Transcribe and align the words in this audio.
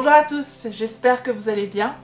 à 0.00 0.24
tous, 0.24 0.68
j'espère 0.72 1.22
que 1.22 1.30
vous 1.30 1.48
allez 1.48 1.66
bien. 1.66 1.94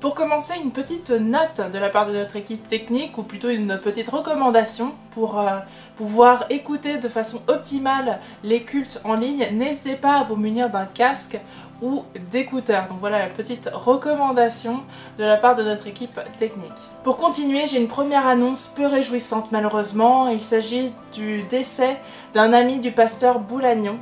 Pour 0.00 0.14
commencer, 0.14 0.54
une 0.62 0.72
petite 0.72 1.10
note 1.10 1.60
de 1.72 1.78
la 1.78 1.90
part 1.90 2.06
de 2.06 2.12
notre 2.12 2.36
équipe 2.36 2.66
technique, 2.68 3.18
ou 3.18 3.22
plutôt 3.22 3.50
une 3.50 3.78
petite 3.78 4.08
recommandation 4.08 4.92
pour 5.10 5.38
euh, 5.38 5.58
pouvoir 5.96 6.46
écouter 6.50 6.98
de 6.98 7.08
façon 7.08 7.40
optimale 7.48 8.20
les 8.42 8.62
cultes 8.62 9.00
en 9.04 9.14
ligne. 9.14 9.48
N'hésitez 9.52 9.96
pas 9.96 10.14
à 10.14 10.24
vous 10.24 10.36
munir 10.36 10.70
d'un 10.70 10.86
casque 10.86 11.38
ou 11.82 12.04
d'écouteurs. 12.32 12.88
Donc 12.88 12.98
voilà 13.00 13.18
la 13.18 13.28
petite 13.28 13.70
recommandation 13.72 14.82
de 15.18 15.24
la 15.24 15.36
part 15.36 15.56
de 15.56 15.62
notre 15.62 15.86
équipe 15.86 16.18
technique. 16.38 16.72
Pour 17.04 17.16
continuer, 17.16 17.66
j'ai 17.66 17.78
une 17.78 17.88
première 17.88 18.26
annonce 18.26 18.72
peu 18.74 18.86
réjouissante 18.86 19.52
malheureusement. 19.52 20.28
Il 20.28 20.42
s'agit 20.42 20.92
du 21.12 21.42
décès 21.44 21.98
d'un 22.34 22.52
ami 22.52 22.78
du 22.78 22.92
pasteur 22.92 23.40
Boulagnon. 23.40 23.98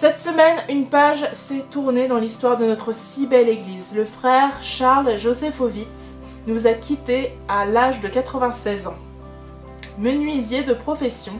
Cette 0.00 0.18
semaine, 0.18 0.58
une 0.68 0.86
page 0.86 1.28
s'est 1.32 1.64
tournée 1.72 2.06
dans 2.06 2.20
l'histoire 2.20 2.56
de 2.56 2.64
notre 2.64 2.94
si 2.94 3.26
belle 3.26 3.48
église. 3.48 3.96
Le 3.96 4.04
frère 4.04 4.52
Charles 4.62 5.18
Josephovitz 5.18 6.14
nous 6.46 6.68
a 6.68 6.72
quittés 6.72 7.32
à 7.48 7.66
l'âge 7.66 7.98
de 7.98 8.06
96 8.06 8.86
ans. 8.86 8.94
Menuisier 9.98 10.62
de 10.62 10.72
profession, 10.72 11.32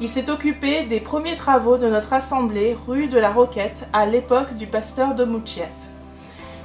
il 0.00 0.08
s'est 0.08 0.30
occupé 0.30 0.84
des 0.84 0.98
premiers 0.98 1.36
travaux 1.36 1.76
de 1.76 1.88
notre 1.88 2.14
assemblée 2.14 2.74
rue 2.86 3.08
de 3.08 3.18
la 3.18 3.30
Roquette 3.30 3.86
à 3.92 4.06
l'époque 4.06 4.54
du 4.54 4.66
pasteur 4.66 5.14
de 5.14 5.26
Moutchiev. 5.26 5.68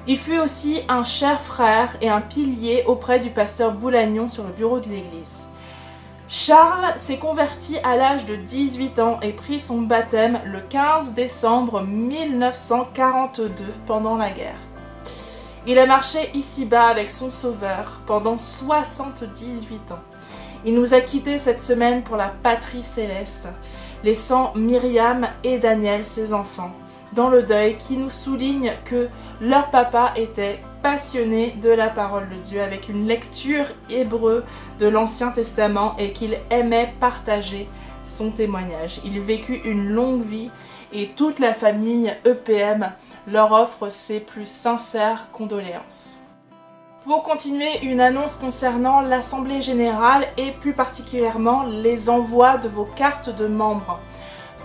Il 0.08 0.18
fut 0.18 0.40
aussi 0.40 0.80
un 0.88 1.04
cher 1.04 1.42
frère 1.42 1.98
et 2.02 2.08
un 2.08 2.22
pilier 2.22 2.86
auprès 2.88 3.20
du 3.20 3.30
pasteur 3.30 3.74
Boulagnon 3.74 4.30
sur 4.30 4.46
le 4.46 4.54
bureau 4.54 4.80
de 4.80 4.88
l'église. 4.88 5.48
Charles 6.34 6.94
s'est 6.96 7.18
converti 7.18 7.78
à 7.84 7.98
l'âge 7.98 8.26
de 8.26 8.38
18 8.38 9.00
ans 9.00 9.20
et 9.22 9.34
prit 9.34 9.60
son 9.60 9.82
baptême 9.82 10.40
le 10.46 10.62
15 10.62 11.12
décembre 11.12 11.82
1942 11.82 13.66
pendant 13.86 14.16
la 14.16 14.30
guerre. 14.30 14.56
Il 15.68 15.78
a 15.78 15.86
marché 15.86 16.32
ici-bas 16.34 16.88
avec 16.88 17.12
son 17.12 17.30
sauveur 17.30 18.00
pendant 18.08 18.38
78 18.38 19.92
ans. 19.92 20.00
Il 20.64 20.74
nous 20.74 20.94
a 20.94 21.02
quittés 21.02 21.38
cette 21.38 21.62
semaine 21.62 22.02
pour 22.02 22.16
la 22.16 22.30
patrie 22.30 22.82
céleste, 22.82 23.50
laissant 24.06 24.54
Myriam 24.56 25.28
et 25.44 25.60
Daniel, 25.60 26.06
ses 26.06 26.34
enfants, 26.34 26.72
dans 27.14 27.30
le 27.30 27.44
deuil 27.44 27.78
qui 27.78 27.98
nous 27.98 28.10
souligne 28.10 28.72
que 28.86 29.10
leur 29.42 29.70
papa 29.72 30.14
était 30.16 30.60
passionné 30.82 31.56
de 31.62 31.70
la 31.70 31.90
parole 31.90 32.30
de 32.30 32.36
Dieu 32.36 32.62
avec 32.62 32.90
une 32.90 33.08
lecture 33.08 33.66
hébreu 33.90 34.44
de 34.80 34.88
l'Ancien 34.88 35.30
Testament 35.30 35.96
et 35.98 36.12
qu'il 36.12 36.38
aimait 36.50 36.94
partager 37.00 37.70
son 38.04 38.32
témoignage. 38.32 39.00
Il 39.06 39.20
vécut 39.22 39.62
une 39.66 39.90
longue 39.90 40.24
vie 40.24 40.50
et 40.94 41.10
toute 41.10 41.40
la 41.40 41.54
famille 41.54 42.14
EPM 42.26 42.92
leur 43.28 43.52
offre 43.52 43.90
ses 43.90 44.20
plus 44.20 44.50
sincères 44.50 45.28
condoléances. 45.32 46.22
Pour 47.06 47.24
continuer, 47.24 47.80
une 47.84 48.00
annonce 48.00 48.36
concernant 48.36 49.02
l'Assemblée 49.02 49.62
Générale 49.62 50.28
et 50.38 50.52
plus 50.52 50.74
particulièrement 50.74 51.64
les 51.64 52.10
envois 52.10 52.58
de 52.58 52.70
vos 52.70 52.86
cartes 52.86 53.36
de 53.36 53.48
membres 53.48 54.00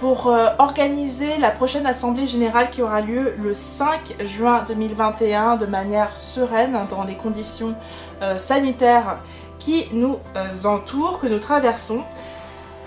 pour 0.00 0.28
euh, 0.28 0.48
organiser 0.58 1.38
la 1.38 1.50
prochaine 1.50 1.86
Assemblée 1.86 2.26
Générale 2.26 2.70
qui 2.70 2.82
aura 2.82 3.00
lieu 3.00 3.34
le 3.42 3.54
5 3.54 4.16
juin 4.24 4.64
2021 4.66 5.56
de 5.56 5.66
manière 5.66 6.16
sereine 6.16 6.78
dans 6.90 7.04
les 7.04 7.14
conditions 7.14 7.74
euh, 8.22 8.38
sanitaires 8.38 9.18
qui 9.58 9.86
nous 9.92 10.18
euh, 10.36 10.68
entourent, 10.68 11.18
que 11.18 11.26
nous 11.26 11.38
traversons. 11.38 12.02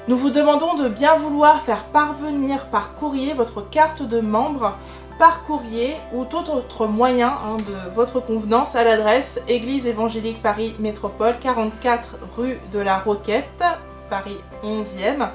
Nous 0.07 0.17
vous 0.17 0.29
demandons 0.29 0.75
de 0.75 0.87
bien 0.87 1.15
vouloir 1.15 1.61
faire 1.61 1.83
parvenir 1.85 2.67
par 2.67 2.95
courrier 2.95 3.33
votre 3.33 3.67
carte 3.67 4.03
de 4.03 4.19
membre 4.19 4.75
par 5.17 5.43
courrier 5.43 5.95
ou 6.13 6.25
tout 6.25 6.49
autre 6.49 6.87
moyen 6.87 7.27
hein, 7.29 7.57
de 7.57 7.93
votre 7.93 8.19
convenance 8.19 8.75
à 8.75 8.83
l'adresse 8.83 9.41
Église 9.47 9.85
évangélique 9.85 10.41
Paris 10.41 10.75
Métropole 10.79 11.35
44 11.39 12.15
rue 12.37 12.57
de 12.71 12.79
la 12.79 12.99
Roquette, 12.99 13.63
Paris 14.09 14.37
11e 14.63 15.27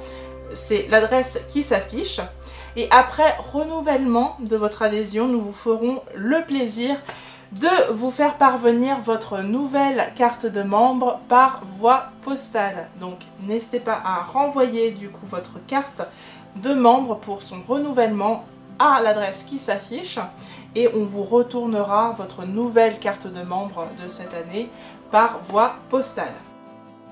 c'est 0.54 0.86
l'adresse 0.88 1.38
qui 1.48 1.62
s'affiche. 1.62 2.20
Et 2.76 2.88
après 2.90 3.36
renouvellement 3.52 4.36
de 4.40 4.56
votre 4.56 4.82
adhésion, 4.82 5.28
nous 5.28 5.40
vous 5.40 5.52
ferons 5.52 6.02
le 6.14 6.44
plaisir 6.44 6.96
de 7.52 7.92
vous 7.92 8.10
faire 8.10 8.36
parvenir 8.36 8.98
votre 9.00 9.40
nouvelle 9.40 10.12
carte 10.16 10.46
de 10.46 10.62
membre 10.62 11.20
par 11.28 11.62
voie 11.78 12.06
postale. 12.22 12.88
Donc 13.00 13.18
n'hésitez 13.44 13.80
pas 13.80 14.00
à 14.04 14.22
renvoyer 14.22 14.90
du 14.90 15.08
coup 15.08 15.26
votre 15.30 15.64
carte 15.66 16.02
de 16.56 16.74
membre 16.74 17.16
pour 17.16 17.42
son 17.42 17.62
renouvellement 17.66 18.44
à 18.78 19.00
l'adresse 19.02 19.44
qui 19.48 19.58
s'affiche 19.58 20.18
et 20.74 20.88
on 20.94 21.04
vous 21.04 21.22
retournera 21.22 22.14
votre 22.18 22.44
nouvelle 22.44 22.98
carte 22.98 23.28
de 23.28 23.42
membre 23.42 23.86
de 24.02 24.08
cette 24.08 24.34
année 24.34 24.68
par 25.12 25.38
voie 25.44 25.76
postale. 25.90 26.34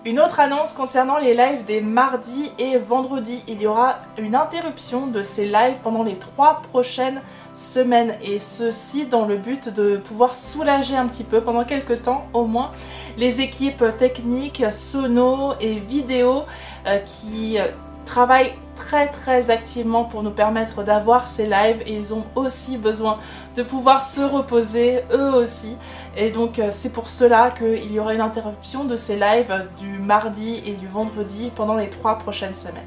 Une 0.05 0.19
autre 0.19 0.41
annonce 0.41 0.73
concernant 0.73 1.19
les 1.19 1.33
lives 1.33 1.65
des 1.65 1.81
mardis 1.81 2.51
et 2.59 2.77
vendredis. 2.77 3.41
Il 3.47 3.63
y 3.63 3.69
aura 3.69 4.01
une 4.19 4.35
interruption 4.35 5.07
de 5.07 5.23
ces 5.23 5.45
lives 5.45 5.77
pendant 5.81 6.03
les 6.03 6.17
trois 6.17 6.61
prochaines 6.73 7.23
semaines 7.55 8.17
et 8.21 8.41
ceci 8.41 9.07
dans 9.07 9.27
le 9.27 9.37
but 9.37 9.69
de 9.69 9.99
pouvoir 9.99 10.35
soulager 10.35 10.97
un 10.97 11.07
petit 11.07 11.23
peu 11.23 11.41
pendant 11.41 11.65
quelques 11.65 12.03
temps 12.03 12.27
au 12.33 12.47
moins 12.47 12.73
les 13.17 13.43
équipes 13.43 13.85
techniques, 13.97 14.65
sono 14.73 15.53
et 15.61 15.75
vidéo 15.75 16.47
euh, 16.89 16.99
qui 16.99 17.59
travaillent 18.05 18.55
très 18.77 19.09
très 19.09 19.51
activement 19.51 20.05
pour 20.05 20.23
nous 20.23 20.31
permettre 20.31 20.83
d'avoir 20.83 21.29
ces 21.29 21.47
lives 21.47 21.83
et 21.87 21.95
ils 21.95 22.15
ont 22.15 22.25
aussi 22.35 22.77
besoin 22.77 23.19
de 23.57 23.63
pouvoir 23.63 24.03
se 24.03 24.21
reposer 24.21 25.01
eux 25.13 25.35
aussi 25.35 25.77
et 26.17 26.31
donc 26.31 26.59
euh, 26.59 26.69
c'est 26.71 26.93
pour 26.93 27.09
cela 27.09 27.51
qu'il 27.51 27.93
y 27.93 27.99
aura 27.99 28.15
une 28.15 28.21
interruption 28.21 28.85
de 28.85 28.97
ces 28.97 29.17
lives 29.17 29.67
du 29.79 29.99
mardi 29.99 30.63
et 30.67 30.73
du 30.73 30.87
vendredi 30.87 31.51
pendant 31.55 31.77
les 31.77 31.91
trois 31.91 32.19
prochaines 32.19 32.55
semaines. 32.55 32.83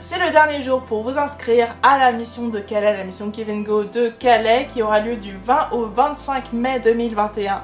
C'est 0.00 0.18
le 0.18 0.30
dernier 0.30 0.62
jour 0.62 0.82
pour 0.82 1.02
vous 1.02 1.18
inscrire 1.18 1.68
à 1.82 1.98
la 1.98 2.12
mission 2.12 2.48
de 2.48 2.60
Calais, 2.60 2.96
la 2.96 3.04
mission 3.04 3.30
Kevin 3.30 3.64
Go 3.64 3.84
de 3.84 4.08
Calais 4.08 4.66
qui 4.72 4.82
aura 4.82 5.00
lieu 5.00 5.16
du 5.16 5.36
20 5.36 5.72
au 5.72 5.84
25 5.86 6.54
mai 6.54 6.80
2021 6.80 7.62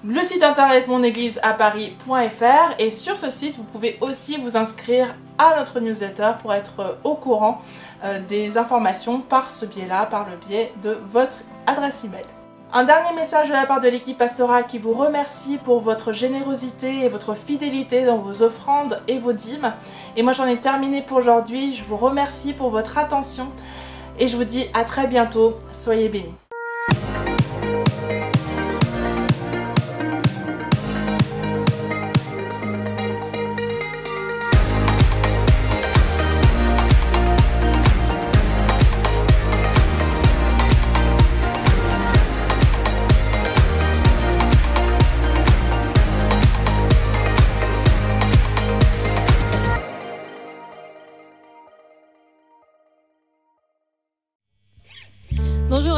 le 0.07 0.21
site 0.21 0.43
internet 0.43 0.87
monégliseaparis.fr 0.87 2.79
et 2.79 2.91
sur 2.91 3.17
ce 3.17 3.31
site 3.31 3.57
vous 3.57 3.63
pouvez 3.63 3.97
aussi 4.01 4.37
vous 4.37 4.55
inscrire 4.55 5.07
à 5.37 5.57
notre 5.57 5.79
newsletter 5.79 6.33
pour 6.41 6.53
être 6.53 6.99
au 7.03 7.15
courant 7.15 7.61
euh, 8.03 8.19
des 8.29 8.57
informations 8.57 9.19
par 9.19 9.49
ce 9.49 9.65
biais-là, 9.65 10.05
par 10.05 10.29
le 10.29 10.35
biais 10.47 10.71
de 10.83 10.97
votre 11.11 11.37
adresse 11.65 12.03
email. 12.03 12.25
Un 12.71 12.83
dernier 12.83 13.15
message 13.15 13.47
de 13.47 13.53
la 13.53 13.65
part 13.65 13.81
de 13.81 13.87
l'équipe 13.87 14.17
pastorale 14.17 14.67
qui 14.67 14.77
vous 14.77 14.93
remercie 14.93 15.57
pour 15.57 15.79
votre 15.79 16.13
générosité 16.13 17.05
et 17.05 17.09
votre 17.09 17.35
fidélité 17.35 18.05
dans 18.05 18.17
vos 18.17 18.43
offrandes 18.43 19.01
et 19.07 19.17
vos 19.17 19.33
dîmes. 19.33 19.73
Et 20.17 20.23
moi 20.23 20.33
j'en 20.33 20.45
ai 20.45 20.57
terminé 20.57 21.01
pour 21.01 21.17
aujourd'hui. 21.17 21.75
Je 21.75 21.83
vous 21.83 21.97
remercie 21.97 22.53
pour 22.53 22.69
votre 22.69 22.97
attention 22.97 23.51
et 24.19 24.27
je 24.27 24.37
vous 24.37 24.43
dis 24.43 24.65
à 24.73 24.83
très 24.83 25.07
bientôt. 25.07 25.55
Soyez 25.73 26.09
bénis. 26.09 26.35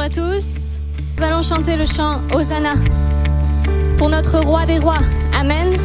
Tous. 0.08 0.78
Nous 1.18 1.24
allons 1.24 1.42
chanter 1.42 1.76
le 1.76 1.84
chant 1.84 2.20
Hosanna 2.32 2.74
pour 3.96 4.08
notre 4.08 4.38
roi 4.40 4.64
des 4.66 4.78
rois. 4.78 4.98
Amen. 5.38 5.76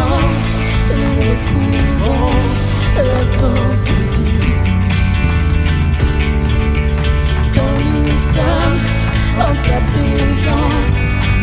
Nous 0.00 1.20
retrouvons 1.20 2.30
la 2.96 3.20
force 3.38 3.82
de 3.84 3.98
vie. 4.14 4.52
Quand 7.54 7.78
nous 7.92 8.10
sommes 8.34 8.80
en 9.38 9.54
ta 9.66 9.78
présence, 9.92 10.92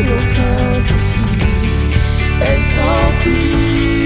nos 0.06 0.22
craintes 0.32 0.94
fuient, 1.10 1.94
elles 2.40 2.66
s'enfuient. 2.74 3.97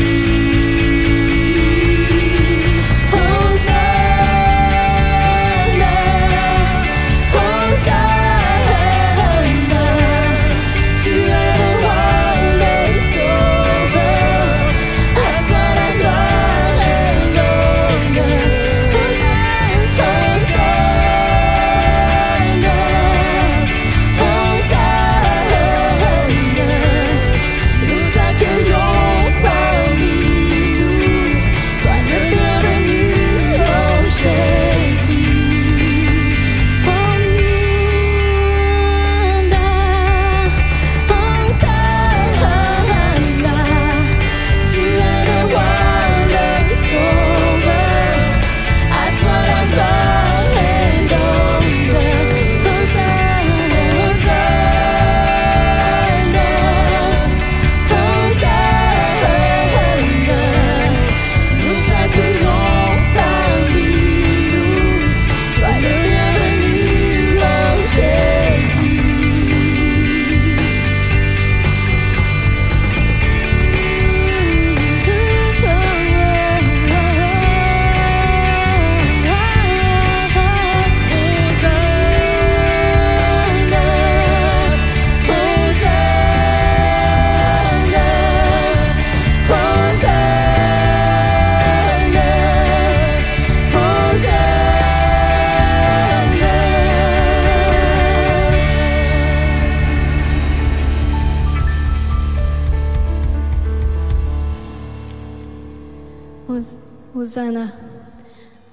Hosanna. 107.33 107.67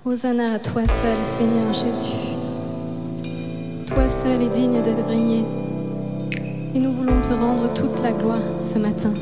Hosanna 0.03 0.55
à 0.55 0.59
toi 0.59 0.85
seul, 0.85 1.17
Seigneur 1.25 1.73
Jésus. 1.73 2.11
Toi 3.87 4.09
seul 4.09 4.41
est 4.41 4.49
digne 4.49 4.81
d'être 4.81 5.07
régné. 5.07 5.45
Et 6.75 6.79
nous 6.79 6.91
voulons 6.91 7.21
te 7.21 7.31
rendre 7.31 7.73
toute 7.73 8.01
la 8.01 8.11
gloire 8.11 8.41
ce 8.59 8.77
matin. 8.77 9.13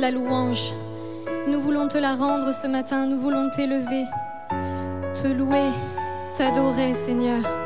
la 0.00 0.10
louange. 0.10 0.72
Nous 1.46 1.60
voulons 1.60 1.88
te 1.88 1.98
la 1.98 2.14
rendre 2.14 2.52
ce 2.52 2.66
matin, 2.66 3.06
nous 3.06 3.18
voulons 3.18 3.50
t'élever, 3.50 4.04
te 5.14 5.28
louer, 5.28 5.70
t'adorer 6.36 6.94
Seigneur. 6.94 7.57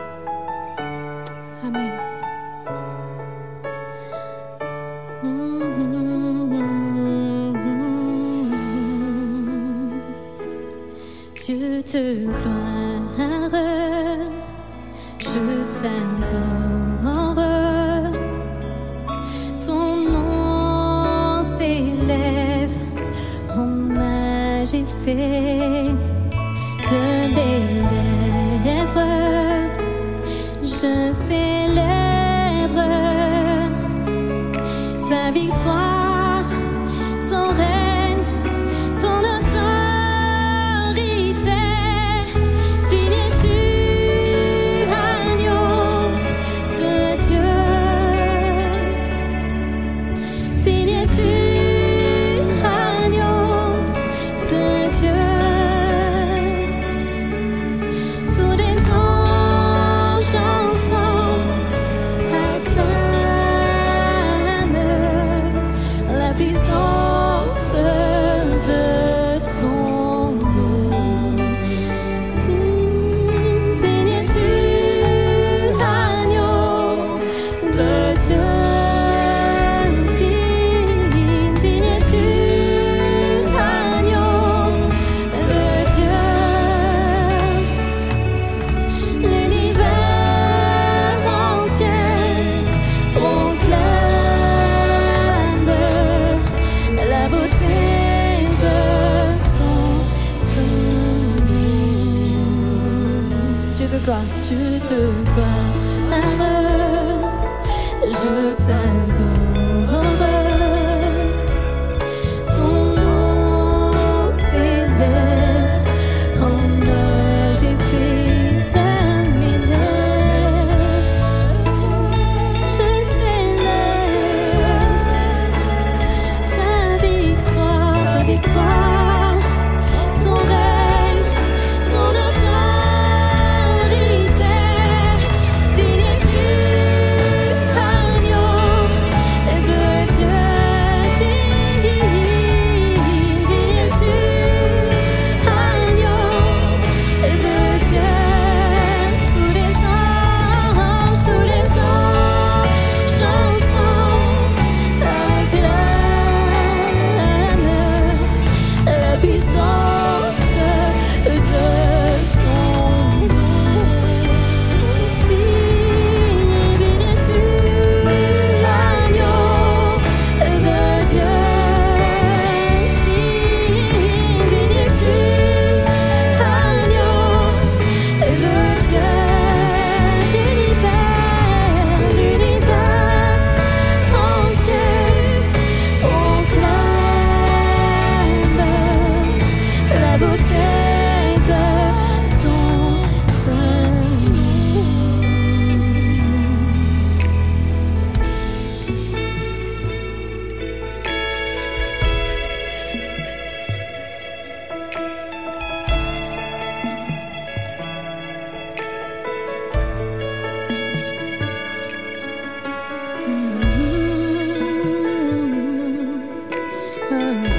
time. 217.13 217.52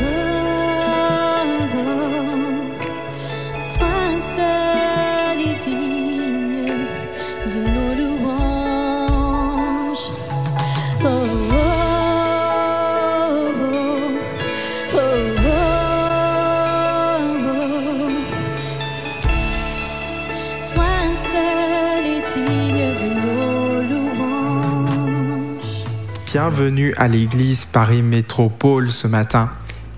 bienvenue 26.56 26.94
à 26.98 27.08
l'église 27.08 27.66
Paris 27.66 28.04
Métropole 28.04 28.92
ce 28.92 29.08
matin. 29.08 29.50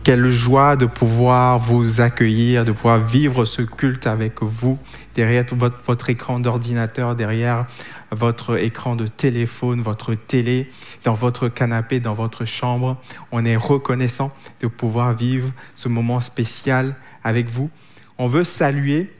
Quelle 0.06 0.28
joie 0.30 0.78
de 0.78 0.86
pouvoir 0.86 1.60
vous 1.60 2.00
accueillir, 2.00 2.64
de 2.64 2.72
pouvoir 2.72 3.00
vivre 3.00 3.44
ce 3.44 3.62
culte 3.62 4.08
avec 4.08 4.42
vous, 4.42 4.80
derrière 5.16 5.44
votre, 5.52 5.82
votre 5.86 6.10
écran 6.10 6.40
d'ordinateur, 6.40 7.14
derrière 7.14 7.66
votre 8.10 8.58
écran 8.58 8.96
de 8.96 9.06
téléphone, 9.06 9.82
votre 9.82 10.14
télé, 10.14 10.70
dans 11.04 11.14
votre 11.14 11.50
canapé, 11.50 12.00
dans 12.00 12.14
votre 12.14 12.46
chambre. 12.46 12.96
On 13.34 13.44
est 13.44 13.58
reconnaissant 13.58 14.32
de 14.62 14.68
pouvoir 14.68 15.12
vivre 15.12 15.50
ce 15.76 15.90
moment 15.90 16.22
spécial 16.22 16.96
avec 17.26 17.50
vous. 17.50 17.70
On 18.18 18.28
veut 18.28 18.46
saluer 18.46 19.12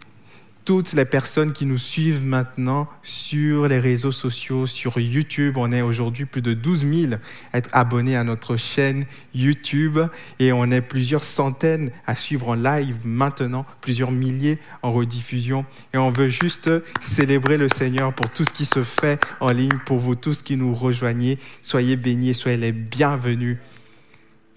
toutes 0.66 0.94
les 0.94 1.06
personnes 1.06 1.54
qui 1.54 1.68
nous 1.68 1.78
suivent 1.78 2.24
maintenant 2.24 2.90
sur 3.04 3.68
les 3.68 3.80
réseaux 3.80 4.12
sociaux, 4.12 4.66
sur 4.66 5.00
YouTube. 5.00 5.58
On 5.58 5.72
est 5.72 5.84
aujourd'hui 5.84 6.26
plus 6.26 6.42
de 6.42 6.54
12 6.54 6.86
000 6.88 7.14
à 7.54 7.60
être 7.60 7.70
abonnés 7.72 8.16
à 8.16 8.24
notre 8.24 8.58
chaîne 8.58 9.06
YouTube 9.36 10.00
et 10.40 10.52
on 10.52 10.72
est 10.72 10.82
plusieurs 10.82 11.24
centaines 11.24 11.92
à 12.08 12.16
suivre 12.16 12.50
en 12.50 12.56
live 12.56 12.98
maintenant, 13.06 13.66
plusieurs 13.80 14.12
milliers 14.12 14.58
en 14.82 14.92
rediffusion. 14.92 15.66
Et 15.94 16.00
on 16.00 16.10
veut 16.10 16.30
juste 16.30 16.72
célébrer 17.00 17.58
le 17.58 17.70
Seigneur 17.70 18.12
pour 18.14 18.32
tout 18.32 18.44
ce 18.44 18.52
qui 18.52 18.66
se 18.66 18.84
fait 18.84 19.24
en 19.40 19.52
ligne, 19.52 19.78
pour 19.86 20.00
vous 20.00 20.16
tous 20.16 20.42
qui 20.42 20.58
nous 20.58 20.74
rejoignez. 20.74 21.38
Soyez 21.62 21.96
bénis, 21.96 22.34
soyez 22.34 22.58
les 22.58 22.72
bienvenus 22.72 23.58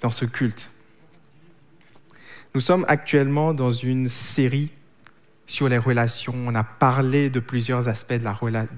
dans 0.00 0.10
ce 0.10 0.24
culte. 0.24 0.70
Nous 2.54 2.62
sommes 2.62 2.86
actuellement 2.88 3.52
dans 3.52 3.70
une 3.70 4.08
série 4.08 4.70
sur 5.48 5.68
les 5.68 5.78
relations. 5.78 6.34
On 6.46 6.54
a 6.54 6.62
parlé 6.62 7.30
de 7.30 7.40
plusieurs 7.40 7.88
aspects 7.88 8.12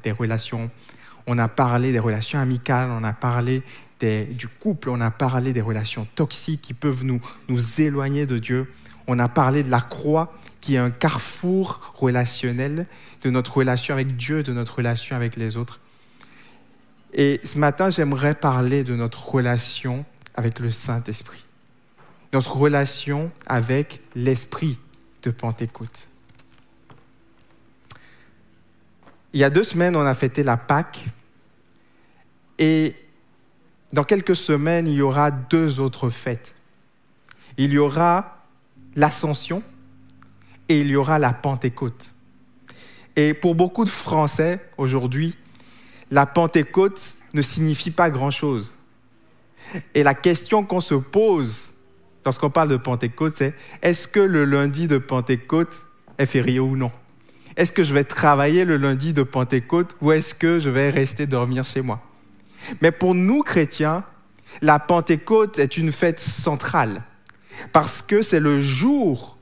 des 0.02 0.12
relations. 0.12 0.70
On 1.26 1.36
a 1.36 1.48
parlé 1.48 1.92
des 1.92 1.98
relations 1.98 2.38
amicales, 2.38 2.90
on 2.90 3.04
a 3.04 3.12
parlé 3.12 3.62
du 4.00 4.48
couple, 4.48 4.88
on 4.88 5.00
a 5.02 5.10
parlé 5.10 5.52
des 5.52 5.60
relations 5.60 6.06
toxiques 6.14 6.62
qui 6.62 6.72
peuvent 6.72 7.04
nous, 7.04 7.20
nous 7.48 7.80
éloigner 7.82 8.24
de 8.24 8.38
Dieu. 8.38 8.72
On 9.06 9.18
a 9.18 9.28
parlé 9.28 9.62
de 9.62 9.70
la 9.70 9.82
croix 9.82 10.32
qui 10.60 10.76
est 10.76 10.78
un 10.78 10.90
carrefour 10.90 11.92
relationnel 11.96 12.86
de 13.22 13.30
notre 13.30 13.58
relation 13.58 13.92
avec 13.92 14.16
Dieu, 14.16 14.42
de 14.42 14.52
notre 14.52 14.76
relation 14.76 15.16
avec 15.16 15.36
les 15.36 15.56
autres. 15.56 15.80
Et 17.12 17.40
ce 17.42 17.58
matin, 17.58 17.90
j'aimerais 17.90 18.34
parler 18.34 18.84
de 18.84 18.94
notre 18.94 19.28
relation 19.28 20.04
avec 20.36 20.60
le 20.60 20.70
Saint-Esprit, 20.70 21.42
notre 22.32 22.56
relation 22.56 23.32
avec 23.46 24.00
l'Esprit 24.14 24.78
de 25.22 25.30
Pentecôte. 25.30 26.09
Il 29.32 29.40
y 29.40 29.44
a 29.44 29.50
deux 29.50 29.64
semaines, 29.64 29.96
on 29.96 30.04
a 30.04 30.14
fêté 30.14 30.42
la 30.42 30.56
Pâque. 30.56 31.04
Et 32.58 32.96
dans 33.92 34.04
quelques 34.04 34.36
semaines, 34.36 34.86
il 34.86 34.94
y 34.94 35.02
aura 35.02 35.30
deux 35.30 35.80
autres 35.80 36.10
fêtes. 36.10 36.54
Il 37.56 37.72
y 37.72 37.78
aura 37.78 38.46
l'Ascension 38.96 39.62
et 40.68 40.80
il 40.80 40.88
y 40.88 40.96
aura 40.96 41.18
la 41.18 41.32
Pentecôte. 41.32 42.12
Et 43.16 43.34
pour 43.34 43.54
beaucoup 43.54 43.84
de 43.84 43.90
Français 43.90 44.60
aujourd'hui, 44.76 45.36
la 46.10 46.26
Pentecôte 46.26 47.16
ne 47.34 47.42
signifie 47.42 47.90
pas 47.90 48.10
grand-chose. 48.10 48.74
Et 49.94 50.02
la 50.02 50.14
question 50.14 50.64
qu'on 50.64 50.80
se 50.80 50.94
pose 50.94 51.74
lorsqu'on 52.24 52.50
parle 52.50 52.68
de 52.68 52.76
Pentecôte, 52.76 53.32
c'est 53.32 53.54
est-ce 53.82 54.08
que 54.08 54.20
le 54.20 54.44
lundi 54.44 54.88
de 54.88 54.98
Pentecôte 54.98 55.86
est 56.18 56.26
férié 56.26 56.60
ou 56.60 56.76
non? 56.76 56.90
Est-ce 57.60 57.72
que 57.72 57.82
je 57.82 57.92
vais 57.92 58.04
travailler 58.04 58.64
le 58.64 58.78
lundi 58.78 59.12
de 59.12 59.22
Pentecôte 59.22 59.94
ou 60.00 60.12
est-ce 60.12 60.34
que 60.34 60.58
je 60.58 60.70
vais 60.70 60.88
rester 60.88 61.26
dormir 61.26 61.66
chez 61.66 61.82
moi? 61.82 62.00
Mais 62.80 62.90
pour 62.90 63.14
nous 63.14 63.42
chrétiens, 63.42 64.02
la 64.62 64.78
Pentecôte 64.78 65.58
est 65.58 65.76
une 65.76 65.92
fête 65.92 66.20
centrale 66.20 67.02
parce 67.70 68.00
que 68.00 68.22
c'est 68.22 68.40
le 68.40 68.62
jour 68.62 69.36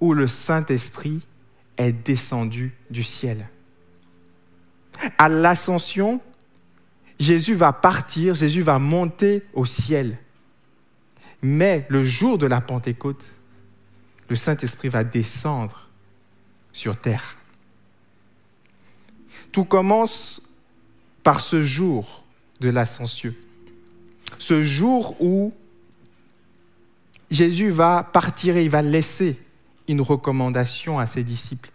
où 0.00 0.14
le 0.14 0.26
Saint-Esprit 0.26 1.24
est 1.76 1.92
descendu 1.92 2.74
du 2.90 3.04
ciel. 3.04 3.48
À 5.16 5.28
l'ascension, 5.28 6.20
Jésus 7.20 7.54
va 7.54 7.72
partir, 7.72 8.34
Jésus 8.34 8.62
va 8.62 8.80
monter 8.80 9.44
au 9.54 9.64
ciel. 9.64 10.18
Mais 11.40 11.86
le 11.88 12.04
jour 12.04 12.36
de 12.36 12.46
la 12.46 12.60
Pentecôte, 12.60 13.30
le 14.28 14.34
Saint-Esprit 14.34 14.88
va 14.88 15.04
descendre 15.04 15.88
sur 16.72 16.96
terre. 16.96 17.36
Tout 19.52 19.64
commence 19.64 20.42
par 21.22 21.40
ce 21.40 21.62
jour 21.62 22.24
de 22.60 22.70
l'ascension. 22.70 23.34
Ce 24.38 24.62
jour 24.62 25.20
où 25.20 25.52
Jésus 27.30 27.70
va 27.70 28.02
partir 28.02 28.56
et 28.56 28.64
il 28.64 28.70
va 28.70 28.82
laisser 28.82 29.38
une 29.88 30.00
recommandation 30.00 30.98
à 30.98 31.06
ses 31.06 31.24
disciples. 31.24 31.70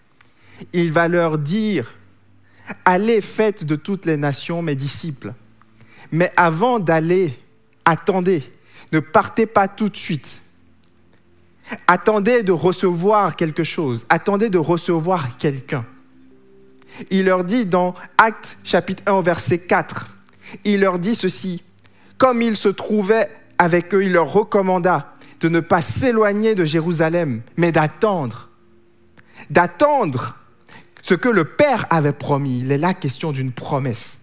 Il 0.73 0.91
va 0.91 1.07
leur 1.07 1.37
dire, 1.37 1.93
allez, 2.85 3.21
faites 3.21 3.65
de 3.65 3.75
toutes 3.75 4.05
les 4.05 4.17
nations 4.17 4.61
mes 4.61 4.75
disciples. 4.75 5.33
Mais 6.11 6.31
avant 6.37 6.79
d'aller, 6.79 7.37
attendez, 7.83 8.43
ne 8.91 8.99
partez 8.99 9.45
pas 9.45 9.67
tout 9.67 9.89
de 9.89 9.97
suite. 9.97 10.43
Attendez 11.87 12.43
de 12.43 12.51
recevoir 12.51 13.35
quelque 13.35 13.63
chose, 13.63 14.05
attendez 14.07 14.49
de 14.49 14.59
recevoir 14.59 15.35
quelqu'un 15.37 15.85
il 17.09 17.25
leur 17.25 17.43
dit 17.43 17.65
dans 17.65 17.95
Actes 18.17 18.57
chapitre 18.63 19.03
1 19.05 19.21
verset 19.21 19.59
4, 19.59 20.07
il 20.63 20.81
leur 20.81 20.99
dit 20.99 21.15
ceci, 21.15 21.63
comme 22.17 22.41
il 22.41 22.55
se 22.55 22.69
trouvait 22.69 23.29
avec 23.57 23.93
eux, 23.93 24.03
il 24.03 24.13
leur 24.13 24.31
recommanda 24.31 25.13
de 25.41 25.49
ne 25.49 25.59
pas 25.59 25.81
s'éloigner 25.81 26.55
de 26.55 26.65
Jérusalem, 26.65 27.41
mais 27.57 27.71
d'attendre, 27.71 28.49
d'attendre 29.49 30.35
ce 31.01 31.13
que 31.13 31.29
le 31.29 31.45
Père 31.45 31.85
avait 31.89 32.13
promis. 32.13 32.61
Il 32.61 32.71
est 32.71 32.77
là 32.77 32.93
question 32.93 33.31
d'une 33.31 33.51
promesse. 33.51 34.19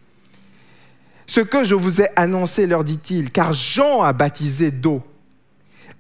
Ce 1.27 1.41
que 1.41 1.65
je 1.65 1.75
vous 1.75 2.01
ai 2.03 2.09
annoncé, 2.17 2.67
leur 2.67 2.85
dit-il, 2.85 3.31
car 3.31 3.53
Jean 3.53 4.03
a 4.03 4.13
baptisé 4.13 4.71
d'eau, 4.71 5.03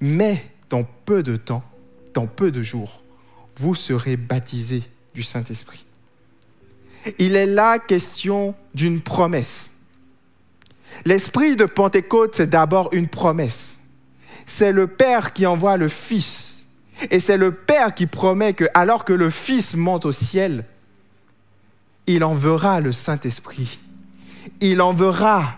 mais 0.01 0.51
dans 0.69 0.85
peu 1.05 1.23
de 1.23 1.37
temps, 1.37 1.63
dans 2.15 2.27
peu 2.27 2.51
de 2.51 2.63
jours, 2.63 3.03
vous 3.57 3.75
serez 3.75 4.17
baptisés 4.17 4.83
du 5.15 5.23
Saint-Esprit. 5.23 5.87
Il 7.19 7.37
est 7.37 7.47
là 7.47 7.79
question 7.79 8.55
d'une 8.75 9.01
promesse. 9.01 9.73
L'esprit 11.05 11.57
de 11.57 11.65
Pentecôte, 11.65 12.35
c'est 12.35 12.51
d'abord 12.51 12.89
une 12.93 13.09
promesse. 13.09 13.79
C'est 14.47 14.73
le 14.73 14.87
Père 14.87 15.33
qui 15.33 15.47
envoie 15.47 15.77
le 15.77 15.89
Fils. 15.89 16.67
Et 17.11 17.19
c'est 17.19 17.37
le 17.37 17.53
Père 17.53 17.95
qui 17.95 18.07
promet 18.07 18.53
que, 18.53 18.67
alors 18.75 19.05
que 19.05 19.13
le 19.13 19.31
Fils 19.31 19.75
monte 19.75 20.05
au 20.05 20.13
ciel, 20.13 20.65
il 22.07 22.25
enverra 22.25 22.81
le 22.81 22.93
Saint-Esprit. 22.93 23.81
Il 24.61 24.81
enverra 24.81 25.57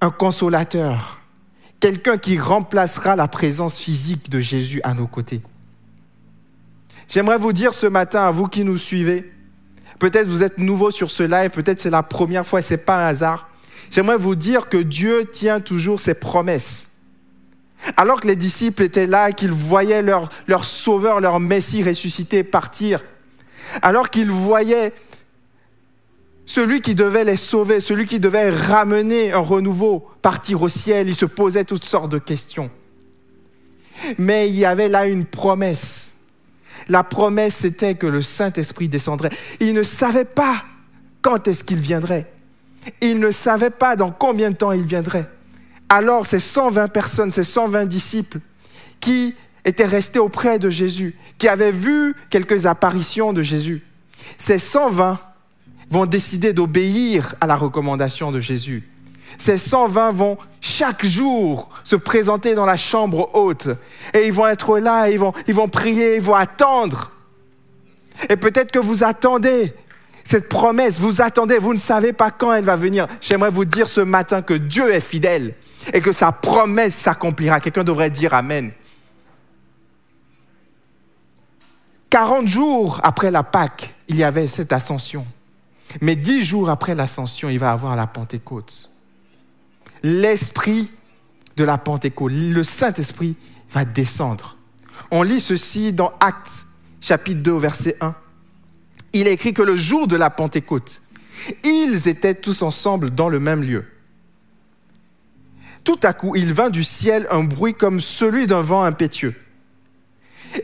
un 0.00 0.10
consolateur, 0.10 1.20
quelqu'un 1.78 2.16
qui 2.16 2.38
remplacera 2.38 3.16
la 3.16 3.28
présence 3.28 3.78
physique 3.78 4.30
de 4.30 4.40
Jésus 4.40 4.80
à 4.82 4.94
nos 4.94 5.06
côtés. 5.06 5.42
J'aimerais 7.08 7.38
vous 7.38 7.52
dire 7.52 7.74
ce 7.74 7.86
matin, 7.86 8.22
à 8.22 8.30
vous 8.30 8.46
qui 8.46 8.64
nous 8.64 8.78
suivez, 8.78 9.30
Peut-être 10.00 10.28
vous 10.28 10.42
êtes 10.42 10.56
nouveau 10.56 10.90
sur 10.90 11.10
ce 11.10 11.22
live, 11.22 11.50
peut-être 11.50 11.78
c'est 11.78 11.90
la 11.90 12.02
première 12.02 12.46
fois 12.46 12.60
et 12.60 12.62
ce 12.62 12.72
n'est 12.72 12.78
pas 12.80 13.04
un 13.04 13.08
hasard. 13.08 13.50
J'aimerais 13.90 14.16
vous 14.16 14.34
dire 14.34 14.70
que 14.70 14.78
Dieu 14.78 15.26
tient 15.30 15.60
toujours 15.60 16.00
ses 16.00 16.14
promesses. 16.14 16.92
Alors 17.98 18.18
que 18.20 18.26
les 18.26 18.34
disciples 18.36 18.82
étaient 18.82 19.06
là, 19.06 19.30
qu'ils 19.32 19.52
voyaient 19.52 20.00
leur, 20.00 20.30
leur 20.46 20.64
sauveur, 20.64 21.20
leur 21.20 21.38
Messie 21.38 21.82
ressuscité 21.82 22.42
partir, 22.42 23.04
alors 23.82 24.08
qu'ils 24.08 24.30
voyaient 24.30 24.94
celui 26.46 26.80
qui 26.80 26.94
devait 26.94 27.24
les 27.24 27.36
sauver, 27.36 27.80
celui 27.80 28.06
qui 28.06 28.18
devait 28.18 28.48
ramener 28.48 29.34
un 29.34 29.38
renouveau, 29.38 30.08
partir 30.22 30.62
au 30.62 30.70
ciel, 30.70 31.10
ils 31.10 31.14
se 31.14 31.26
posaient 31.26 31.64
toutes 31.64 31.84
sortes 31.84 32.10
de 32.10 32.18
questions. 32.18 32.70
Mais 34.16 34.48
il 34.48 34.56
y 34.56 34.64
avait 34.64 34.88
là 34.88 35.06
une 35.06 35.26
promesse 35.26 36.14
la 36.90 37.04
promesse, 37.04 37.56
c'était 37.56 37.94
que 37.94 38.06
le 38.06 38.20
Saint-Esprit 38.20 38.88
descendrait. 38.88 39.30
Il 39.60 39.74
ne 39.74 39.82
savait 39.82 40.24
pas 40.24 40.64
quand 41.22 41.46
est-ce 41.48 41.64
qu'il 41.64 41.78
viendrait. 41.78 42.30
Il 43.00 43.20
ne 43.20 43.30
savait 43.30 43.70
pas 43.70 43.96
dans 43.96 44.10
combien 44.10 44.50
de 44.50 44.56
temps 44.56 44.72
il 44.72 44.84
viendrait. 44.84 45.28
Alors 45.88 46.26
ces 46.26 46.38
120 46.38 46.88
personnes, 46.88 47.32
ces 47.32 47.44
120 47.44 47.86
disciples 47.86 48.40
qui 49.00 49.34
étaient 49.64 49.84
restés 49.84 50.18
auprès 50.18 50.58
de 50.58 50.70
Jésus, 50.70 51.16
qui 51.38 51.48
avaient 51.48 51.72
vu 51.72 52.14
quelques 52.30 52.66
apparitions 52.66 53.32
de 53.32 53.42
Jésus, 53.42 53.82
ces 54.36 54.58
120 54.58 55.18
vont 55.90 56.06
décider 56.06 56.52
d'obéir 56.52 57.34
à 57.40 57.46
la 57.46 57.56
recommandation 57.56 58.32
de 58.32 58.40
Jésus 58.40 58.88
ces 59.38 59.58
120 59.58 60.12
vont 60.12 60.38
chaque 60.60 61.04
jour 61.04 61.68
se 61.84 61.96
présenter 61.96 62.54
dans 62.54 62.66
la 62.66 62.76
chambre 62.76 63.30
haute. 63.34 63.68
Et 64.14 64.26
ils 64.26 64.32
vont 64.32 64.46
être 64.46 64.78
là, 64.78 65.08
ils 65.08 65.18
vont, 65.18 65.32
ils 65.46 65.54
vont 65.54 65.68
prier, 65.68 66.16
ils 66.16 66.22
vont 66.22 66.34
attendre. 66.34 67.12
Et 68.28 68.36
peut-être 68.36 68.70
que 68.70 68.78
vous 68.78 69.04
attendez 69.04 69.72
Cette 70.24 70.48
promesse, 70.48 71.00
vous 71.00 71.22
attendez, 71.22 71.58
vous 71.58 71.72
ne 71.72 71.78
savez 71.78 72.12
pas 72.12 72.30
quand 72.30 72.52
elle 72.52 72.64
va 72.64 72.76
venir. 72.76 73.08
J'aimerais 73.20 73.50
vous 73.50 73.64
dire 73.64 73.88
ce 73.88 74.00
matin 74.00 74.42
que 74.42 74.54
Dieu 74.54 74.92
est 74.92 75.00
fidèle 75.00 75.54
et 75.94 76.00
que 76.00 76.12
sa 76.12 76.32
promesse 76.32 76.94
s'accomplira. 76.94 77.60
Quelqu'un 77.60 77.84
devrait 77.84 78.10
dire 78.10 78.34
Amen. 78.34 78.72
40 82.10 82.46
jours 82.48 83.00
après 83.04 83.30
la 83.30 83.44
Pâque, 83.44 83.94
il 84.08 84.16
y 84.16 84.24
avait 84.24 84.48
cette 84.48 84.72
ascension. 84.72 85.24
Mais 86.00 86.16
10 86.16 86.42
jours 86.42 86.70
après 86.70 86.94
l'ascension, 86.94 87.48
il 87.48 87.58
va 87.58 87.70
avoir 87.70 87.96
la 87.96 88.06
Pentecôte. 88.06 88.89
L'esprit 90.02 90.90
de 91.56 91.64
la 91.64 91.78
Pentecôte, 91.78 92.32
le 92.32 92.62
Saint-Esprit 92.62 93.36
va 93.70 93.84
descendre. 93.84 94.56
On 95.10 95.22
lit 95.22 95.40
ceci 95.40 95.92
dans 95.92 96.12
Actes 96.20 96.66
chapitre 97.00 97.40
2 97.40 97.56
verset 97.56 97.96
1. 98.00 98.14
Il 99.12 99.28
écrit 99.28 99.52
que 99.52 99.62
le 99.62 99.76
jour 99.76 100.06
de 100.06 100.16
la 100.16 100.30
Pentecôte, 100.30 101.02
ils 101.64 102.08
étaient 102.08 102.34
tous 102.34 102.62
ensemble 102.62 103.10
dans 103.10 103.28
le 103.28 103.40
même 103.40 103.62
lieu. 103.62 103.84
Tout 105.84 105.98
à 106.02 106.12
coup, 106.12 106.36
il 106.36 106.52
vint 106.52 106.70
du 106.70 106.84
ciel 106.84 107.26
un 107.30 107.42
bruit 107.42 107.74
comme 107.74 108.00
celui 108.00 108.46
d'un 108.46 108.60
vent 108.60 108.84
impétueux. 108.84 109.34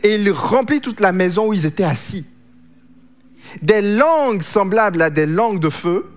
Et 0.03 0.15
il 0.15 0.31
remplit 0.31 0.81
toute 0.81 0.99
la 0.99 1.11
maison 1.11 1.47
où 1.47 1.53
ils 1.53 1.65
étaient 1.65 1.83
assis. 1.83 2.25
Des 3.61 3.81
langues 3.81 4.41
semblables 4.41 5.01
à 5.01 5.09
des 5.09 5.25
langues 5.25 5.59
de 5.59 5.69
feu 5.69 6.09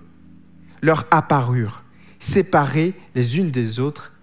leur 0.81 1.05
apparurent, 1.11 1.83
séparées 2.21 2.93
les 3.15 3.37
unes 3.37 3.51
des 3.51 3.79
autres, 3.79 4.13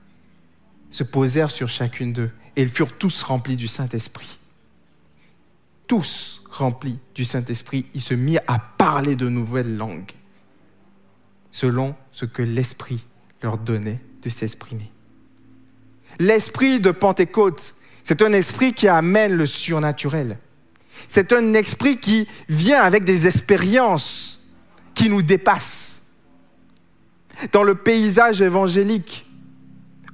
se 0.89 1.05
posèrent 1.05 1.51
sur 1.51 1.69
chacune 1.69 2.15
d'eux, 2.15 2.31
et 2.57 2.63
ils 2.63 2.69
furent 2.69 2.97
tous 2.97 3.23
remplis 3.23 3.57
du 3.57 3.69
Saint-Esprit. 3.69 4.39
Tous 5.87 6.43
remplis 6.51 6.99
du 7.15 7.25
Saint-Esprit, 7.25 7.85
ils 7.93 8.01
se 8.01 8.15
mirent 8.15 8.41
à 8.47 8.59
parler 8.59 9.17
de 9.17 9.29
nouvelles 9.29 9.77
langues, 9.77 10.13
selon 11.51 11.95
ce 12.11 12.25
que 12.25 12.43
l'Esprit 12.43 13.05
leur 13.43 13.59
donnait 13.59 14.01
de 14.23 14.29
s'exprimer. 14.29 14.91
L'esprit 16.19 16.81
de 16.81 16.91
Pentecôte, 16.91 17.75
c'est 18.03 18.23
un 18.23 18.33
esprit 18.33 18.73
qui 18.73 18.89
amène 18.89 19.35
le 19.35 19.47
surnaturel. 19.47 20.39
C'est 21.07 21.33
un 21.33 21.55
esprit 21.55 21.99
qui 21.99 22.27
vient 22.49 22.83
avec 22.83 23.05
des 23.05 23.27
expériences 23.27 24.41
qui 24.95 25.09
nous 25.09 25.23
dépassent. 25.23 25.98
Dans 27.53 27.63
le 27.63 27.75
paysage 27.75 28.43
évangélique, 28.43 29.27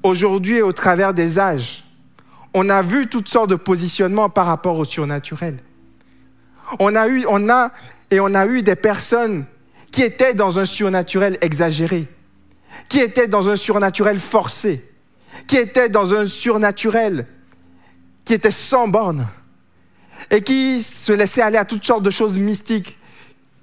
aujourd'hui 0.03 0.57
et 0.57 0.63
au 0.63 0.73
travers 0.73 1.15
des 1.15 1.39
âges, 1.39 1.85
on 2.53 2.69
a 2.69 2.83
vu 2.83 3.09
toutes 3.09 3.29
sortes 3.29 3.51
de 3.51 3.57
positionnements 3.57 4.31
par 4.31 4.47
rapport 4.47 4.79
au 4.79 4.85
surnaturel. 4.85 5.59
On 6.79 6.95
a 6.95 7.09
eu, 7.09 7.25
on 7.29 7.49
a, 7.49 7.73
et 8.11 8.21
on 8.21 8.35
a 8.35 8.47
eu 8.47 8.63
des 8.63 8.77
personnes 8.77 9.47
qui 9.91 10.03
étaient 10.03 10.35
dans 10.35 10.59
un 10.59 10.65
surnaturel 10.65 11.39
exagéré, 11.41 12.07
qui 12.89 13.01
étaient 13.01 13.29
dans 13.29 13.49
un 13.49 13.57
surnaturel 13.57 14.19
forcé, 14.19 14.85
qui 15.47 15.57
étaient 15.57 15.89
dans 15.89 16.15
un 16.15 16.27
surnaturel 16.27 17.27
qui 18.25 18.35
était 18.35 18.51
sans 18.51 18.89
borne 18.89 19.27
et 20.31 20.43
qui 20.43 20.83
se 20.83 21.13
laissaient 21.13 21.43
aller 21.43 21.59
à 21.59 21.65
toutes 21.65 21.85
sortes 21.85 22.03
de 22.03 22.11
choses 22.11 22.39
mystiques. 22.39 22.99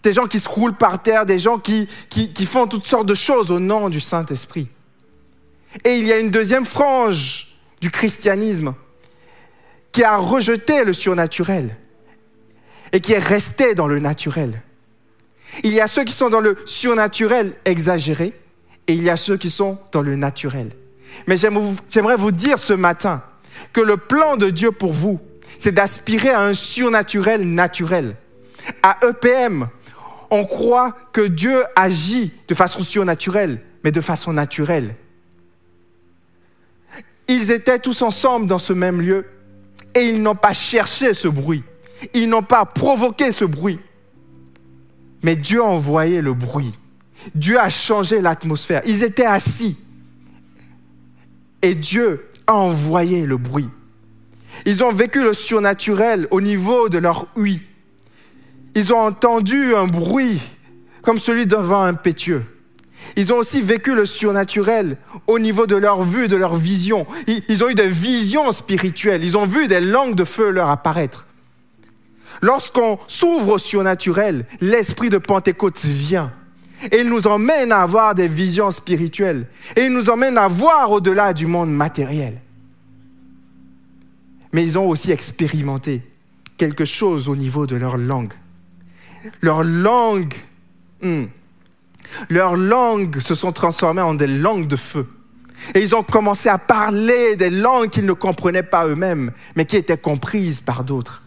Des 0.04 0.14
gens 0.14 0.28
qui 0.28 0.40
se 0.40 0.50
roulent 0.50 0.76
par 0.76 1.02
terre, 1.02 1.26
des 1.26 1.40
gens 1.40 1.60
qui, 1.60 1.88
qui, 2.10 2.34
qui 2.34 2.46
font 2.46 2.68
toutes 2.68 2.88
sortes 2.88 3.06
de 3.06 3.14
choses 3.14 3.52
au 3.52 3.60
nom 3.60 3.90
du 3.90 4.00
Saint-Esprit. 4.00 4.68
Et 5.86 5.96
il 5.96 6.06
y 6.06 6.12
a 6.12 6.18
une 6.18 6.32
deuxième 6.32 6.66
frange 6.66 7.58
du 7.80 7.92
christianisme 7.92 8.74
qui 9.92 10.04
a 10.04 10.18
rejeté 10.18 10.84
le 10.84 10.94
surnaturel 10.94 11.76
et 12.92 13.00
qui 13.00 13.14
est 13.14 13.20
resté 13.20 13.76
dans 13.76 13.88
le 13.88 14.00
naturel. 14.00 14.62
Il 15.64 15.74
y 15.74 15.82
a 15.82 15.88
ceux 15.88 16.04
qui 16.04 16.14
sont 16.14 16.30
dans 16.30 16.40
le 16.40 16.58
surnaturel 16.66 17.54
exagéré 17.66 18.34
et 18.88 18.94
il 18.94 19.04
y 19.04 19.10
a 19.10 19.18
ceux 19.18 19.38
qui 19.38 19.50
sont 19.50 19.78
dans 19.92 20.02
le 20.02 20.16
naturel. 20.16 20.72
Mais 21.28 21.36
j'aimerais 21.38 22.16
vous 22.16 22.32
dire 22.32 22.58
ce 22.58 22.74
matin 22.74 23.24
que 23.74 23.82
le 23.82 23.98
plan 23.98 24.38
de 24.38 24.50
Dieu 24.50 24.72
pour 24.72 24.94
vous, 24.94 25.20
c'est 25.58 25.74
d'aspirer 25.74 26.30
à 26.30 26.42
un 26.42 26.54
surnaturel 26.54 27.44
naturel. 27.44 28.16
À 28.82 28.98
EPM, 29.08 29.68
on 30.32 30.46
croit 30.46 30.96
que 31.12 31.22
Dieu 31.22 31.64
agit 31.76 32.32
de 32.48 32.56
façon 32.56 32.80
surnaturelle, 32.80 33.62
mais 33.84 33.92
de 33.92 34.02
façon 34.02 34.32
naturelle. 34.32 34.96
Ils 37.28 37.52
étaient 37.52 37.80
tous 37.80 38.02
ensemble 38.02 38.48
dans 38.48 38.60
ce 38.60 38.74
même 38.74 39.02
lieu 39.02 39.26
et 39.94 40.02
ils 40.02 40.24
n'ont 40.24 40.36
pas 40.36 40.54
cherché 40.54 41.14
ce 41.14 41.28
bruit. 41.28 41.64
Ils 42.14 42.30
n'ont 42.30 42.44
pas 42.44 42.66
provoqué 42.66 43.32
ce 43.32 43.46
bruit. 43.46 43.80
Mais 45.22 45.36
Dieu 45.36 45.62
a 45.62 45.66
envoyé 45.66 46.22
le 46.22 46.34
bruit. 46.34 46.72
Dieu 47.36 47.60
a 47.60 47.70
changé 47.70 48.22
l'atmosphère. 48.22 48.82
Ils 48.86 49.04
étaient 49.04 49.26
assis. 49.26 49.78
Et 51.62 51.76
Dieu 51.76 52.28
a 52.48 52.56
envoyé 52.56 53.26
le 53.26 53.38
bruit. 53.38 53.70
Ils 54.66 54.84
ont 54.84 54.92
vécu 54.92 55.24
le 55.24 55.34
surnaturel 55.34 56.28
au 56.32 56.42
niveau 56.42 56.90
de 56.90 56.98
leur 56.98 57.28
huit. 57.36 57.62
Ils 58.76 58.94
ont 58.94 59.00
entendu 59.00 59.76
un 59.76 59.88
bruit 59.88 60.40
comme 61.02 61.18
celui 61.18 61.48
d'un 61.48 61.62
vent 61.62 61.84
impétueux. 61.84 62.44
Ils 63.16 63.34
ont 63.34 63.38
aussi 63.38 63.62
vécu 63.62 63.96
le 63.96 64.06
surnaturel 64.06 64.98
au 65.28 65.40
niveau 65.40 65.68
de 65.68 65.76
leur 65.76 66.04
vue, 66.04 66.28
de 66.28 66.36
leur 66.36 66.56
vision. 66.56 67.06
Ils 67.28 67.64
ont 67.64 67.70
eu 67.70 67.76
des 67.76 67.88
visions 67.88 68.52
spirituelles. 68.52 69.24
Ils 69.24 69.38
ont 69.38 69.46
vu 69.46 69.68
des 69.68 69.82
langues 69.82 70.16
de 70.16 70.24
feu 70.24 70.52
leur 70.52 70.70
apparaître. 70.70 71.26
Lorsqu'on 72.42 72.98
s'ouvre 73.08 73.56
au 73.56 73.58
surnaturel, 73.58 74.46
l'esprit 74.62 75.10
de 75.10 75.18
Pentecôte 75.18 75.84
vient. 75.84 76.32
Et 76.92 77.02
il 77.02 77.10
nous 77.10 77.28
emmène 77.28 77.72
à 77.72 77.82
avoir 77.82 78.16
des 78.16 78.28
visions 78.28 78.72
spirituelles. 78.72 79.48
Et 79.76 79.86
il 79.86 79.94
nous 79.94 80.10
emmène 80.10 80.38
à 80.38 80.48
voir 80.48 80.92
au-delà 80.92 81.34
du 81.34 81.46
monde 81.46 81.72
matériel. 81.72 82.42
Mais 84.54 84.64
ils 84.64 84.80
ont 84.80 84.88
aussi 84.88 85.12
expérimenté 85.12 86.02
quelque 86.58 86.86
chose 86.86 87.30
au 87.30 87.36
niveau 87.36 87.68
de 87.68 87.76
leur 87.76 87.98
langue. 87.98 88.34
Leur 89.42 89.64
langue, 89.64 90.36
hmm, 91.02 91.26
leurs 92.30 92.56
se 93.20 93.36
sont 93.36 93.52
transformées 93.52 94.02
en 94.02 94.14
des 94.14 94.28
langues 94.28 94.68
de 94.68 94.76
feu. 94.76 95.08
Et 95.76 95.82
ils 95.82 95.96
ont 95.96 96.04
commencé 96.04 96.50
à 96.50 96.58
parler 96.58 97.36
des 97.36 97.50
langues 97.50 97.90
qu'ils 97.90 98.06
ne 98.06 98.14
comprenaient 98.14 98.64
pas 98.64 98.88
eux-mêmes, 98.88 99.32
mais 99.56 99.66
qui 99.66 99.78
étaient 99.78 99.98
comprises 99.98 100.60
par 100.60 100.84
d'autres. 100.84 101.22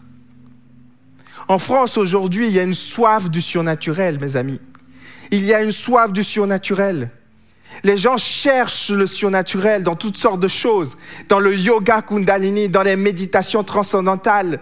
En 1.47 1.57
France, 1.57 1.97
aujourd'hui, 1.97 2.47
il 2.47 2.53
y 2.53 2.59
a 2.59 2.63
une 2.63 2.73
soif 2.73 3.29
du 3.29 3.41
surnaturel, 3.41 4.19
mes 4.19 4.35
amis. 4.35 4.59
Il 5.31 5.43
y 5.45 5.53
a 5.53 5.61
une 5.61 5.71
soif 5.71 6.11
du 6.11 6.23
surnaturel. 6.23 7.11
Les 7.83 7.97
gens 7.97 8.17
cherchent 8.17 8.89
le 8.89 9.05
surnaturel 9.05 9.83
dans 9.83 9.95
toutes 9.95 10.17
sortes 10.17 10.39
de 10.39 10.47
choses, 10.47 10.97
dans 11.29 11.39
le 11.39 11.55
yoga 11.55 12.01
kundalini, 12.01 12.69
dans 12.69 12.83
les 12.83 12.95
méditations 12.95 13.63
transcendantales, 13.63 14.59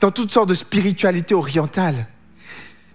dans 0.00 0.10
toutes 0.10 0.30
sortes 0.30 0.48
de 0.48 0.54
spiritualités 0.54 1.34
orientales. 1.34 2.06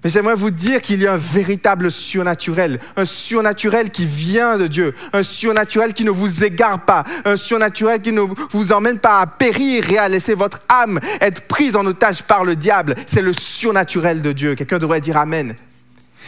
Mais 0.04 0.10
j'aimerais 0.10 0.36
vous 0.36 0.52
dire 0.52 0.82
qu'il 0.82 1.02
y 1.02 1.08
a 1.08 1.14
un 1.14 1.18
véritable 1.18 1.90
surnaturel, 1.90 2.80
un 2.98 3.06
surnaturel 3.06 3.90
qui 3.90 4.06
vient 4.06 4.58
de 4.58 4.68
Dieu, 4.68 4.94
un 5.14 5.24
surnaturel 5.24 5.94
qui 5.94 6.04
ne 6.04 6.12
vous 6.12 6.44
égare 6.44 6.84
pas, 6.84 7.06
un 7.24 7.38
surnaturel 7.38 8.02
qui 8.02 8.12
ne 8.12 8.22
vous 8.52 8.74
emmène 8.74 9.00
pas 9.00 9.22
à 9.22 9.28
périr 9.28 9.90
et 9.92 9.98
à 9.98 10.10
laisser 10.10 10.34
votre 10.34 10.60
âme 10.68 11.00
être 11.22 11.48
prise 11.48 11.78
en 11.78 11.86
otage 11.86 12.24
par 12.24 12.44
le 12.44 12.58
diable. 12.58 12.96
C'est 13.06 13.22
le 13.22 13.32
surnaturel 13.32 14.22
de 14.22 14.34
Dieu. 14.34 14.56
Quelqu'un 14.56 14.78
devrait 14.78 15.00
dire 15.00 15.18
Amen. 15.18 15.56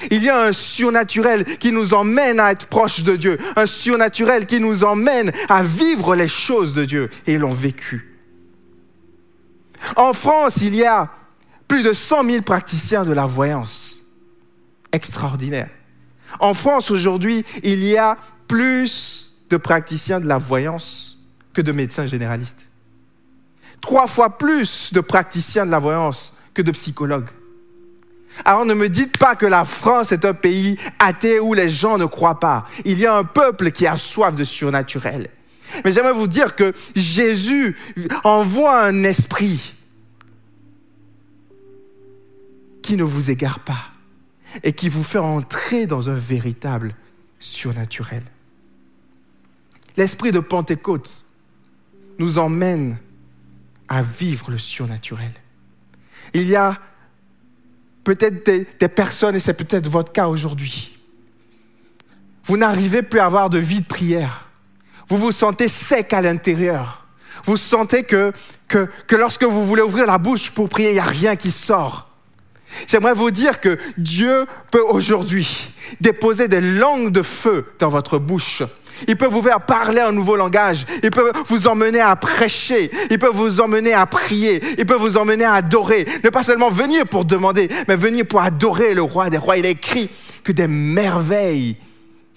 Il 0.10 0.24
y 0.24 0.30
a 0.30 0.42
un 0.42 0.52
surnaturel 0.54 1.44
qui 1.58 1.72
nous 1.72 1.94
emmène 1.94 2.40
à 2.40 2.52
être 2.52 2.68
proche 2.68 3.04
de 3.04 3.16
Dieu, 3.16 3.38
un 3.58 3.66
surnaturel 3.66 4.46
qui 4.46 4.62
nous 4.62 4.84
emmène 4.86 5.32
à 5.50 5.64
vivre 5.64 6.16
les 6.16 6.28
choses 6.28 6.74
de 6.74 6.86
Dieu. 6.86 7.10
Et 7.28 7.34
ils 7.34 7.40
l'ont 7.40 7.54
vécu. 7.54 8.15
En 9.96 10.14
France, 10.14 10.58
il 10.58 10.76
y 10.76 10.86
a 10.86 11.10
plus 11.68 11.84
de 11.84 11.94
100 11.94 12.24
000 12.30 12.42
praticiens 12.42 13.04
de 13.06 13.14
la 13.14 13.26
voyance. 13.26 14.02
Extraordinaire. 14.92 15.70
En 16.40 16.54
France, 16.54 16.92
aujourd'hui, 16.92 17.46
il 17.64 17.84
y 17.84 17.98
a 17.98 18.18
plus 18.48 19.34
de 19.50 19.58
praticiens 19.58 20.20
de 20.20 20.28
la 20.28 20.38
voyance 20.38 21.18
que 21.54 21.62
de 21.62 21.72
médecins 21.72 22.06
généralistes. 22.06 22.70
Trois 23.82 24.08
fois 24.08 24.38
plus 24.38 24.94
de 24.94 25.00
praticiens 25.00 25.66
de 25.66 25.72
la 25.72 25.80
voyance 25.80 26.34
que 26.54 26.62
de 26.62 26.72
psychologues. 26.72 27.30
Alors 28.44 28.66
ne 28.66 28.74
me 28.74 28.90
dites 28.90 29.18
pas 29.18 29.36
que 29.36 29.46
la 29.46 29.64
France 29.64 30.12
est 30.12 30.26
un 30.26 30.34
pays 30.34 30.78
athée 31.00 31.40
où 31.40 31.54
les 31.54 31.70
gens 31.70 31.98
ne 31.98 32.06
croient 32.06 32.40
pas. 32.40 32.66
Il 32.84 33.00
y 33.00 33.06
a 33.06 33.16
un 33.16 33.24
peuple 33.24 33.72
qui 33.72 33.88
a 33.88 33.96
soif 33.96 34.36
de 34.36 34.44
surnaturel. 34.44 35.30
Mais 35.84 35.92
j'aimerais 35.92 36.14
vous 36.14 36.28
dire 36.28 36.56
que 36.56 36.74
Jésus 36.96 37.78
envoie 38.24 38.84
un 38.84 39.04
esprit 39.04 39.76
qui 42.82 42.98
ne 42.98 43.04
vous 43.04 43.32
égare 43.32 43.60
pas 43.60 43.92
et 44.64 44.74
qui 44.74 44.90
vous 44.90 45.04
fait 45.04 45.20
entrer 45.20 45.88
dans 45.88 46.10
un 46.10 46.16
véritable 46.16 46.96
surnaturel. 47.40 48.24
L'esprit 49.98 50.32
de 50.32 50.40
Pentecôte 50.40 51.26
nous 52.20 52.38
emmène 52.38 52.98
à 53.88 54.02
vivre 54.02 54.52
le 54.52 54.58
surnaturel. 54.58 55.32
Il 56.34 56.48
y 56.48 56.56
a 56.56 56.80
peut-être 58.04 58.46
des, 58.46 58.88
personnes, 58.88 59.36
et 59.36 59.40
c'est 59.40 59.54
peut-être 59.54 59.90
votre 59.90 60.12
cas 60.12 60.28
aujourd'hui. 60.28 60.98
Vous 62.44 62.58
n'arrivez 62.58 63.02
plus 63.02 63.20
à 63.20 63.26
avoir 63.26 63.50
de 63.50 63.58
vie 63.58 63.82
de 63.82 63.86
prière. 63.86 64.45
Vous 65.08 65.18
vous 65.18 65.32
sentez 65.32 65.68
sec 65.68 66.14
à 66.14 66.22
l'intérieur. 66.22 67.06
Vous 67.44 67.58
sentez 67.58 68.04
que, 68.04 68.32
que, 68.68 68.88
que 69.08 69.16
lorsque 69.16 69.44
vous 69.44 69.66
voulez 69.66 69.82
ouvrir 69.82 70.06
la 70.06 70.18
bouche 70.18 70.50
pour 70.50 70.70
prier, 70.70 70.90
il 70.90 70.94
n'y 70.94 71.00
a 71.00 71.04
rien 71.04 71.36
qui 71.36 71.52
sort. 71.52 72.10
J'aimerais 72.88 73.14
vous 73.14 73.32
dire 73.32 73.62
que 73.62 73.78
Dieu 73.98 74.46
peut 74.72 74.82
aujourd'hui 74.82 75.74
déposer 76.02 76.48
des 76.48 76.62
langues 76.62 77.12
de 77.12 77.22
feu 77.22 77.74
dans 77.80 77.90
votre 77.90 78.18
bouche. 78.18 78.64
Il 79.08 79.18
peut 79.18 79.28
vous 79.28 79.42
faire 79.42 79.62
parler 79.62 80.00
un 80.00 80.12
nouveau 80.12 80.36
langage. 80.36 80.86
Il 81.04 81.10
peut 81.10 81.32
vous 81.48 81.68
emmener 81.68 82.00
à 82.00 82.16
prêcher. 82.16 82.90
Il 83.12 83.20
peut 83.20 83.32
vous 83.32 83.60
emmener 83.60 83.94
à 83.94 84.06
prier. 84.06 84.62
Il 84.78 84.86
peut 84.86 84.96
vous 84.96 85.18
emmener 85.18 85.44
à 85.44 85.54
adorer. 85.56 86.08
Ne 86.24 86.30
pas 86.30 86.44
seulement 86.44 86.70
venir 86.70 87.06
pour 87.06 87.26
demander, 87.26 87.70
mais 87.88 87.96
venir 87.96 88.26
pour 88.26 88.42
adorer 88.42 88.94
le 88.94 89.02
roi 89.02 89.30
des 89.30 89.38
rois. 89.38 89.58
Il 89.58 89.66
a 89.66 89.70
écrit 89.70 90.10
que 90.44 90.52
des 90.52 90.68
merveilles 90.68 91.76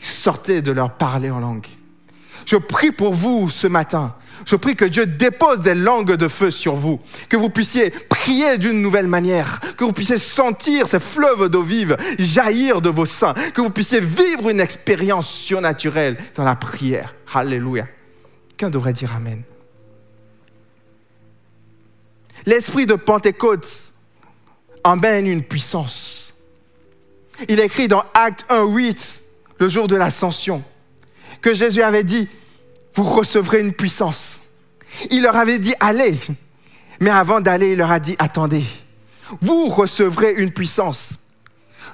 sortaient 0.00 0.62
de 0.62 0.72
leur 0.72 0.90
parler 0.90 1.30
en 1.30 1.38
langue. 1.38 1.66
Je 2.48 2.56
prie 2.56 2.92
pour 2.92 3.12
vous 3.12 3.50
ce 3.50 3.66
matin. 3.66 4.14
Je 4.46 4.56
prie 4.56 4.74
que 4.74 4.86
Dieu 4.86 5.04
dépose 5.04 5.60
des 5.60 5.74
langues 5.74 6.14
de 6.14 6.28
feu 6.28 6.50
sur 6.50 6.76
vous, 6.76 6.98
que 7.28 7.36
vous 7.36 7.50
puissiez 7.50 7.90
prier 7.90 8.56
d'une 8.56 8.80
nouvelle 8.80 9.06
manière, 9.06 9.60
que 9.76 9.84
vous 9.84 9.92
puissiez 9.92 10.16
sentir 10.16 10.88
ces 10.88 10.98
fleuves 10.98 11.50
d'eau 11.50 11.62
vive 11.62 11.98
jaillir 12.18 12.80
de 12.80 12.88
vos 12.88 13.04
seins, 13.04 13.34
que 13.52 13.60
vous 13.60 13.68
puissiez 13.68 14.00
vivre 14.00 14.48
une 14.48 14.60
expérience 14.60 15.30
surnaturelle 15.30 16.16
dans 16.36 16.44
la 16.44 16.56
prière. 16.56 17.14
Alléluia. 17.34 17.86
Qu'un 18.56 18.70
devrait 18.70 18.94
dire 18.94 19.14
Amen. 19.14 19.42
L'esprit 22.46 22.86
de 22.86 22.94
Pentecôte 22.94 23.92
emmène 24.84 25.26
une 25.26 25.42
puissance. 25.42 26.34
Il 27.46 27.60
est 27.60 27.66
écrit 27.66 27.88
dans 27.88 28.04
Acte 28.14 28.46
1, 28.48 28.64
8, 28.64 29.22
le 29.58 29.68
jour 29.68 29.86
de 29.86 29.96
l'ascension, 29.96 30.64
que 31.40 31.54
Jésus 31.54 31.82
avait 31.82 32.04
dit, 32.04 32.28
vous 32.94 33.04
recevrez 33.04 33.60
une 33.60 33.72
puissance. 33.72 34.42
Il 35.10 35.22
leur 35.22 35.36
avait 35.36 35.58
dit, 35.58 35.74
allez. 35.80 36.18
Mais 37.00 37.10
avant 37.10 37.40
d'aller, 37.40 37.72
il 37.72 37.78
leur 37.78 37.90
a 37.90 38.00
dit, 38.00 38.16
attendez. 38.18 38.64
Vous 39.40 39.66
recevrez 39.66 40.34
une 40.34 40.52
puissance. 40.52 41.18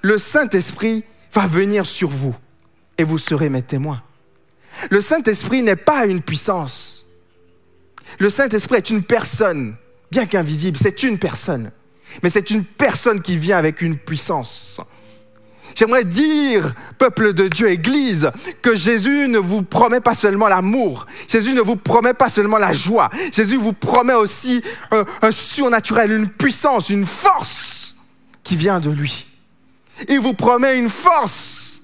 Le 0.02 0.18
Saint-Esprit 0.18 1.04
va 1.32 1.46
venir 1.46 1.84
sur 1.84 2.08
vous 2.08 2.34
et 2.98 3.04
vous 3.04 3.18
serez 3.18 3.48
mes 3.48 3.62
témoins. 3.62 4.02
Le 4.90 5.00
Saint-Esprit 5.00 5.62
n'est 5.62 5.76
pas 5.76 6.06
une 6.06 6.22
puissance. 6.22 7.06
Le 8.18 8.30
Saint-Esprit 8.30 8.76
est 8.76 8.90
une 8.90 9.02
personne, 9.02 9.76
bien 10.10 10.26
qu'invisible, 10.26 10.78
c'est 10.78 11.02
une 11.02 11.18
personne. 11.18 11.70
Mais 12.22 12.28
c'est 12.28 12.50
une 12.50 12.64
personne 12.64 13.20
qui 13.20 13.36
vient 13.36 13.58
avec 13.58 13.82
une 13.82 13.98
puissance. 13.98 14.80
J'aimerais 15.74 16.04
dire, 16.04 16.74
peuple 16.98 17.32
de 17.32 17.48
Dieu, 17.48 17.70
Église, 17.70 18.30
que 18.62 18.74
Jésus 18.74 19.28
ne 19.28 19.38
vous 19.38 19.62
promet 19.62 20.00
pas 20.00 20.14
seulement 20.14 20.48
l'amour, 20.48 21.06
Jésus 21.28 21.54
ne 21.54 21.60
vous 21.60 21.76
promet 21.76 22.14
pas 22.14 22.28
seulement 22.28 22.58
la 22.58 22.72
joie, 22.72 23.10
Jésus 23.32 23.56
vous 23.56 23.72
promet 23.72 24.14
aussi 24.14 24.62
un, 24.90 25.04
un 25.22 25.30
surnaturel, 25.30 26.12
une 26.12 26.28
puissance, 26.28 26.90
une 26.90 27.06
force 27.06 27.96
qui 28.42 28.56
vient 28.56 28.80
de 28.80 28.90
lui. 28.90 29.26
Il 30.08 30.20
vous 30.20 30.34
promet 30.34 30.78
une 30.78 30.90
force 30.90 31.80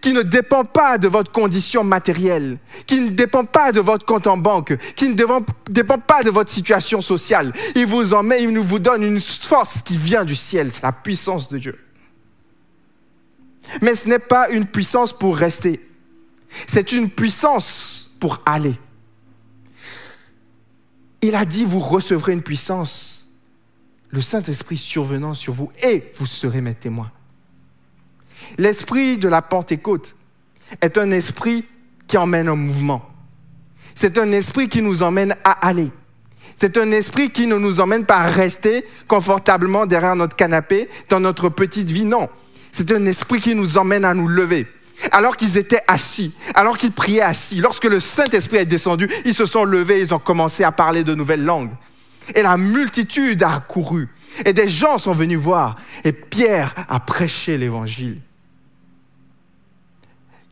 qui 0.00 0.12
ne 0.12 0.22
dépend 0.22 0.64
pas 0.64 0.98
de 0.98 1.08
votre 1.08 1.32
condition 1.32 1.82
matérielle, 1.84 2.58
qui 2.86 3.00
ne 3.00 3.10
dépend 3.10 3.44
pas 3.44 3.72
de 3.72 3.80
votre 3.80 4.04
compte 4.04 4.26
en 4.26 4.36
banque, 4.36 4.76
qui 4.94 5.08
ne 5.08 5.14
dépend, 5.14 5.40
dépend 5.68 5.98
pas 5.98 6.22
de 6.22 6.30
votre 6.30 6.50
situation 6.50 7.00
sociale. 7.00 7.52
Il 7.74 7.86
vous 7.86 8.14
en 8.14 8.22
met, 8.22 8.42
il 8.42 8.58
vous 8.58 8.78
donne 8.78 9.02
une 9.02 9.20
force 9.20 9.82
qui 9.82 9.96
vient 9.96 10.24
du 10.24 10.34
ciel, 10.34 10.70
c'est 10.70 10.82
la 10.82 10.92
puissance 10.92 11.48
de 11.48 11.58
Dieu. 11.58 11.85
Mais 13.82 13.94
ce 13.94 14.08
n'est 14.08 14.18
pas 14.18 14.50
une 14.50 14.66
puissance 14.66 15.12
pour 15.12 15.36
rester. 15.36 15.80
C'est 16.66 16.92
une 16.92 17.10
puissance 17.10 18.10
pour 18.20 18.40
aller. 18.46 18.78
Il 21.22 21.34
a 21.34 21.44
dit, 21.44 21.64
vous 21.64 21.80
recevrez 21.80 22.32
une 22.32 22.42
puissance, 22.42 23.28
le 24.10 24.20
Saint-Esprit 24.20 24.76
survenant 24.76 25.34
sur 25.34 25.52
vous, 25.52 25.70
et 25.82 26.04
vous 26.14 26.26
serez 26.26 26.60
mes 26.60 26.74
témoins. 26.74 27.10
L'esprit 28.58 29.18
de 29.18 29.28
la 29.28 29.42
Pentecôte 29.42 30.14
est 30.80 30.98
un 30.98 31.10
esprit 31.10 31.64
qui 32.06 32.16
emmène 32.16 32.48
en 32.48 32.56
mouvement. 32.56 33.02
C'est 33.94 34.18
un 34.18 34.30
esprit 34.32 34.68
qui 34.68 34.82
nous 34.82 35.02
emmène 35.02 35.34
à 35.42 35.66
aller. 35.66 35.90
C'est 36.54 36.78
un 36.78 36.90
esprit 36.92 37.30
qui 37.30 37.46
ne 37.46 37.56
nous 37.56 37.80
emmène 37.80 38.06
pas 38.06 38.18
à 38.18 38.28
rester 38.28 38.84
confortablement 39.08 39.86
derrière 39.86 40.16
notre 40.16 40.36
canapé 40.36 40.88
dans 41.08 41.20
notre 41.20 41.48
petite 41.48 41.90
vie. 41.90 42.04
Non, 42.04 42.28
c'est 42.76 42.92
un 42.92 43.06
esprit 43.06 43.40
qui 43.40 43.54
nous 43.54 43.78
emmène 43.78 44.04
à 44.04 44.12
nous 44.12 44.28
lever. 44.28 44.66
Alors 45.10 45.38
qu'ils 45.38 45.56
étaient 45.56 45.80
assis, 45.88 46.34
alors 46.54 46.76
qu'ils 46.76 46.92
priaient 46.92 47.22
assis, 47.22 47.56
lorsque 47.56 47.86
le 47.86 48.00
Saint-Esprit 48.00 48.58
est 48.58 48.66
descendu, 48.66 49.08
ils 49.24 49.32
se 49.32 49.46
sont 49.46 49.64
levés, 49.64 50.02
ils 50.02 50.12
ont 50.12 50.18
commencé 50.18 50.62
à 50.62 50.72
parler 50.72 51.02
de 51.02 51.14
nouvelles 51.14 51.42
langues. 51.42 51.70
Et 52.34 52.42
la 52.42 52.58
multitude 52.58 53.42
a 53.42 53.60
couru. 53.60 54.10
Et 54.44 54.52
des 54.52 54.68
gens 54.68 54.98
sont 54.98 55.12
venus 55.12 55.38
voir. 55.38 55.76
Et 56.04 56.12
Pierre 56.12 56.74
a 56.90 57.00
prêché 57.00 57.56
l'évangile. 57.56 58.20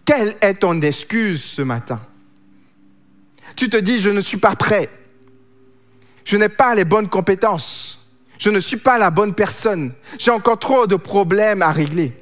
Quelle 0.07 0.35
est 0.41 0.55
ton 0.55 0.81
excuse 0.81 1.43
ce 1.43 1.61
matin? 1.61 2.01
Tu 3.55 3.69
te 3.69 3.77
dis, 3.77 3.99
je 3.99 4.09
ne 4.09 4.23
suis 4.23 4.39
pas 4.39 4.57
prêt. 4.57 4.89
Je 6.25 6.39
n'ai 6.39 6.49
pas 6.49 6.75
les 6.75 6.87
bonnes 6.87 7.09
compétences. 7.09 8.01
Je 8.39 8.51
ne 8.51 8.61
suis 8.61 8.77
pas 8.77 8.99
la 8.99 9.11
bonne 9.11 9.35
personne. 9.35 9.93
J'ai 10.19 10.31
encore 10.31 10.59
trop 10.59 10.87
de 10.87 10.97
problèmes 10.97 11.63
à 11.63 11.73
régler. 11.73 12.13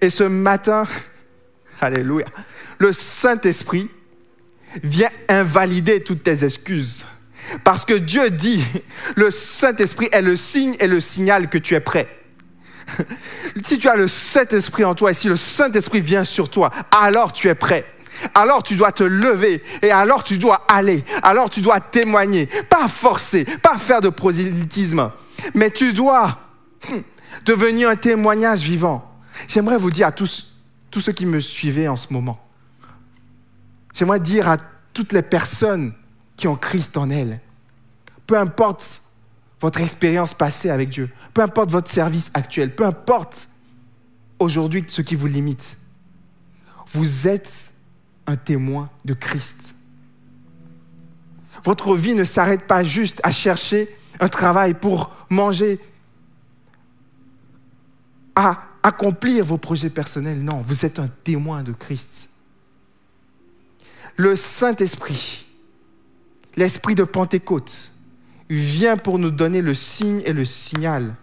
Et 0.00 0.10
ce 0.10 0.24
matin, 0.24 0.86
alléluia, 1.80 2.26
le 2.78 2.92
Saint-Esprit 2.92 3.90
vient 4.82 5.10
invalider 5.28 6.02
toutes 6.02 6.22
tes 6.22 6.44
excuses. 6.44 7.06
Parce 7.64 7.84
que 7.84 7.94
Dieu 7.94 8.30
dit, 8.30 8.62
le 9.16 9.30
Saint-Esprit 9.30 10.08
est 10.12 10.22
le 10.22 10.36
signe 10.36 10.74
et 10.80 10.86
le 10.86 11.00
signal 11.00 11.48
que 11.48 11.58
tu 11.58 11.74
es 11.74 11.80
prêt. 11.80 12.08
Si 13.64 13.78
tu 13.78 13.88
as 13.88 13.96
le 13.96 14.08
Saint-Esprit 14.08 14.84
en 14.84 14.94
toi 14.94 15.10
et 15.10 15.14
si 15.14 15.28
le 15.28 15.36
Saint-Esprit 15.36 16.00
vient 16.00 16.24
sur 16.24 16.48
toi, 16.48 16.70
alors 16.90 17.32
tu 17.32 17.48
es 17.48 17.54
prêt. 17.54 17.84
Alors 18.34 18.62
tu 18.62 18.76
dois 18.76 18.92
te 18.92 19.04
lever 19.04 19.62
et 19.82 19.90
alors 19.90 20.24
tu 20.24 20.38
dois 20.38 20.64
aller. 20.68 21.04
Alors 21.22 21.50
tu 21.50 21.60
dois 21.60 21.80
témoigner. 21.80 22.46
Pas 22.68 22.88
forcer, 22.88 23.44
pas 23.44 23.76
faire 23.76 24.00
de 24.00 24.08
prosélytisme. 24.08 25.10
Mais 25.54 25.70
tu 25.70 25.92
dois 25.92 26.38
devenir 27.44 27.88
un 27.88 27.96
témoignage 27.96 28.62
vivant. 28.62 29.08
J'aimerais 29.46 29.78
vous 29.78 29.90
dire 29.90 30.08
à 30.08 30.12
tous, 30.12 30.54
tous 30.90 31.00
ceux 31.00 31.12
qui 31.12 31.26
me 31.26 31.38
suivaient 31.38 31.88
en 31.88 31.96
ce 31.96 32.12
moment, 32.12 32.44
j'aimerais 33.94 34.20
dire 34.20 34.48
à 34.48 34.56
toutes 34.92 35.12
les 35.12 35.22
personnes 35.22 35.92
qui 36.36 36.48
ont 36.48 36.56
Christ 36.56 36.96
en 36.96 37.10
elles, 37.10 37.40
peu 38.26 38.36
importe 38.36 39.02
votre 39.60 39.80
expérience 39.80 40.34
passée 40.34 40.70
avec 40.70 40.88
Dieu, 40.88 41.10
peu 41.34 41.42
importe 41.42 41.70
votre 41.70 41.90
service 41.90 42.30
actuel, 42.34 42.74
peu 42.74 42.84
importe 42.84 43.48
aujourd'hui 44.38 44.84
ce 44.86 45.02
qui 45.02 45.14
vous 45.14 45.26
limite, 45.26 45.78
vous 46.92 47.28
êtes 47.28 47.74
un 48.28 48.36
témoin 48.36 48.90
de 49.04 49.14
Christ. 49.14 49.74
Votre 51.64 51.96
vie 51.96 52.14
ne 52.14 52.24
s'arrête 52.24 52.66
pas 52.66 52.84
juste 52.84 53.20
à 53.24 53.32
chercher 53.32 53.88
un 54.20 54.28
travail 54.28 54.74
pour 54.74 55.10
manger, 55.30 55.80
à 58.36 58.62
accomplir 58.82 59.44
vos 59.44 59.58
projets 59.58 59.90
personnels. 59.90 60.42
Non, 60.44 60.60
vous 60.60 60.84
êtes 60.84 60.98
un 60.98 61.08
témoin 61.24 61.62
de 61.62 61.72
Christ. 61.72 62.30
Le 64.16 64.36
Saint-Esprit, 64.36 65.46
l'Esprit 66.56 66.94
de 66.94 67.04
Pentecôte, 67.04 67.92
vient 68.50 68.96
pour 68.96 69.18
nous 69.18 69.30
donner 69.30 69.62
le 69.62 69.74
signe 69.74 70.22
et 70.24 70.32
le 70.32 70.44
signal 70.44 71.14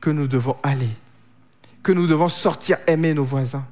que 0.00 0.10
nous 0.10 0.28
devons 0.28 0.56
aller, 0.62 0.90
que 1.82 1.92
nous 1.92 2.06
devons 2.06 2.28
sortir 2.28 2.76
aimer 2.86 3.14
nos 3.14 3.24
voisins, 3.24 3.66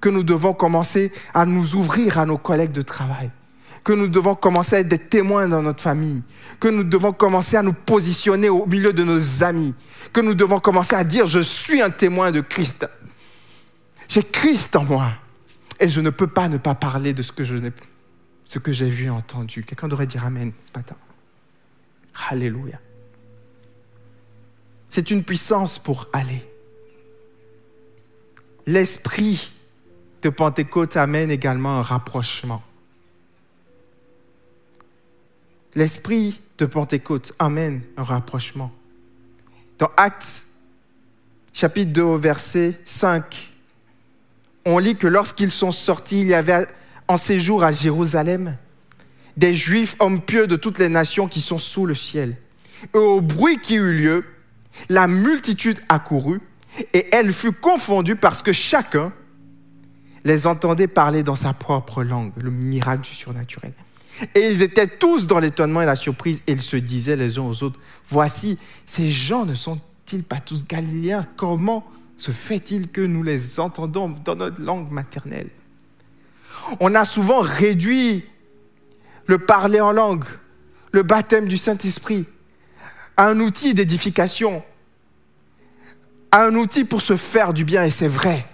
que 0.00 0.08
nous 0.08 0.22
devons 0.22 0.54
commencer 0.54 1.12
à 1.34 1.44
nous 1.44 1.74
ouvrir 1.74 2.18
à 2.18 2.26
nos 2.26 2.38
collègues 2.38 2.72
de 2.72 2.82
travail, 2.82 3.30
que 3.84 3.92
nous 3.92 4.08
devons 4.08 4.34
commencer 4.34 4.76
à 4.76 4.80
être 4.80 4.88
des 4.88 4.98
témoins 4.98 5.48
dans 5.48 5.62
notre 5.62 5.82
famille, 5.82 6.22
que 6.60 6.68
nous 6.68 6.84
devons 6.84 7.12
commencer 7.12 7.56
à 7.56 7.62
nous 7.62 7.72
positionner 7.72 8.48
au 8.48 8.66
milieu 8.66 8.92
de 8.92 9.04
nos 9.04 9.42
amis, 9.42 9.74
que 10.12 10.20
nous 10.20 10.34
devons 10.34 10.60
commencer 10.60 10.94
à 10.94 11.04
dire, 11.04 11.26
je 11.26 11.40
suis 11.40 11.80
un 11.80 11.90
témoin 11.90 12.30
de 12.30 12.40
Christ. 12.40 12.88
J'ai 14.08 14.22
Christ 14.22 14.74
en 14.76 14.84
moi. 14.84 15.12
Et 15.80 15.88
je 15.88 16.00
ne 16.00 16.10
peux 16.10 16.26
pas 16.26 16.48
ne 16.48 16.56
pas 16.56 16.74
parler 16.74 17.12
de 17.12 17.22
ce 17.22 17.30
que 17.30 17.44
je 17.44 17.56
ce 18.44 18.58
que 18.58 18.72
j'ai 18.72 18.88
vu 18.88 19.04
et 19.04 19.10
entendu. 19.10 19.62
Quelqu'un 19.62 19.88
devrait 19.88 20.06
dire 20.06 20.24
Amen 20.24 20.52
ce 20.62 20.76
matin. 20.76 20.96
Alléluia. 22.30 22.80
C'est 24.88 25.10
une 25.10 25.22
puissance 25.22 25.78
pour 25.78 26.08
aller. 26.12 26.42
L'esprit 28.66 29.52
de 30.22 30.28
Pentecôte 30.28 30.96
amène 30.96 31.30
également 31.30 31.78
un 31.78 31.82
rapprochement. 31.82 32.62
L'esprit 35.74 36.40
de 36.58 36.66
Pentecôte 36.66 37.32
amène 37.38 37.82
un 37.96 38.02
rapprochement. 38.02 38.72
Dans 39.78 39.90
Actes, 39.96 40.46
chapitre 41.52 41.92
2, 41.92 42.02
au 42.02 42.18
verset 42.18 42.80
5, 42.84 43.52
on 44.64 44.78
lit 44.78 44.96
que 44.96 45.06
lorsqu'ils 45.06 45.52
sont 45.52 45.72
sortis, 45.72 46.20
il 46.20 46.26
y 46.26 46.34
avait 46.34 46.66
en 47.06 47.16
séjour 47.16 47.62
à 47.62 47.72
Jérusalem 47.72 48.56
des 49.36 49.54
Juifs 49.54 49.94
hommes 50.00 50.20
pieux 50.20 50.48
de 50.48 50.56
toutes 50.56 50.78
les 50.78 50.88
nations 50.88 51.28
qui 51.28 51.40
sont 51.40 51.58
sous 51.58 51.86
le 51.86 51.94
ciel. 51.94 52.36
Et 52.92 52.98
au 52.98 53.20
bruit 53.20 53.58
qui 53.58 53.76
eut 53.76 53.92
lieu, 53.92 54.24
la 54.88 55.06
multitude 55.06 55.80
accourut 55.88 56.40
et 56.92 57.06
elle 57.12 57.32
fut 57.32 57.52
confondue 57.52 58.16
parce 58.16 58.42
que 58.42 58.52
chacun 58.52 59.12
les 60.24 60.46
entendait 60.46 60.88
parler 60.88 61.22
dans 61.22 61.34
sa 61.34 61.52
propre 61.52 62.02
langue, 62.02 62.32
le 62.36 62.50
miracle 62.50 63.02
du 63.02 63.14
surnaturel. 63.14 63.72
Et 64.34 64.40
ils 64.40 64.62
étaient 64.62 64.88
tous 64.88 65.26
dans 65.26 65.38
l'étonnement 65.38 65.82
et 65.82 65.86
la 65.86 65.96
surprise 65.96 66.42
et 66.46 66.52
ils 66.52 66.62
se 66.62 66.76
disaient 66.76 67.16
les 67.16 67.38
uns 67.38 67.42
aux 67.42 67.62
autres, 67.62 67.78
voici, 68.06 68.58
ces 68.84 69.08
gens 69.08 69.44
ne 69.44 69.54
sont-ils 69.54 70.24
pas 70.24 70.40
tous 70.40 70.66
galiléens? 70.66 71.26
Comment 71.36 71.86
se 72.16 72.32
fait-il 72.32 72.88
que 72.88 73.00
nous 73.00 73.22
les 73.22 73.60
entendons 73.60 74.08
dans 74.24 74.34
notre 74.34 74.60
langue 74.60 74.90
maternelle? 74.90 75.50
On 76.80 76.94
a 76.94 77.04
souvent 77.04 77.40
réduit 77.40 78.24
le 79.26 79.38
parler 79.38 79.80
en 79.80 79.92
langue, 79.92 80.24
le 80.90 81.02
baptême 81.02 81.46
du 81.46 81.56
Saint-Esprit, 81.56 82.26
à 83.16 83.28
un 83.28 83.38
outil 83.40 83.74
d'édification, 83.74 84.62
à 86.32 86.44
un 86.44 86.54
outil 86.56 86.84
pour 86.84 87.02
se 87.02 87.16
faire 87.16 87.52
du 87.52 87.64
bien, 87.64 87.84
et 87.84 87.90
c'est 87.90 88.08
vrai. 88.08 88.46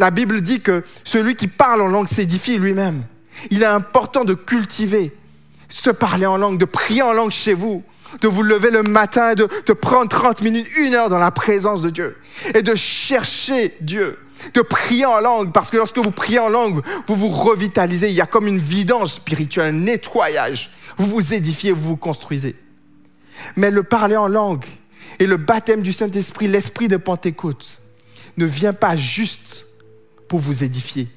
La 0.00 0.10
Bible 0.10 0.40
dit 0.40 0.62
que 0.62 0.82
celui 1.04 1.36
qui 1.36 1.46
parle 1.46 1.82
en 1.82 1.86
langue 1.86 2.08
s'édifie 2.08 2.56
lui-même. 2.56 3.02
Il 3.50 3.62
est 3.62 3.66
important 3.66 4.24
de 4.24 4.32
cultiver, 4.32 5.14
se 5.68 5.90
parler 5.90 6.24
en 6.24 6.38
langue, 6.38 6.56
de 6.56 6.64
prier 6.64 7.02
en 7.02 7.12
langue 7.12 7.30
chez 7.30 7.52
vous, 7.52 7.84
de 8.22 8.26
vous 8.26 8.42
lever 8.42 8.70
le 8.70 8.82
matin, 8.82 9.34
de, 9.34 9.46
de 9.66 9.72
prendre 9.74 10.08
30 10.08 10.40
minutes, 10.40 10.66
une 10.78 10.94
heure 10.94 11.10
dans 11.10 11.18
la 11.18 11.30
présence 11.30 11.82
de 11.82 11.90
Dieu 11.90 12.16
et 12.54 12.62
de 12.62 12.74
chercher 12.74 13.76
Dieu, 13.82 14.18
de 14.54 14.62
prier 14.62 15.04
en 15.04 15.20
langue, 15.20 15.52
parce 15.52 15.70
que 15.70 15.76
lorsque 15.76 15.98
vous 15.98 16.10
priez 16.10 16.38
en 16.38 16.48
langue, 16.48 16.80
vous 17.06 17.14
vous 17.14 17.28
revitalisez, 17.28 18.08
il 18.08 18.14
y 18.14 18.22
a 18.22 18.26
comme 18.26 18.46
une 18.46 18.58
vidange 18.58 19.08
spirituelle, 19.08 19.66
un 19.66 19.78
nettoyage, 19.80 20.70
vous 20.96 21.08
vous 21.08 21.34
édifiez, 21.34 21.72
vous 21.72 21.90
vous 21.90 21.96
construisez. 21.98 22.56
Mais 23.54 23.70
le 23.70 23.82
parler 23.82 24.16
en 24.16 24.28
langue 24.28 24.64
et 25.18 25.26
le 25.26 25.36
baptême 25.36 25.82
du 25.82 25.92
Saint-Esprit, 25.92 26.48
l'esprit 26.48 26.88
de 26.88 26.96
Pentecôte, 26.96 27.82
ne 28.38 28.46
vient 28.46 28.72
pas 28.72 28.96
juste 28.96 29.66
pour 30.30 30.38
vous 30.38 30.62
édifier. 30.62 31.08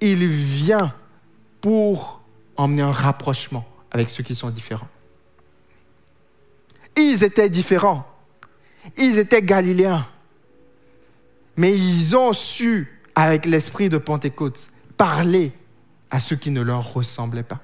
Il 0.00 0.26
vient 0.26 0.94
pour 1.60 2.22
emmener 2.56 2.80
un 2.80 2.90
rapprochement 2.90 3.68
avec 3.90 4.08
ceux 4.08 4.22
qui 4.22 4.34
sont 4.34 4.48
différents. 4.48 4.88
Ils 6.96 7.24
étaient 7.24 7.50
différents. 7.50 8.10
Ils 8.96 9.18
étaient 9.18 9.42
galiléens. 9.42 10.06
Mais 11.58 11.76
ils 11.76 12.16
ont 12.16 12.32
su, 12.32 13.02
avec 13.14 13.44
l'esprit 13.44 13.90
de 13.90 13.98
Pentecôte, 13.98 14.70
parler 14.96 15.52
à 16.10 16.18
ceux 16.18 16.36
qui 16.36 16.50
ne 16.50 16.62
leur 16.62 16.94
ressemblaient 16.94 17.42
pas. 17.42 17.60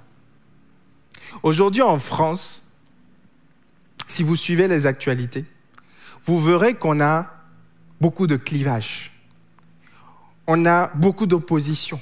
Aujourd'hui 1.43 1.81
en 1.81 1.99
France, 1.99 2.63
si 4.07 4.23
vous 4.23 4.37
suivez 4.37 4.69
les 4.69 4.85
actualités, 4.85 5.47
vous 6.25 6.39
verrez 6.39 6.75
qu'on 6.75 7.01
a 7.01 7.27
beaucoup 8.03 8.27
de 8.27 8.37
clivages. 8.37 9.12
On 10.47 10.67
a 10.67 10.89
beaucoup 10.95 11.27
d'opposition. 11.27 12.01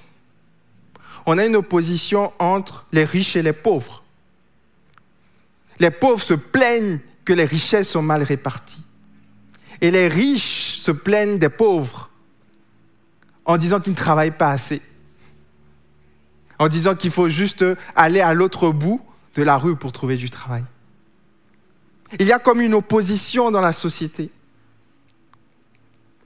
On 1.27 1.39
a 1.39 1.45
une 1.45 1.57
opposition 1.57 2.33
entre 2.39 2.87
les 2.93 3.05
riches 3.05 3.37
et 3.37 3.43
les 3.43 3.53
pauvres. 3.53 4.03
Les 5.79 5.91
pauvres 5.91 6.23
se 6.23 6.35
plaignent 6.35 7.01
que 7.25 7.33
les 7.33 7.45
richesses 7.45 7.91
sont 7.91 8.03
mal 8.03 8.23
réparties. 8.23 8.83
Et 9.81 9.91
les 9.91 10.09
riches 10.09 10.77
se 10.77 10.91
plaignent 10.91 11.39
des 11.39 11.49
pauvres 11.49 12.11
en 13.45 13.57
disant 13.57 13.81
qu'ils 13.81 13.93
ne 13.93 13.97
travaillent 13.97 14.37
pas 14.37 14.51
assez. 14.51 14.83
En 16.59 16.69
disant 16.69 16.95
qu'il 16.95 17.11
faut 17.11 17.29
juste 17.29 17.65
aller 17.97 18.21
à 18.21 18.35
l'autre 18.35 18.71
bout 18.71 19.01
de 19.35 19.43
la 19.43 19.57
rue 19.57 19.77
pour 19.77 19.93
trouver 19.93 20.17
du 20.17 20.29
travail. 20.29 20.65
Il 22.19 22.27
y 22.27 22.33
a 22.33 22.39
comme 22.39 22.61
une 22.61 22.75
opposition 22.75 23.51
dans 23.51 23.61
la 23.61 23.73
société 23.73 24.31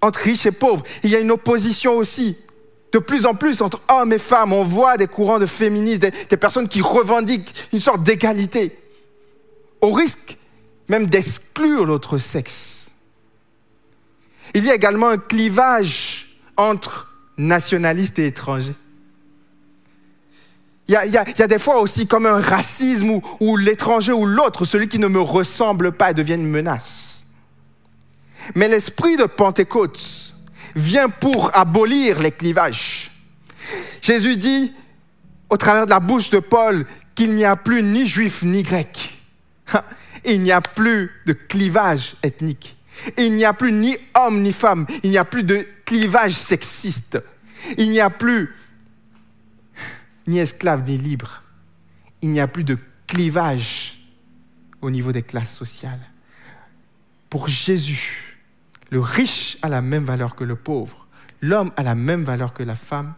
entre 0.05 0.21
riches 0.21 0.47
et 0.47 0.53
pauvres. 0.53 0.85
Il 1.03 1.11
y 1.11 1.17
a 1.17 1.21
une 1.21 1.31
opposition 1.31 1.97
aussi 1.97 2.37
de 2.93 2.99
plus 2.99 3.27
en 3.27 3.35
plus 3.35 3.61
entre 3.61 3.81
hommes 3.89 4.13
et 4.13 4.19
femmes. 4.19 4.53
On 4.53 4.63
voit 4.63 4.97
des 4.97 5.07
courants 5.07 5.39
de 5.39 5.47
féministes, 5.47 6.07
des, 6.31 6.37
personnes 6.37 6.69
qui 6.69 6.81
revendiquent 6.81 7.53
une 7.73 7.81
sorte 7.81 8.03
d'égalité, 8.03 8.79
au 9.81 9.91
risque 9.93 10.37
même 10.89 11.07
d'exclure 11.07 11.87
l'autre 11.87 12.19
sexe. 12.19 12.91
Il 14.55 14.65
y 14.65 14.71
a 14.71 14.75
également 14.75 15.09
un 15.09 15.19
clivage 15.19 16.37
entre 16.57 17.11
nationalistes 17.37 18.19
et 18.19 18.27
étrangers. 18.27 18.77
Il 20.87 20.93
y 20.93 20.97
a, 20.97 21.47
des 21.47 21.59
fois 21.59 21.81
aussi 21.81 22.07
comme 22.07 22.27
un 22.27 22.41
racisme 22.41 23.09
où, 23.09 23.23
où 23.41 23.57
l'étranger 23.57 24.13
ou 24.13 24.27
l'autre, 24.27 24.67
celui 24.67 24.87
qui 24.87 24.99
ne 24.99 25.09
me 25.09 25.21
ressemble 25.21 25.93
pas, 25.93 26.13
devient 26.13 26.35
une 26.35 26.47
menace. 26.47 27.14
Mais 28.55 28.69
l'esprit 28.69 29.17
de 29.17 29.25
Pentecôte 29.25 30.35
vient 30.75 31.09
pour 31.09 31.57
abolir 31.57 32.21
les 32.21 32.33
clivages. 32.33 33.11
Jésus 34.03 34.37
dit, 34.37 34.73
au 35.51 35.57
travers 35.57 35.87
de 35.87 35.91
la 35.91 36.01
bouche 36.01 36.31
de 36.31 36.39
Paul, 36.39 36.85
qu'il 37.15 37.35
n'y 37.35 37.45
a 37.45 37.57
plus 37.57 37.83
ni 37.83 38.07
juif 38.07 38.43
ni 38.43 38.63
grec. 38.63 39.21
Il 40.25 40.43
n'y 40.43 40.53
a 40.53 40.61
plus 40.61 41.11
de 41.27 41.33
clivage 41.33 42.17
ethnique. 42.23 42.77
Il 43.19 43.35
n'y 43.35 43.45
a 43.45 43.53
plus 43.53 43.73
ni 43.73 43.97
homme 44.15 44.43
ni 44.43 44.53
femme. 44.53 44.87
Il 45.03 45.11
n'y 45.11 45.19
a 45.19 45.25
plus 45.25 45.45
de 45.45 45.67
clivage 45.85 46.33
sexiste. 46.33 47.19
Il 47.77 47.91
n'y 47.91 48.01
a 48.01 48.11
plus 48.11 48.55
ni 50.27 50.39
esclave 50.39 50.83
ni 50.85 50.97
libre. 50.97 51.43
Il 52.23 52.31
n'y 52.31 52.41
a 52.41 52.49
plus 52.49 52.65
de 52.65 52.79
clivage 53.07 54.01
au 54.81 54.91
niveau 54.91 55.13
des 55.13 55.23
classes 55.23 55.55
sociales. 55.55 56.01
Pour 57.29 57.49
Jésus, 57.49 58.34
le 58.91 59.01
riche 59.01 59.59
a 59.62 59.68
la 59.68 59.80
même 59.80 60.05
valeur 60.05 60.35
que 60.35 60.45
le 60.45 60.57
pauvre. 60.57 61.07
L'homme 61.41 61.72
a 61.76 61.82
la 61.82 61.95
même 61.95 62.24
valeur 62.24 62.53
que 62.53 62.62
la 62.62 62.76
femme. 62.76 63.14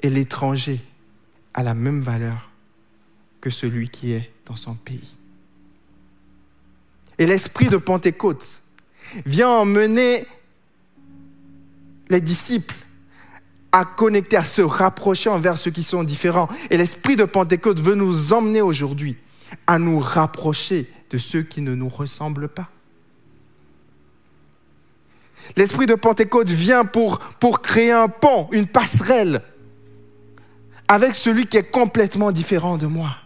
Et 0.00 0.10
l'étranger 0.10 0.80
a 1.54 1.62
la 1.62 1.74
même 1.74 2.00
valeur 2.00 2.50
que 3.40 3.50
celui 3.50 3.88
qui 3.88 4.12
est 4.12 4.30
dans 4.46 4.56
son 4.56 4.74
pays. 4.74 5.16
Et 7.18 7.26
l'esprit 7.26 7.66
de 7.66 7.76
Pentecôte 7.76 8.62
vient 9.26 9.48
emmener 9.48 10.26
les 12.08 12.20
disciples 12.20 12.76
à 13.72 13.84
connecter, 13.84 14.36
à 14.36 14.44
se 14.44 14.62
rapprocher 14.62 15.28
envers 15.28 15.58
ceux 15.58 15.70
qui 15.70 15.82
sont 15.82 16.04
différents. 16.04 16.48
Et 16.70 16.78
l'esprit 16.78 17.16
de 17.16 17.24
Pentecôte 17.24 17.80
veut 17.80 17.94
nous 17.94 18.32
emmener 18.32 18.62
aujourd'hui 18.62 19.16
à 19.66 19.78
nous 19.78 19.98
rapprocher 19.98 20.90
de 21.10 21.18
ceux 21.18 21.42
qui 21.42 21.60
ne 21.60 21.74
nous 21.74 21.88
ressemblent 21.88 22.48
pas. 22.48 22.70
L'esprit 25.56 25.86
de 25.86 25.94
Pentecôte 25.94 26.48
vient 26.48 26.84
pour, 26.84 27.18
pour 27.40 27.62
créer 27.62 27.92
un 27.92 28.08
pont, 28.08 28.48
une 28.52 28.66
passerelle 28.66 29.42
avec 30.88 31.14
celui 31.14 31.46
qui 31.46 31.58
est 31.58 31.70
complètement 31.70 32.32
différent 32.32 32.78
de 32.78 32.86
moi. 32.86 33.16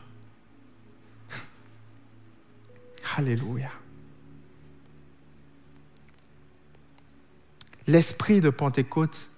Alléluia. 3.17 3.71
L'esprit 7.87 8.41
de 8.41 8.51
Pentecôte 8.51 9.31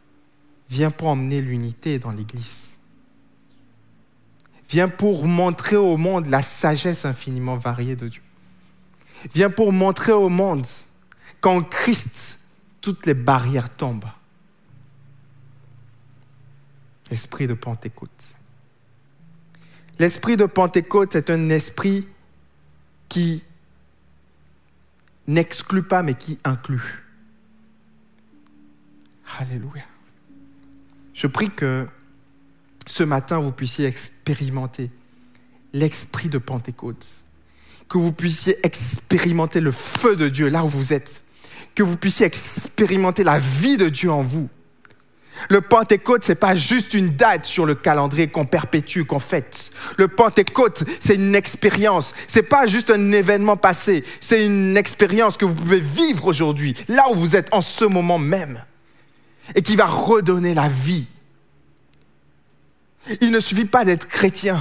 vient 0.71 0.91
pour 0.91 1.09
emmener 1.09 1.41
l'unité 1.41 1.99
dans 1.99 2.11
l'Église. 2.11 2.79
Vient 4.69 4.89
pour 4.89 5.27
montrer 5.27 5.77
au 5.77 5.97
monde 5.97 6.27
la 6.27 6.43
sagesse 6.43 7.05
infiniment 7.05 7.57
variée 7.57 7.97
de 7.97 8.09
Dieu. 8.09 8.23
Vient 9.35 9.51
pour 9.51 9.73
montrer 9.73 10.13
au 10.13 10.29
monde 10.29 10.67
qu'en 11.41 11.63
Christ, 11.63 12.41
toutes 12.85 13.07
les 13.07 13.15
barrières 13.15 13.71
tombent. 13.71 14.05
L'esprit 17.11 17.47
de 17.47 17.55
Pentecôte. 17.55 18.37
L'esprit 19.99 20.37
de 20.37 20.45
Pentecôte 20.45 21.17
est 21.17 21.31
un 21.31 21.49
esprit 21.49 22.07
qui 23.09 23.43
n'exclut 25.27 25.83
pas, 25.83 26.03
mais 26.03 26.13
qui 26.13 26.39
inclut. 26.45 27.07
Alléluia. 29.39 29.85
Je 31.15 31.27
prie 31.27 31.51
que 31.51 31.89
ce 32.87 33.03
matin, 33.03 33.39
vous 33.39 33.53
puissiez 33.53 33.87
expérimenter 33.87 34.91
l'esprit 35.73 36.29
de 36.29 36.37
Pentecôte, 36.37 37.25
que 37.89 37.97
vous 37.97 38.13
puissiez 38.13 38.59
expérimenter 38.63 39.63
le 39.63 39.73
feu 39.73 40.17
de 40.17 40.29
Dieu 40.29 40.49
là 40.49 40.65
où 40.65 40.69
vous 40.69 40.93
êtes, 40.93 41.25
que 41.75 41.83
vous 41.83 41.97
puissiez 41.97 42.27
expérimenter 42.27 43.25
la 43.25 43.39
vie 43.39 43.77
de 43.77 43.89
Dieu 43.89 44.11
en 44.11 44.23
vous, 44.23 44.49
Le 45.49 45.61
Pentecôte, 45.61 46.25
c'est 46.25 46.35
pas 46.35 46.55
juste 46.55 46.95
une 46.95 47.11
date 47.11 47.45
sur 47.45 47.67
le 47.67 47.75
calendrier 47.75 48.29
qu'on 48.29 48.47
perpétue, 48.47 49.03
qu'on 49.03 49.19
fête. 49.19 49.71
Le 49.99 50.09
Pentecôte, 50.09 50.85
c'est 51.01 51.17
une 51.17 51.35
expérience. 51.35 52.15
C'est 52.27 52.45
pas 52.45 52.67
juste 52.67 52.91
un 52.91 53.13
événement 53.13 53.57
passé. 53.57 54.05
C'est 54.21 54.45
une 54.45 54.77
expérience 54.77 55.37
que 55.37 55.45
vous 55.45 55.55
pouvez 55.55 55.81
vivre 55.81 56.27
aujourd'hui, 56.27 56.75
là 56.89 57.11
où 57.11 57.15
vous 57.15 57.37
êtes 57.37 57.53
en 57.53 57.61
ce 57.61 57.85
moment 57.85 58.19
même, 58.19 58.65
et 59.55 59.63
qui 59.63 59.77
va 59.77 59.87
redonner 59.87 60.55
la 60.55 60.69
vie. 60.69 61.07
Il 63.21 63.31
ne 63.31 63.41
suffit 63.41 63.67
pas 63.67 63.85
d'être 63.85 64.09
chrétien. 64.09 64.61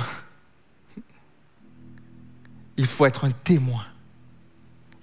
Il 2.76 2.88
faut 2.88 3.06
être 3.06 3.26
un 3.26 3.32
témoin. 3.32 3.86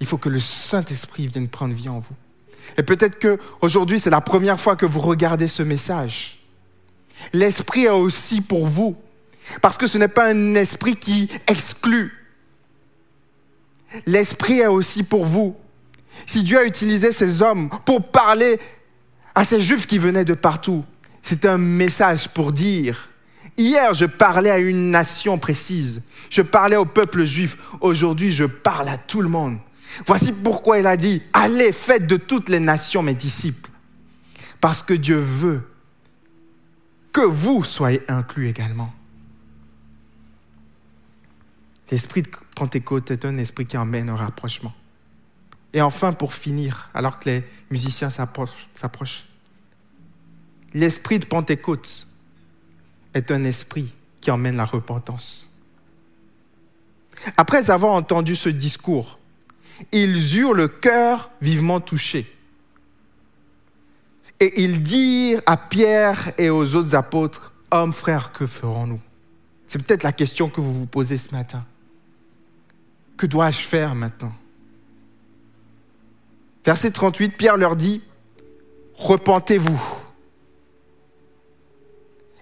Il 0.01 0.07
faut 0.07 0.19
que 0.19 0.29
le 0.29 0.41
Saint-Esprit 0.41 1.27
vienne 1.27 1.49
prendre 1.49 1.75
vie 1.75 1.89
en 1.89 1.99
vous. 1.99 2.15
Et 2.77 2.83
peut-être 2.83 3.19
que 3.19 3.39
aujourd'hui 3.61 3.99
c'est 3.99 4.11
la 4.11 4.21
première 4.21 4.59
fois 4.59 4.77
que 4.77 4.87
vous 4.87 5.01
regardez 5.01 5.49
ce 5.49 5.63
message. 5.63 6.39
L'esprit 7.33 7.85
est 7.85 7.91
aussi 7.91 8.41
pour 8.41 8.67
vous, 8.67 8.97
parce 9.61 9.77
que 9.77 9.87
ce 9.87 9.99
n'est 9.99 10.09
pas 10.09 10.29
un 10.29 10.55
esprit 10.55 10.97
qui 10.97 11.31
exclut. 11.47 12.13
L'esprit 14.07 14.61
est 14.61 14.67
aussi 14.67 15.03
pour 15.03 15.25
vous. 15.25 15.57
Si 16.27 16.45
Dieu 16.45 16.59
a 16.59 16.65
utilisé 16.65 17.13
ces 17.13 17.43
hommes 17.43 17.71
pour 17.85 18.11
parler 18.11 18.59
à 19.35 19.45
ces 19.45 19.61
juifs 19.61 19.87
qui 19.87 19.99
venaient 19.99 20.25
de 20.25 20.35
partout, 20.35 20.85
c'est 21.23 21.45
un 21.45 21.59
message 21.59 22.29
pour 22.29 22.53
dire 22.53 23.11
Hier, 23.57 23.93
je 23.93 24.07
parlais 24.07 24.51
à 24.51 24.59
une 24.59 24.91
nation 24.91 25.39
précise. 25.39 26.05
Je 26.31 26.41
parlais 26.41 26.77
au 26.77 26.87
peuple 26.87 27.25
juif. 27.25 27.59
Aujourd'hui, 27.81 28.33
je 28.33 28.45
parle 28.45 28.89
à 28.89 28.97
tout 28.97 29.21
le 29.21 29.29
monde. 29.29 29.59
Voici 30.07 30.33
pourquoi 30.33 30.79
il 30.79 30.87
a 30.87 30.97
dit, 30.97 31.23
allez, 31.33 31.73
faites 31.73 32.07
de 32.07 32.17
toutes 32.17 32.49
les 32.49 32.61
nations 32.61 33.03
mes 33.03 33.15
disciples. 33.15 33.71
Parce 34.61 34.83
que 34.83 34.95
Dieu 34.95 35.19
veut 35.19 35.69
que 37.13 37.21
vous 37.21 37.65
soyez 37.65 38.03
inclus 38.09 38.49
également. 38.49 38.93
L'esprit 41.91 42.23
de 42.23 42.31
Pentecôte 42.55 43.11
est 43.11 43.25
un 43.25 43.37
esprit 43.37 43.67
qui 43.67 43.77
emmène 43.77 44.11
au 44.11 44.17
rapprochement. 44.17 44.73
Et 45.73 45.81
enfin, 45.83 46.13
pour 46.13 46.35
finir, 46.35 46.91
alors 46.95 47.19
que 47.19 47.31
les 47.31 47.45
musiciens 47.71 48.11
s'approchent, 48.11 49.29
l'esprit 50.75 51.19
de 51.19 51.27
Pentecôte 51.27 52.07
est 53.15 53.31
un 53.31 53.45
esprit 53.45 53.93
qui 54.21 54.31
emmène 54.31 54.57
la 54.57 54.65
repentance. 54.65 55.51
Après 57.37 57.71
avoir 57.71 57.93
entendu 57.93 58.35
ce 58.37 58.49
discours, 58.49 59.20
ils 59.93 60.39
eurent 60.39 60.55
le 60.55 60.69
cœur 60.69 61.31
vivement 61.41 61.81
touché. 61.81 62.33
Et 64.41 64.63
ils 64.63 64.83
dirent 64.83 65.43
à 65.47 65.57
Pierre 65.57 66.33
et 66.39 66.51
aux 66.51 66.77
autres 66.77 66.95
apôtres, 66.95 67.53
Hommes, 67.73 67.93
frères, 67.93 68.33
que 68.33 68.47
ferons-nous? 68.47 69.01
C'est 69.67 69.81
peut-être 69.81 70.03
la 70.03 70.13
question 70.13 70.49
que 70.49 70.61
vous 70.61 70.73
vous 70.73 70.87
posez 70.87 71.17
ce 71.17 71.31
matin. 71.33 71.65
Que 73.17 73.27
dois-je 73.27 73.59
faire 73.59 73.95
maintenant? 73.95 74.33
Verset 76.65 76.91
38, 76.91 77.37
Pierre 77.37 77.57
leur 77.57 77.77
dit, 77.77 78.03
Repentez-vous 78.97 79.81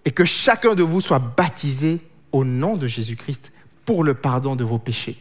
et 0.04 0.10
que 0.10 0.24
chacun 0.24 0.74
de 0.74 0.82
vous 0.82 1.02
soit 1.02 1.18
baptisé 1.18 2.00
au 2.32 2.44
nom 2.44 2.76
de 2.76 2.86
Jésus-Christ 2.86 3.52
pour 3.84 4.02
le 4.02 4.14
pardon 4.14 4.56
de 4.56 4.64
vos 4.64 4.78
péchés 4.78 5.18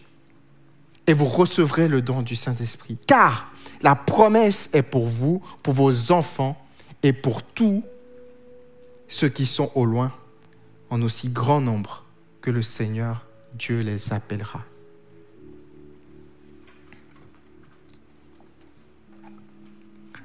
et 1.08 1.14
vous 1.14 1.26
recevrez 1.26 1.88
le 1.88 2.02
don 2.02 2.22
du 2.22 2.36
Saint-Esprit. 2.36 2.98
Car 3.08 3.52
la 3.82 3.96
promesse 3.96 4.70
est 4.74 4.84
pour 4.84 5.06
vous, 5.06 5.42
pour 5.64 5.74
vos 5.74 6.12
enfants 6.12 6.62
et 7.02 7.14
pour 7.14 7.42
tous 7.42 7.84
ceux 9.08 9.30
qui 9.30 9.46
sont 9.46 9.72
au 9.74 9.86
loin, 9.86 10.14
en 10.90 11.02
aussi 11.02 11.30
grand 11.30 11.62
nombre 11.62 12.04
que 12.42 12.52
le 12.52 12.62
Seigneur 12.62 13.26
Dieu 13.54 13.80
les 13.82 14.12
appellera. 14.12 14.64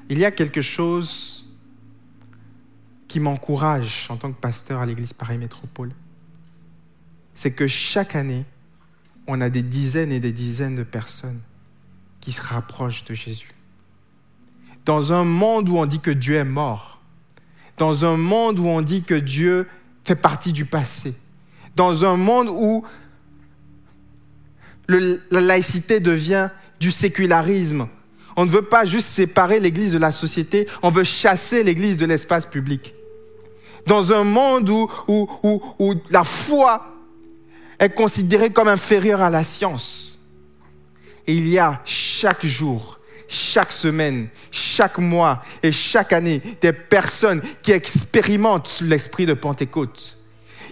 Il 0.09 0.19
y 0.19 0.25
a 0.25 0.31
quelque 0.31 0.61
chose 0.61 1.47
qui 3.09 3.21
m'encourage 3.21 4.07
en 4.11 4.17
tant 4.17 4.33
que 4.33 4.39
pasteur 4.39 4.81
à 4.81 4.87
l'Église 4.87 5.13
Paris 5.13 5.39
Métropole. 5.39 5.93
C'est 7.35 7.53
que 7.53 7.67
chaque 7.67 8.17
année, 8.17 8.45
on 9.27 9.41
a 9.41 9.51
des 9.51 9.63
dizaines 9.63 10.13
et 10.13 10.21
des 10.21 10.33
dizaines 10.33 10.77
de 10.77 10.83
personnes 10.83 11.41
qui 12.21 12.33
se 12.33 12.43
rapprochent 12.43 13.05
de 13.05 13.15
Jésus. 13.15 13.53
Dans 14.85 15.13
un 15.13 15.25
monde 15.25 15.69
où 15.69 15.77
on 15.77 15.87
dit 15.87 16.01
que 16.01 16.11
Dieu 16.11 16.37
est 16.37 16.45
mort, 16.45 17.01
dans 17.79 18.05
un 18.05 18.17
monde 18.17 18.59
où 18.59 18.67
on 18.67 18.81
dit 18.81 19.03
que 19.03 19.15
Dieu 19.15 19.69
fait 20.05 20.17
partie 20.17 20.53
du 20.53 20.65
passé, 20.65 21.15
dans 21.77 22.05
un 22.05 22.17
monde 22.17 22.49
où 22.49 22.85
la 24.89 25.41
laïcité 25.41 26.01
devient 26.01 26.51
du 26.81 26.91
sécularisme, 26.91 27.89
on 28.37 28.45
ne 28.45 28.51
veut 28.51 28.63
pas 28.63 28.85
juste 28.85 29.09
séparer 29.09 29.61
l'Église 29.61 29.93
de 29.93 29.99
la 29.99 30.11
société, 30.13 30.67
on 30.83 30.91
veut 30.91 31.05
chasser 31.05 31.63
l'Église 31.63 31.97
de 31.97 32.07
l'espace 32.07 32.47
public. 32.47 32.95
Dans 33.87 34.13
un 34.13 34.25
monde 34.25 34.69
où, 34.69 34.91
où, 35.09 35.29
où, 35.79 35.95
la 36.11 36.25
foi 36.25 36.92
est 37.83 37.91
considéré 37.91 38.51
comme 38.51 38.69
inférieur 38.69 39.21
à 39.21 39.31
la 39.31 39.43
science. 39.43 40.21
Et 41.27 41.35
il 41.35 41.49
y 41.49 41.59
a 41.59 41.81
chaque 41.85 42.47
jour, 42.47 43.01
chaque 43.29 43.73
semaine, 43.73 44.29
chaque 44.51 44.99
mois 44.99 45.43
et 45.63 45.73
chaque 45.73 46.13
année 46.13 46.41
des 46.61 46.73
personnes 46.73 47.43
qui 47.63 47.73
expérimentent 47.73 48.81
l'esprit 48.83 49.27
de 49.27 49.35
Pentecôte, 49.35 50.19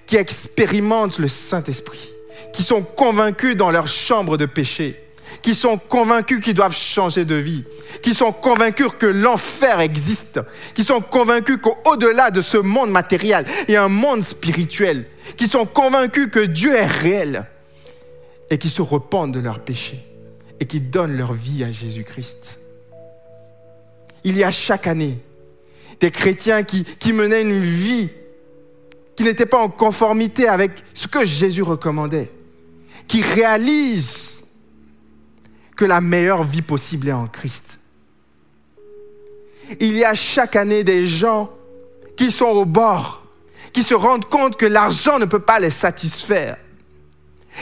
qui 0.06 0.16
expérimentent 0.16 1.18
le 1.18 1.28
Saint-Esprit, 1.28 2.10
qui 2.52 2.62
sont 2.62 2.82
convaincus 2.82 3.56
dans 3.56 3.70
leur 3.70 3.88
chambre 3.88 4.36
de 4.36 4.46
péché, 4.46 5.09
qui 5.42 5.54
sont 5.54 5.78
convaincus 5.78 6.40
qu'ils 6.40 6.54
doivent 6.54 6.76
changer 6.76 7.24
de 7.24 7.34
vie, 7.34 7.64
qui 8.02 8.14
sont 8.14 8.32
convaincus 8.32 8.88
que 8.98 9.06
l'enfer 9.06 9.80
existe, 9.80 10.40
qui 10.74 10.84
sont 10.84 11.00
convaincus 11.00 11.58
qu'au-delà 11.62 12.30
de 12.30 12.40
ce 12.40 12.56
monde 12.56 12.90
matériel, 12.90 13.44
il 13.68 13.74
y 13.74 13.76
a 13.76 13.84
un 13.84 13.88
monde 13.88 14.22
spirituel, 14.22 15.06
qui 15.36 15.46
sont 15.46 15.66
convaincus 15.66 16.28
que 16.30 16.40
Dieu 16.40 16.74
est 16.74 16.86
réel 16.86 17.46
et 18.50 18.58
qui 18.58 18.68
se 18.68 18.82
repentent 18.82 19.32
de 19.32 19.40
leurs 19.40 19.60
péchés 19.60 20.04
et 20.58 20.66
qui 20.66 20.80
donnent 20.80 21.16
leur 21.16 21.32
vie 21.32 21.64
à 21.64 21.72
Jésus-Christ. 21.72 22.60
Il 24.24 24.36
y 24.36 24.44
a 24.44 24.50
chaque 24.50 24.86
année 24.86 25.18
des 26.00 26.10
chrétiens 26.10 26.62
qui, 26.62 26.84
qui 26.84 27.12
menaient 27.12 27.42
une 27.42 27.62
vie 27.62 28.10
qui 29.16 29.24
n'était 29.24 29.46
pas 29.46 29.58
en 29.58 29.68
conformité 29.68 30.48
avec 30.48 30.72
ce 30.94 31.06
que 31.06 31.24
Jésus 31.26 31.62
recommandait, 31.62 32.30
qui 33.06 33.22
réalisent 33.22 34.29
que 35.76 35.84
la 35.84 36.00
meilleure 36.00 36.44
vie 36.44 36.62
possible 36.62 37.08
est 37.08 37.12
en 37.12 37.26
Christ. 37.26 37.80
Il 39.78 39.96
y 39.96 40.04
a 40.04 40.14
chaque 40.14 40.56
année 40.56 40.84
des 40.84 41.06
gens 41.06 41.50
qui 42.16 42.30
sont 42.30 42.46
au 42.46 42.64
bord, 42.64 43.24
qui 43.72 43.82
se 43.82 43.94
rendent 43.94 44.24
compte 44.26 44.56
que 44.56 44.66
l'argent 44.66 45.18
ne 45.18 45.24
peut 45.24 45.40
pas 45.40 45.60
les 45.60 45.70
satisfaire. 45.70 46.56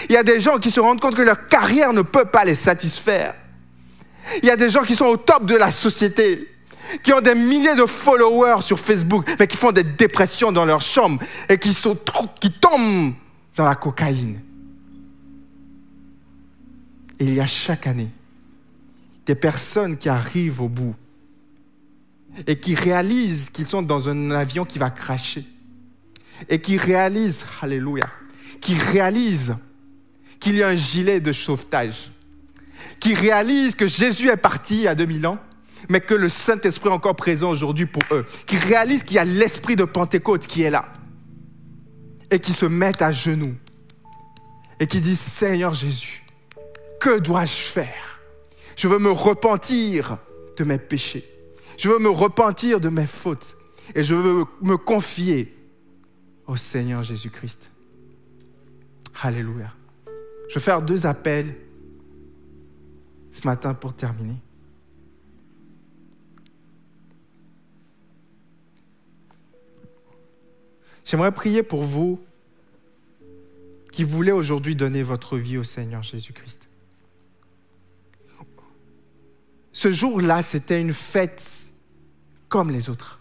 Il 0.09 0.15
y 0.15 0.17
a 0.17 0.23
des 0.23 0.41
gens 0.41 0.59
qui 0.59 0.71
se 0.71 0.81
rendent 0.81 1.01
compte 1.01 1.15
que 1.15 1.23
leur 1.23 1.49
carrière 1.49 1.93
ne 1.93 2.03
peut 2.03 2.25
pas 2.25 2.45
les 2.45 2.55
satisfaire. 2.55 3.35
Il 4.43 4.47
y 4.47 4.51
a 4.51 4.57
des 4.57 4.69
gens 4.69 4.83
qui 4.83 4.95
sont 4.95 5.07
au 5.07 5.17
top 5.17 5.47
de 5.47 5.57
la 5.57 5.71
société, 5.71 6.49
qui 7.03 7.13
ont 7.13 7.21
des 7.21 7.35
milliers 7.35 7.75
de 7.75 7.87
followers 7.87 8.63
sur 8.63 8.79
Facebook, 8.79 9.27
mais 9.39 9.47
qui 9.47 9.57
font 9.57 9.73
des 9.73 9.85
dépressions 9.85 10.53
dans 10.53 10.65
leur 10.65 10.81
chambre 10.81 11.23
et 11.49 11.59
qui, 11.59 11.75
tombent 12.61 13.15
dans 13.57 13.65
la 13.65 13.75
cocaïne 13.75 14.41
il 17.21 17.35
y 17.35 17.41
a 17.41 17.47
chaque 17.47 17.87
année 17.87 18.11
des 19.27 19.35
personnes 19.35 19.97
qui 19.97 20.09
arrivent 20.09 20.61
au 20.61 20.69
bout 20.69 20.95
et 22.47 22.59
qui 22.59 22.75
réalisent 22.75 23.51
qu'ils 23.51 23.67
sont 23.67 23.83
dans 23.83 24.09
un 24.09 24.31
avion 24.31 24.65
qui 24.65 24.79
va 24.79 24.91
cracher. 24.91 25.45
Et 26.49 26.61
qui 26.61 26.77
réalisent, 26.79 27.45
alléluia, 27.61 28.09
qui 28.61 28.75
réalisent 28.75 29.57
qu'il 30.39 30.55
y 30.55 30.63
a 30.63 30.69
un 30.69 30.77
gilet 30.77 31.21
de 31.21 31.33
sauvetage. 31.33 32.13
Qui 33.01 33.15
réalisent 33.15 33.75
que 33.75 33.89
Jésus 33.89 34.29
est 34.29 34.37
parti 34.37 34.77
il 34.77 34.83
y 34.83 34.89
a 34.89 34.95
2000 34.95 35.27
ans, 35.27 35.39
mais 35.89 36.01
que 36.01 36.15
le 36.15 36.29
Saint-Esprit 36.29 36.89
est 36.89 36.93
encore 36.93 37.17
présent 37.17 37.51
aujourd'hui 37.51 37.87
pour 37.87 38.03
eux. 38.13 38.25
Qui 38.47 38.57
réalisent 38.57 39.03
qu'il 39.03 39.17
y 39.17 39.21
a 39.21 39.25
l'Esprit 39.25 39.75
de 39.75 39.85
Pentecôte 39.85 40.47
qui 40.47 40.63
est 40.63 40.71
là. 40.71 40.93
Et 42.31 42.39
qui 42.39 42.53
se 42.53 42.67
mettent 42.67 43.03
à 43.03 43.11
genoux. 43.11 43.57
Et 44.79 44.87
qui 44.87 45.01
disent, 45.01 45.19
Seigneur 45.19 45.75
Jésus, 45.75 46.25
que 47.01 47.19
dois-je 47.19 47.63
faire? 47.63 48.21
Je 48.77 48.89
veux 48.89 48.99
me 48.99 49.11
repentir 49.11 50.19
de 50.57 50.65
mes 50.65 50.79
péchés. 50.79 51.25
Je 51.77 51.89
veux 51.89 51.99
me 51.99 52.11
repentir 52.11 52.81
de 52.81 52.89
mes 52.89 53.07
fautes. 53.07 53.57
Et 53.95 54.03
je 54.03 54.15
veux 54.15 54.45
me 54.61 54.77
confier 54.77 55.55
au 56.47 56.57
Seigneur 56.57 57.03
Jésus-Christ. 57.03 57.71
Alléluia. 59.23 59.73
Je 60.49 60.55
vais 60.55 60.61
faire 60.61 60.83
deux 60.83 61.07
appels 61.07 61.55
ce 63.31 63.47
matin 63.47 63.75
pour 63.75 63.95
terminer. 63.95 64.37
J'aimerais 71.05 71.33
prier 71.33 71.63
pour 71.63 71.83
vous 71.83 72.21
qui 73.93 74.05
voulez 74.05 74.33
aujourd'hui 74.33 74.77
donner 74.77 75.03
votre 75.03 75.39
vie 75.39 75.57
au 75.57 75.65
Seigneur 75.65 76.03
Jésus-Christ. 76.03 76.68
Ce 79.79 79.93
jour-là, 79.93 80.43
c'était 80.43 80.81
une 80.81 80.93
fête 80.93 81.73
comme 82.49 82.69
les 82.69 82.91
autres. 82.91 83.21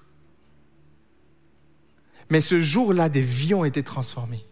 Mais 2.31 2.41
ce 2.41 2.59
jour-là, 2.59 3.09
des 3.09 3.21
vies 3.21 3.53
ont 3.53 3.63
été 3.63 3.83
transformées. 3.83 4.43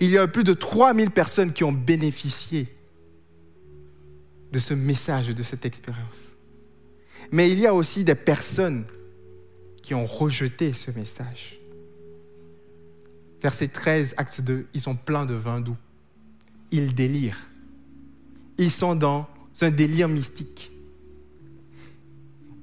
Il 0.00 0.08
y 0.08 0.16
a 0.16 0.26
plus 0.26 0.42
de 0.42 0.54
3000 0.54 1.10
personnes 1.10 1.52
qui 1.52 1.64
ont 1.64 1.72
bénéficié 1.72 2.74
de 4.52 4.58
ce 4.58 4.72
message, 4.72 5.28
de 5.28 5.42
cette 5.42 5.66
expérience. 5.66 6.34
Mais 7.30 7.50
il 7.50 7.58
y 7.58 7.66
a 7.66 7.74
aussi 7.74 8.04
des 8.04 8.14
personnes 8.14 8.86
qui 9.82 9.92
ont 9.92 10.06
rejeté 10.06 10.72
ce 10.72 10.90
message. 10.92 11.60
Verset 13.42 13.68
13, 13.68 14.14
acte 14.16 14.40
2, 14.40 14.66
ils 14.72 14.80
sont 14.80 14.96
pleins 14.96 15.26
de 15.26 15.34
vin 15.34 15.60
doux. 15.60 15.76
Ils 16.70 16.94
délirent. 16.94 17.50
Ils 18.56 18.70
sont 18.70 18.94
dans 18.94 19.28
un 19.60 19.70
délire 19.70 20.08
mystique. 20.08 20.71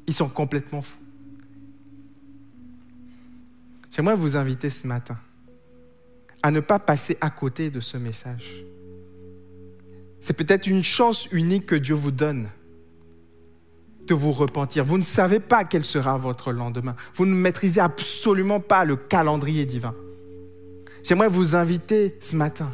Ils 0.10 0.14
sont 0.14 0.28
complètement 0.28 0.82
fous. 0.82 1.04
J'aimerais 3.92 4.16
vous 4.16 4.38
inviter 4.38 4.72
ce 4.72 4.88
matin 4.88 5.16
à 6.42 6.50
ne 6.50 6.62
pas 6.62 6.80
passer 6.80 7.16
à 7.22 7.30
côté 7.30 7.70
de 7.70 7.80
ce 7.80 7.96
message. 7.96 8.64
C'est 10.20 10.34
peut-être 10.34 10.66
une 10.66 10.84
chance 10.84 11.28
unique 11.32 11.68
que 11.68 11.76
Dieu 11.76 11.94
vous 11.94 12.10
donne 12.10 12.50
de 14.08 14.16
vous 14.16 14.32
repentir. 14.32 14.84
Vous 14.84 14.98
ne 14.98 15.04
savez 15.04 15.40
pas 15.40 15.64
quel 15.64 15.84
sera 15.84 16.18
votre 16.18 16.52
lendemain. 16.54 16.96
Vous 17.14 17.28
ne 17.28 17.36
maîtrisez 17.36 17.80
absolument 17.80 18.60
pas 18.60 18.86
le 18.86 18.96
calendrier 18.96 19.68
divin. 19.68 19.94
J'aimerais 21.04 21.30
vous 21.30 21.56
inviter 21.56 22.18
ce 22.20 22.36
matin 22.36 22.74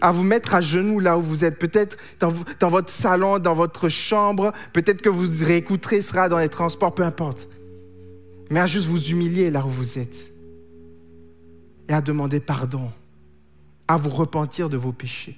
à 0.00 0.12
vous 0.12 0.22
mettre 0.22 0.54
à 0.54 0.60
genoux 0.60 0.98
là 0.98 1.18
où 1.18 1.20
vous 1.20 1.44
êtes, 1.44 1.58
peut-être 1.58 1.96
dans, 2.18 2.68
votre 2.68 2.90
salon, 2.90 3.38
dans 3.38 3.52
votre 3.52 3.88
chambre, 3.88 4.52
peut-être 4.72 5.02
que 5.02 5.08
vous 5.08 5.44
réécouterez 5.44 6.00
sera 6.00 6.28
dans 6.28 6.38
les 6.38 6.48
transports, 6.48 6.94
peu 6.94 7.04
importe. 7.04 7.48
Mais 8.50 8.60
à 8.60 8.66
juste 8.66 8.86
vous 8.86 9.10
humilier 9.10 9.50
là 9.50 9.64
où 9.64 9.68
vous 9.68 9.98
êtes 9.98 10.30
et 11.88 11.92
à 11.92 12.00
demander 12.00 12.40
pardon, 12.40 12.90
à 13.88 13.96
vous 13.96 14.10
repentir 14.10 14.70
de 14.70 14.76
vos 14.76 14.92
péchés 14.92 15.36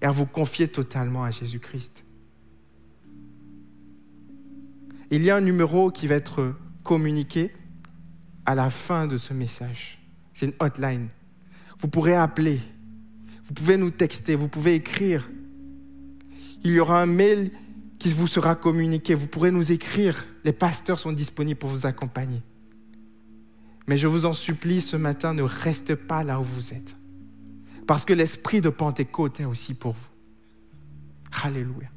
et 0.00 0.06
à 0.06 0.10
vous 0.10 0.26
confier 0.26 0.68
totalement 0.68 1.24
à 1.24 1.30
Jésus-Christ. 1.30 2.04
Il 5.10 5.22
y 5.22 5.30
a 5.30 5.36
un 5.36 5.42
numéro 5.42 5.90
qui 5.90 6.06
va 6.06 6.14
être 6.14 6.54
communiqué 6.82 7.52
à 8.46 8.54
la 8.54 8.70
fin 8.70 9.06
de 9.06 9.18
ce 9.18 9.34
message. 9.34 9.98
C'est 10.32 10.46
une 10.46 10.54
hotline. 10.58 11.08
Vous 11.78 11.88
pourrez 11.88 12.14
appeler, 12.14 12.60
vous 13.44 13.54
pouvez 13.54 13.76
nous 13.76 13.90
texter, 13.90 14.34
vous 14.34 14.48
pouvez 14.48 14.74
écrire. 14.74 15.30
Il 16.64 16.70
y 16.70 16.80
aura 16.80 17.02
un 17.02 17.06
mail 17.06 17.50
qui 17.98 18.08
vous 18.10 18.26
sera 18.26 18.54
communiqué. 18.54 19.14
Vous 19.14 19.26
pourrez 19.26 19.50
nous 19.50 19.72
écrire. 19.72 20.26
Les 20.44 20.52
pasteurs 20.52 20.98
sont 20.98 21.12
disponibles 21.12 21.58
pour 21.58 21.70
vous 21.70 21.86
accompagner. 21.86 22.42
Mais 23.88 23.98
je 23.98 24.06
vous 24.06 24.26
en 24.26 24.32
supplie, 24.32 24.80
ce 24.80 24.96
matin, 24.96 25.34
ne 25.34 25.42
restez 25.42 25.96
pas 25.96 26.22
là 26.22 26.40
où 26.40 26.44
vous 26.44 26.72
êtes. 26.72 26.96
Parce 27.86 28.04
que 28.04 28.12
l'esprit 28.12 28.60
de 28.60 28.68
Pentecôte 28.68 29.40
est 29.40 29.44
aussi 29.44 29.74
pour 29.74 29.92
vous. 29.92 30.08
Alléluia. 31.42 31.88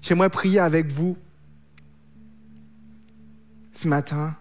J'aimerais 0.00 0.30
prier 0.30 0.60
avec 0.60 0.90
vous 0.90 1.16
ce 3.72 3.86
matin. 3.86 4.34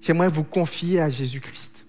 J'aimerais 0.00 0.28
vous 0.28 0.44
confier 0.44 1.00
à 1.00 1.10
Jésus-Christ. 1.10 1.86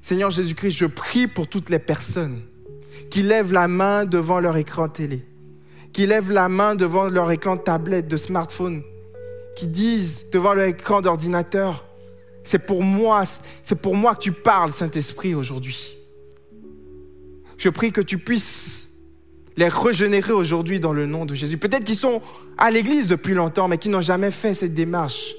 Seigneur 0.00 0.30
Jésus-Christ, 0.30 0.76
je 0.76 0.86
prie 0.86 1.26
pour 1.26 1.48
toutes 1.48 1.68
les 1.68 1.78
personnes 1.78 2.40
qui 3.10 3.22
lèvent 3.22 3.52
la 3.52 3.68
main 3.68 4.04
devant 4.04 4.40
leur 4.40 4.56
écran 4.56 4.88
télé, 4.88 5.24
qui 5.92 6.06
lèvent 6.06 6.32
la 6.32 6.48
main 6.48 6.74
devant 6.74 7.06
leur 7.06 7.30
écran 7.30 7.56
de 7.56 7.62
tablette, 7.62 8.08
de 8.08 8.16
smartphone, 8.16 8.82
qui 9.56 9.68
disent 9.68 10.26
devant 10.32 10.54
leur 10.54 10.66
écran 10.66 11.00
d'ordinateur, 11.00 11.84
c'est 12.42 12.66
pour 12.66 12.82
moi, 12.82 13.22
c'est 13.62 13.80
pour 13.80 13.96
moi 13.96 14.14
que 14.14 14.20
tu 14.20 14.32
parles, 14.32 14.72
Saint-Esprit, 14.72 15.34
aujourd'hui. 15.34 15.96
Je 17.56 17.68
prie 17.70 17.92
que 17.92 18.00
tu 18.00 18.18
puisses 18.18 18.90
les 19.56 19.68
régénérer 19.68 20.32
aujourd'hui 20.32 20.80
dans 20.80 20.92
le 20.92 21.06
nom 21.06 21.24
de 21.24 21.34
Jésus. 21.34 21.58
Peut-être 21.58 21.84
qu'ils 21.84 21.96
sont 21.96 22.20
à 22.58 22.70
l'église 22.70 23.06
depuis 23.06 23.34
longtemps, 23.34 23.68
mais 23.68 23.78
qui 23.78 23.88
n'ont 23.88 24.00
jamais 24.00 24.30
fait 24.30 24.52
cette 24.54 24.74
démarche. 24.74 25.34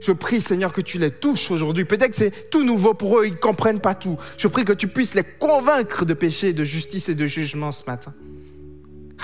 Je 0.00 0.12
prie, 0.12 0.40
Seigneur, 0.40 0.72
que 0.72 0.80
tu 0.80 0.98
les 0.98 1.10
touches 1.10 1.50
aujourd'hui. 1.50 1.84
Peut-être 1.84 2.10
que 2.10 2.16
c'est 2.16 2.50
tout 2.50 2.64
nouveau 2.64 2.94
pour 2.94 3.18
eux, 3.18 3.26
ils 3.26 3.32
ne 3.32 3.38
comprennent 3.38 3.80
pas 3.80 3.94
tout. 3.94 4.18
Je 4.36 4.48
prie 4.48 4.64
que 4.64 4.72
tu 4.72 4.88
puisses 4.88 5.14
les 5.14 5.24
convaincre 5.24 6.04
de 6.04 6.14
péché, 6.14 6.52
de 6.52 6.64
justice 6.64 7.08
et 7.08 7.14
de 7.14 7.26
jugement 7.26 7.72
ce 7.72 7.84
matin. 7.86 8.14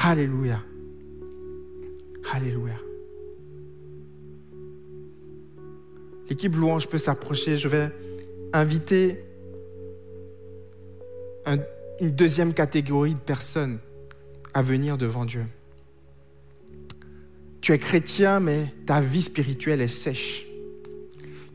Alléluia. 0.03 0.61
Alléluia. 2.33 2.77
L'équipe 6.29 6.55
louange 6.55 6.89
peut 6.89 6.99
s'approcher. 6.99 7.57
Je 7.57 7.69
vais 7.69 7.91
inviter 8.53 9.25
un, 11.45 11.59
une 12.01 12.11
deuxième 12.11 12.55
catégorie 12.55 13.15
de 13.15 13.21
personnes 13.21 13.79
à 14.55 14.63
venir 14.63 14.97
devant 14.97 15.25
Dieu. 15.25 15.45
Tu 17.61 17.73
es 17.73 17.79
chrétien, 17.79 18.41
mais 18.41 18.73
ta 18.87 19.01
vie 19.01 19.23
spirituelle 19.23 19.81
est 19.81 19.89
sèche. 19.89 20.47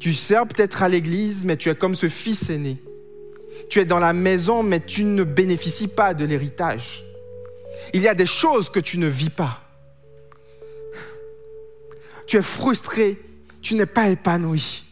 Tu 0.05 0.13
sers 0.13 0.45
peut-être 0.45 0.83
à 0.83 0.87
l'église, 0.87 1.45
mais 1.45 1.57
tu 1.57 1.67
es 1.67 1.73
comme 1.73 1.95
ce 1.95 2.09
fils 2.09 2.51
aîné. 2.51 2.77
Tu 3.71 3.79
es 3.79 3.85
dans 3.85 3.97
la 3.97 4.13
maison, 4.13 4.61
mais 4.61 4.79
tu 4.79 5.03
ne 5.03 5.23
bénéficies 5.23 5.87
pas 5.87 6.13
de 6.13 6.25
l'héritage. 6.25 7.03
Il 7.91 8.03
y 8.03 8.07
a 8.07 8.13
des 8.13 8.27
choses 8.27 8.69
que 8.69 8.79
tu 8.79 8.99
ne 8.99 9.07
vis 9.07 9.31
pas. 9.31 9.63
Tu 12.27 12.37
es 12.37 12.43
frustré, 12.43 13.19
tu 13.63 13.73
n'es 13.73 13.87
pas 13.87 14.07
épanoui. 14.09 14.83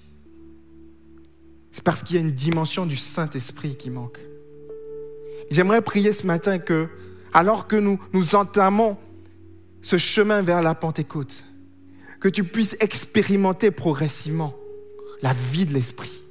C'est 1.70 1.84
parce 1.84 2.02
qu'il 2.02 2.16
y 2.16 2.18
a 2.18 2.24
une 2.24 2.32
dimension 2.32 2.88
du 2.88 2.98
Saint-Esprit 2.98 3.76
qui 3.76 3.92
manque. 3.92 4.20
J'aimerais 5.52 5.84
prier 5.84 6.12
ce 6.12 6.26
matin 6.26 6.58
que, 6.58 6.88
alors 7.34 7.68
que 7.68 7.76
nous, 7.76 8.00
nous 8.14 8.34
entamons 8.34 8.98
ce 9.84 9.98
chemin 9.98 10.42
vers 10.42 10.64
la 10.64 10.74
Pentecôte, 10.74 11.46
que 12.20 12.30
tu 12.30 12.44
puisses 12.44 12.76
expérimenter 12.80 13.70
progressivement 13.70 14.56
la 15.24 15.34
vie 15.34 15.66
de 15.66 15.74
l'Esprit, 15.74 16.22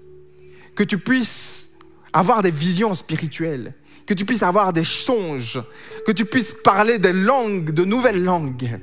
que 0.76 0.84
tu 0.84 0.98
puisses 0.98 1.70
avoir 2.12 2.42
des 2.42 2.50
visions 2.50 2.94
spirituelles, 2.94 3.74
que 4.06 4.14
tu 4.14 4.24
puisses 4.24 4.42
avoir 4.42 4.72
des 4.72 4.84
songes, 4.84 5.60
que 6.06 6.12
tu 6.12 6.26
puisses 6.26 6.54
parler 6.62 6.98
des 6.98 7.14
langues, 7.14 7.72
de 7.72 7.84
nouvelles 7.84 8.22
langues, 8.22 8.78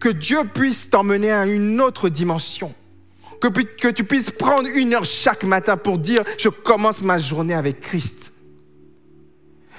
que 0.00 0.08
Dieu 0.08 0.40
puisse 0.52 0.90
t'emmener 0.90 1.30
à 1.30 1.46
une 1.46 1.80
autre 1.80 2.08
dimension, 2.08 2.74
que, 3.40 3.88
tu 3.88 4.04
puisses 4.04 4.30
prendre 4.30 4.68
une 4.74 4.94
heure 4.94 5.04
chaque 5.04 5.44
matin 5.44 5.76
pour 5.76 5.98
dire, 5.98 6.24
je 6.38 6.48
commence 6.48 7.02
ma 7.02 7.18
journée 7.18 7.54
avec 7.54 7.80
Christ. 7.80 8.32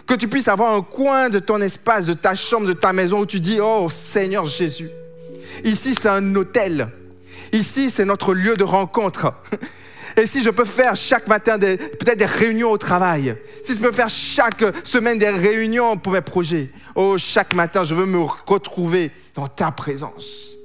Que 0.06 0.16
tu 0.16 0.28
puisses 0.28 0.50
avoir 0.50 0.74
un 0.74 0.82
coin 0.82 1.30
de 1.30 1.40
ton 1.40 1.62
espace, 1.62 2.06
de 2.06 2.14
ta 2.14 2.36
chambre, 2.36 2.68
de 2.68 2.74
ta 2.74 2.92
maison 2.92 3.20
où 3.20 3.26
tu 3.26 3.40
dis, 3.40 3.60
oh 3.62 3.88
Seigneur 3.90 4.46
Jésus, 4.46 4.90
ici 5.64 5.96
c'est 5.96 6.10
un 6.10 6.36
hôtel, 6.36 6.90
ici 7.54 7.90
c'est 7.90 8.06
notre 8.06 8.34
lieu 8.34 8.58
de 8.58 8.64
rencontre. 8.64 9.34
Et 10.16 10.28
si 10.28 10.44
je 10.44 10.50
peux 10.50 10.66
faire 10.66 10.96
chaque 10.96 11.28
matin 11.28 11.58
peut-être 11.58 12.18
des 12.18 12.26
réunions 12.26 12.70
au 12.70 12.78
travail, 12.78 13.36
si 13.64 13.74
je 13.74 13.80
peux 13.80 13.92
faire 13.92 14.10
chaque 14.10 14.64
semaine 14.86 15.18
des 15.18 15.30
réunions 15.30 15.98
pour 15.98 16.14
mes 16.14 16.22
projets, 16.22 16.70
oh, 16.96 17.18
chaque 17.18 17.54
matin, 17.54 17.84
je 17.84 17.96
veux 17.96 18.06
me 18.06 18.20
retrouver 18.20 19.12
dans 19.34 19.48
ta 19.48 19.72
présence. 19.72 20.58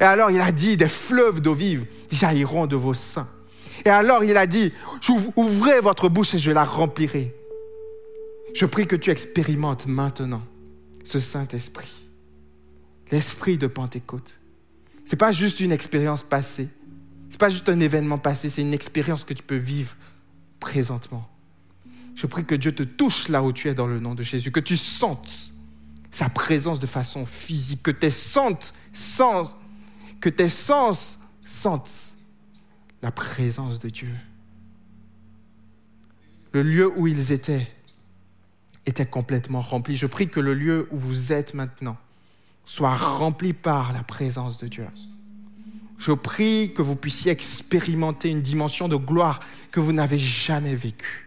Et 0.00 0.02
alors, 0.02 0.30
il 0.30 0.40
a 0.40 0.50
dit, 0.50 0.76
des 0.76 0.88
fleuves 0.88 1.40
d'eau 1.40 1.54
vive 1.54 1.86
jailliront 2.10 2.66
de 2.66 2.74
vos 2.74 2.94
seins. 2.94 3.28
Et 3.84 3.90
alors, 3.90 4.24
il 4.24 4.36
a 4.36 4.46
dit, 4.46 4.72
ouvrez 5.36 5.80
votre 5.80 6.08
bouche 6.08 6.34
et 6.34 6.38
je 6.38 6.50
la 6.50 6.64
remplirai. 6.64 7.32
Je 8.54 8.66
prie 8.66 8.86
que 8.86 8.96
tu 8.96 9.10
expérimentes 9.10 9.86
maintenant 9.86 10.42
ce 11.04 11.20
Saint-Esprit, 11.20 11.92
l'Esprit 13.10 13.58
de 13.58 13.66
Pentecôte. 13.66 14.40
N'est 15.10 15.18
pas 15.18 15.32
juste 15.32 15.60
une 15.60 15.72
expérience 15.72 16.22
passée, 16.22 16.68
ce 17.28 17.34
n'est 17.34 17.38
pas 17.38 17.48
juste 17.48 17.68
un 17.68 17.80
événement 17.80 18.18
passé, 18.18 18.48
c'est 18.48 18.62
une 18.62 18.74
expérience 18.74 19.24
que 19.24 19.34
tu 19.34 19.42
peux 19.42 19.56
vivre 19.56 19.96
présentement. 20.60 21.28
Je 22.14 22.26
prie 22.26 22.44
que 22.44 22.54
Dieu 22.54 22.74
te 22.74 22.82
touche 22.82 23.28
là 23.28 23.42
où 23.42 23.52
tu 23.52 23.68
es 23.68 23.74
dans 23.74 23.86
le 23.86 24.00
nom 24.00 24.14
de 24.14 24.22
Jésus, 24.22 24.50
que 24.50 24.60
tu 24.60 24.76
sentes 24.76 25.52
sa 26.10 26.28
présence 26.28 26.78
de 26.78 26.86
façon 26.86 27.26
physique, 27.26 27.82
que 27.82 27.90
tes 27.90 28.10
sens, 28.10 28.72
sens 28.92 29.56
que 30.24 30.30
tes 30.30 30.48
sens 30.48 31.18
sentent 31.44 32.16
la 33.02 33.10
présence 33.10 33.78
de 33.78 33.90
Dieu. 33.90 34.08
Le 36.52 36.62
lieu 36.62 36.90
où 36.96 37.06
ils 37.06 37.30
étaient 37.30 37.70
était 38.86 39.04
complètement 39.04 39.60
rempli. 39.60 39.96
Je 39.96 40.06
prie 40.06 40.30
que 40.30 40.40
le 40.40 40.54
lieu 40.54 40.88
où 40.92 40.96
vous 40.96 41.34
êtes 41.34 41.52
maintenant 41.52 41.98
soit 42.66 42.94
rempli 42.94 43.52
par 43.52 43.92
la 43.92 44.02
présence 44.02 44.58
de 44.58 44.68
Dieu. 44.68 44.86
Je 45.98 46.12
prie 46.12 46.72
que 46.74 46.82
vous 46.82 46.96
puissiez 46.96 47.32
expérimenter 47.32 48.28
une 48.30 48.42
dimension 48.42 48.88
de 48.88 48.96
gloire 48.96 49.40
que 49.70 49.80
vous 49.80 49.92
n'avez 49.92 50.18
jamais 50.18 50.74
vécue. 50.74 51.24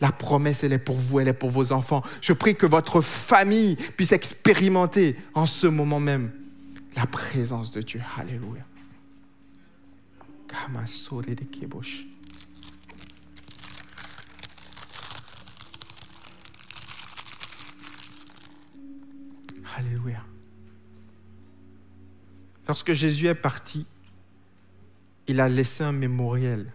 La 0.00 0.12
promesse, 0.12 0.64
elle 0.64 0.72
est 0.72 0.78
pour 0.78 0.96
vous, 0.96 1.20
elle 1.20 1.28
est 1.28 1.32
pour 1.32 1.50
vos 1.50 1.72
enfants. 1.72 2.02
Je 2.20 2.32
prie 2.32 2.54
que 2.54 2.66
votre 2.66 3.00
famille 3.00 3.76
puisse 3.96 4.12
expérimenter 4.12 5.16
en 5.34 5.46
ce 5.46 5.66
moment 5.66 6.00
même 6.00 6.32
la 6.96 7.06
présence 7.06 7.70
de 7.70 7.80
Dieu. 7.80 8.02
Alléluia. 8.18 8.64
Alléluia. 19.76 20.22
Lorsque 22.66 22.92
Jésus 22.92 23.26
est 23.26 23.34
parti, 23.34 23.86
il 25.26 25.40
a 25.40 25.48
laissé 25.48 25.84
un 25.84 25.92
mémoriel. 25.92 26.72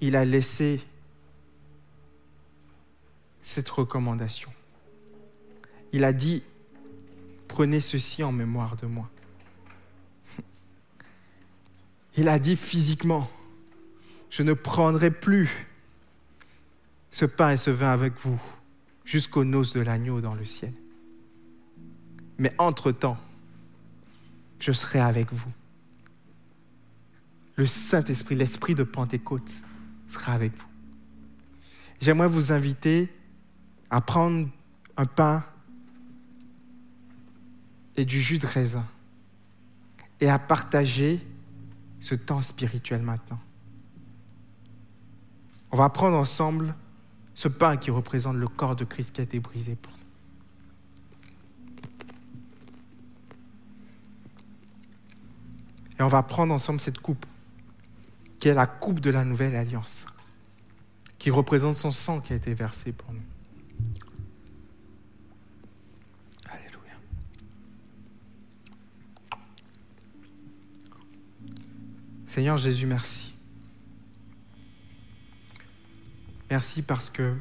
Il 0.00 0.16
a 0.16 0.24
laissé 0.24 0.80
cette 3.40 3.68
recommandation. 3.68 4.52
Il 5.92 6.04
a 6.04 6.12
dit, 6.12 6.42
prenez 7.48 7.80
ceci 7.80 8.22
en 8.22 8.32
mémoire 8.32 8.76
de 8.76 8.86
moi. 8.86 9.08
Il 12.16 12.28
a 12.28 12.38
dit 12.38 12.56
physiquement, 12.56 13.30
je 14.28 14.42
ne 14.42 14.52
prendrai 14.52 15.10
plus 15.10 15.68
ce 17.10 17.24
pain 17.24 17.50
et 17.50 17.56
ce 17.56 17.70
vin 17.70 17.92
avec 17.92 18.18
vous 18.18 18.40
jusqu'aux 19.04 19.44
noces 19.44 19.72
de 19.72 19.80
l'agneau 19.80 20.20
dans 20.20 20.34
le 20.34 20.44
ciel. 20.44 20.74
Mais 22.36 22.52
entre-temps, 22.58 23.16
je 24.58 24.72
serai 24.72 25.00
avec 25.00 25.32
vous. 25.32 25.50
Le 27.56 27.66
Saint-Esprit, 27.66 28.36
l'Esprit 28.36 28.74
de 28.74 28.84
Pentecôte 28.84 29.50
sera 30.06 30.32
avec 30.32 30.56
vous. 30.56 30.66
J'aimerais 32.00 32.28
vous 32.28 32.52
inviter 32.52 33.12
à 33.90 34.00
prendre 34.00 34.48
un 34.96 35.06
pain 35.06 35.44
et 37.96 38.04
du 38.04 38.20
jus 38.20 38.38
de 38.38 38.46
raisin 38.46 38.86
et 40.20 40.28
à 40.28 40.38
partager 40.38 41.24
ce 42.00 42.14
temps 42.14 42.42
spirituel 42.42 43.02
maintenant. 43.02 43.40
On 45.72 45.76
va 45.76 45.88
prendre 45.88 46.16
ensemble 46.16 46.74
ce 47.34 47.48
pain 47.48 47.76
qui 47.76 47.90
représente 47.90 48.36
le 48.36 48.48
corps 48.48 48.76
de 48.76 48.84
Christ 48.84 49.12
qui 49.12 49.20
a 49.20 49.24
été 49.24 49.40
brisé 49.40 49.74
pour 49.74 49.97
Et 55.98 56.02
on 56.02 56.06
va 56.06 56.22
prendre 56.22 56.54
ensemble 56.54 56.80
cette 56.80 56.98
coupe, 56.98 57.26
qui 58.38 58.48
est 58.48 58.54
la 58.54 58.66
coupe 58.66 59.00
de 59.00 59.10
la 59.10 59.24
nouvelle 59.24 59.56
alliance, 59.56 60.06
qui 61.18 61.30
représente 61.30 61.74
son 61.74 61.90
sang 61.90 62.20
qui 62.20 62.32
a 62.32 62.36
été 62.36 62.54
versé 62.54 62.92
pour 62.92 63.12
nous. 63.12 63.22
Alléluia. 66.48 66.94
Seigneur 72.26 72.56
Jésus, 72.56 72.86
merci. 72.86 73.34
Merci 76.48 76.82
parce 76.82 77.10
que 77.10 77.36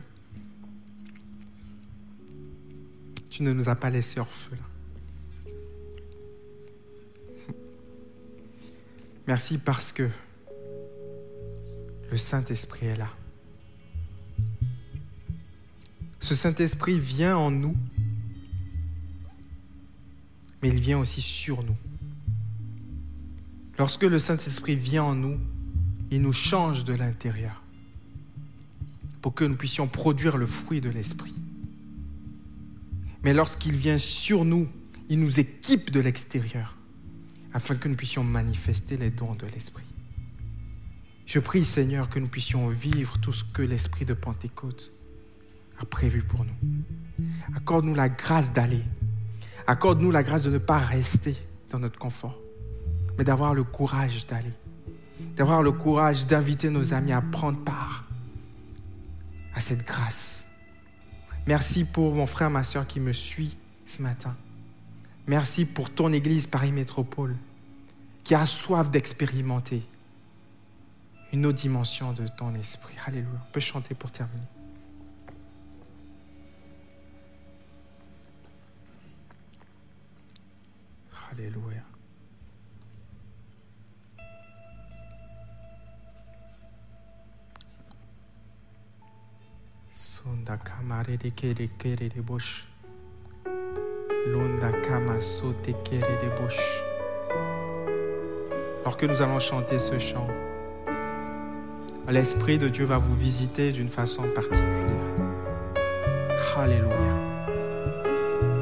tu 3.30 3.44
ne 3.44 3.54
nous 3.54 3.70
as 3.70 3.76
pas 3.76 3.92
laissés 3.92 4.20
orphelins. 4.20 4.58
Merci 9.28 9.58
parce 9.58 9.92
que 9.92 10.10
le 12.10 12.18
Saint-Esprit 12.18 12.86
est 12.88 12.96
là. 12.96 13.10
Ce 16.22 16.34
Saint-Esprit 16.34 16.98
vient 16.98 17.36
en 17.36 17.52
nous, 17.52 17.76
mais 20.62 20.70
il 20.70 20.80
vient 20.80 20.98
aussi 20.98 21.22
sur 21.22 21.62
nous. 21.64 21.76
Lorsque 23.78 24.04
le 24.04 24.18
Saint-Esprit 24.18 24.78
vient 24.78 25.04
en 25.04 25.16
nous, 25.16 25.38
il 26.10 26.22
nous 26.22 26.34
change 26.34 26.86
de 26.86 26.94
l'intérieur 26.94 27.62
pour 29.22 29.34
que 29.34 29.44
nous 29.44 29.58
puissions 29.58 29.90
produire 29.90 30.38
le 30.38 30.46
fruit 30.46 30.80
de 30.80 30.90
l'Esprit. 30.90 31.36
Mais 33.24 33.34
lorsqu'il 33.34 33.76
vient 33.76 33.98
sur 33.98 34.46
nous, 34.46 34.70
il 35.10 35.20
nous 35.20 35.42
équipe 35.42 35.92
de 35.92 36.00
l'extérieur 36.00 36.77
afin 37.58 37.76
que 37.76 37.88
nous 37.88 37.96
puissions 37.96 38.24
manifester 38.24 38.98
les 38.98 39.10
dons 39.10 39.34
de 39.34 39.48
l'Esprit. 39.48 39.84
Je 41.26 41.40
prie, 41.40 41.66
Seigneur, 41.66 42.08
que 42.08 42.20
nous 42.20 42.28
puissions 42.28 42.68
vivre 42.68 43.18
tout 43.18 43.32
ce 43.32 43.44
que 43.44 43.64
l'Esprit 43.64 44.06
de 44.06 44.14
Pentecôte 44.14 44.94
a 45.80 45.86
prévu 45.86 46.22
pour 46.22 46.46
nous. 46.46 46.54
Accorde-nous 47.56 47.96
la 47.96 48.10
grâce 48.10 48.54
d'aller. 48.54 48.84
Accorde-nous 49.66 50.12
la 50.12 50.22
grâce 50.22 50.44
de 50.44 50.52
ne 50.52 50.60
pas 50.60 50.78
rester 50.78 51.36
dans 51.72 51.80
notre 51.80 51.98
confort, 51.98 52.38
mais 53.18 53.24
d'avoir 53.24 53.56
le 53.56 53.64
courage 53.64 54.28
d'aller. 54.28 54.54
D'avoir 55.36 55.64
le 55.64 55.72
courage 55.72 56.28
d'inviter 56.28 56.70
nos 56.70 56.94
amis 56.94 57.12
à 57.12 57.22
prendre 57.22 57.64
part 57.64 58.06
à 59.56 59.62
cette 59.62 59.84
grâce. 59.84 60.46
Merci 61.48 61.86
pour 61.86 62.14
mon 62.14 62.28
frère, 62.28 62.52
ma 62.52 62.64
soeur 62.64 62.86
qui 62.86 63.00
me 63.00 63.14
suit 63.14 63.58
ce 63.88 64.04
matin. 64.04 64.36
Merci 65.26 65.66
pour 65.66 65.90
ton 65.90 66.14
Église 66.14 66.46
Paris 66.46 66.72
Métropole 66.72 67.36
qui 68.28 68.36
a 68.36 68.46
soif 68.46 68.92
d'expérimenter 68.92 69.82
une 71.32 71.46
autre 71.46 71.60
dimension 71.60 72.12
de 72.12 72.28
ton 72.28 72.54
esprit. 72.56 72.94
Alléluia. 73.06 73.40
On 73.48 73.52
peut 73.54 73.62
chanter 73.62 73.96
pour 73.96 74.12
terminer. 74.12 74.44
Alléluia. 81.32 81.84
Sonda 89.90 90.58
kamare 90.58 91.18
de 91.18 91.30
kere 91.30 91.70
kere 91.78 92.10
de 92.10 92.20
bosh. 92.20 92.68
Londa 94.26 94.74
kama 94.82 95.22
sote 95.22 95.72
kere 95.86 96.18
de. 96.22 96.87
Alors 98.88 98.96
que 98.96 99.06
nous 99.06 99.22
allons 99.22 99.40
chanter 99.40 99.80
ce 99.80 100.00
chant, 100.00 100.26
l'Esprit 102.08 102.58
de 102.58 102.70
Dieu 102.70 102.86
va 102.86 102.98
vous 102.98 103.14
visiter 103.14 103.74
d'une 103.74 103.90
façon 103.90 104.24
particulière. 104.34 104.64
Alléluia. 106.58 106.96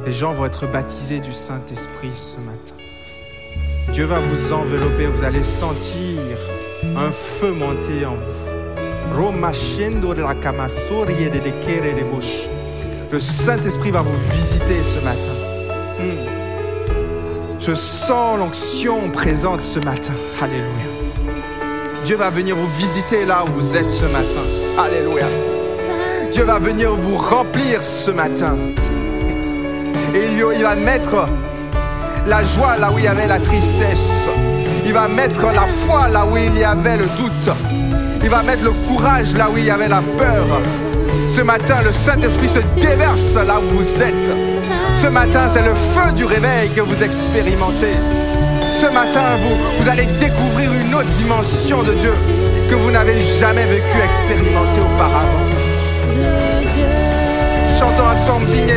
Les 0.03 0.11
gens 0.11 0.33
vont 0.33 0.47
être 0.47 0.65
baptisés 0.65 1.19
du 1.19 1.31
Saint-Esprit 1.31 2.09
ce 2.15 2.37
matin. 2.37 2.73
Dieu 3.93 4.05
va 4.05 4.19
vous 4.19 4.51
envelopper, 4.51 5.05
vous 5.05 5.23
allez 5.23 5.43
sentir 5.43 6.19
un 6.97 7.11
feu 7.11 7.51
monter 7.51 8.03
en 8.07 8.15
vous. 8.15 8.49
Le 13.11 13.19
Saint-Esprit 13.19 13.91
va 13.91 14.01
vous 14.01 14.31
visiter 14.31 14.81
ce 14.81 15.05
matin. 15.05 15.35
Hmm. 15.99 16.34
Je 17.67 17.73
sens 17.73 18.37
l'onction 18.37 19.09
présente 19.09 19.63
ce 19.63 19.79
matin. 19.79 20.13
Alléluia. 20.39 20.85
Dieu 22.03 22.15
va 22.15 22.29
venir 22.29 22.55
vous 22.55 22.67
visiter 22.77 23.25
là 23.25 23.43
où 23.43 23.47
vous 23.53 23.75
êtes 23.75 23.91
ce 23.91 24.05
matin. 24.05 24.43
Alléluia. 24.77 25.25
Dieu 26.31 26.43
va 26.43 26.59
venir 26.59 26.91
vous 26.91 27.17
remplir 27.17 27.81
ce 27.81 28.11
matin. 28.11 28.55
Et 30.13 30.25
il 30.33 30.45
il 30.55 30.61
va 30.61 30.75
mettre 30.75 31.25
la 32.27 32.43
joie 32.43 32.77
là 32.77 32.91
où 32.91 32.99
il 32.99 33.05
y 33.05 33.07
avait 33.07 33.27
la 33.27 33.39
tristesse. 33.39 34.29
Il 34.85 34.93
va 34.93 35.07
mettre 35.07 35.51
la 35.51 35.65
foi 35.65 36.07
là 36.09 36.23
où 36.23 36.37
il 36.37 36.55
y 36.59 36.63
avait 36.63 36.97
le 36.97 37.07
doute. 37.17 37.55
Il 38.21 38.29
va 38.29 38.43
mettre 38.43 38.63
le 38.63 38.73
courage 38.87 39.35
là 39.35 39.49
où 39.49 39.57
il 39.57 39.65
y 39.65 39.71
avait 39.71 39.89
la 39.89 40.03
peur. 40.19 40.45
Ce 41.29 41.41
matin, 41.41 41.77
le 41.83 41.91
Saint-Esprit 41.91 42.49
se 42.49 42.59
déverse 42.79 43.35
là 43.35 43.59
où 43.59 43.77
vous 43.77 44.01
êtes. 44.01 44.31
Ce 44.95 45.07
matin, 45.07 45.47
c'est 45.47 45.63
le 45.63 45.73
feu 45.73 46.11
du 46.13 46.25
réveil 46.25 46.69
que 46.69 46.81
vous 46.81 47.03
expérimentez. 47.03 47.93
Ce 48.73 48.87
matin, 48.87 49.37
vous, 49.41 49.89
allez 49.89 50.05
découvrir 50.19 50.71
une 50.73 50.93
autre 50.95 51.11
dimension 51.11 51.83
de 51.83 51.93
Dieu 51.93 52.13
que 52.69 52.75
vous 52.75 52.91
n'avez 52.91 53.17
jamais 53.17 53.65
vécu 53.65 53.97
expérimenter 54.03 54.81
auparavant. 54.81 55.45
Chantons 57.77 58.07
ensemble, 58.07 58.47
digne 58.47 58.73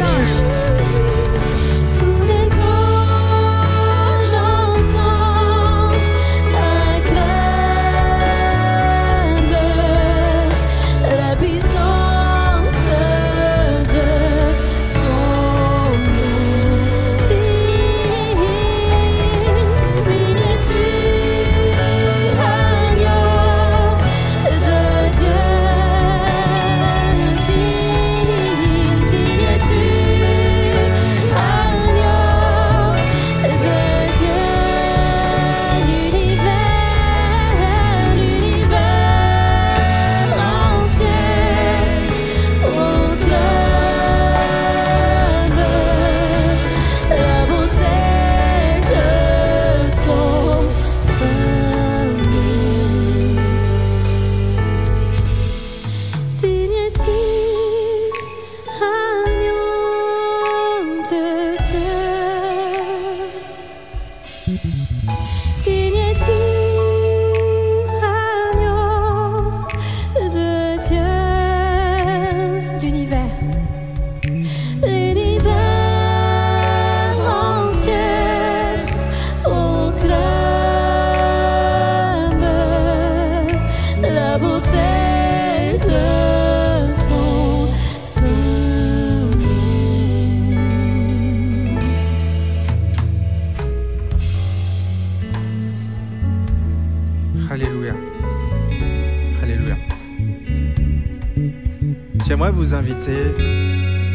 vous 102.59 102.75
inviter 102.75 103.37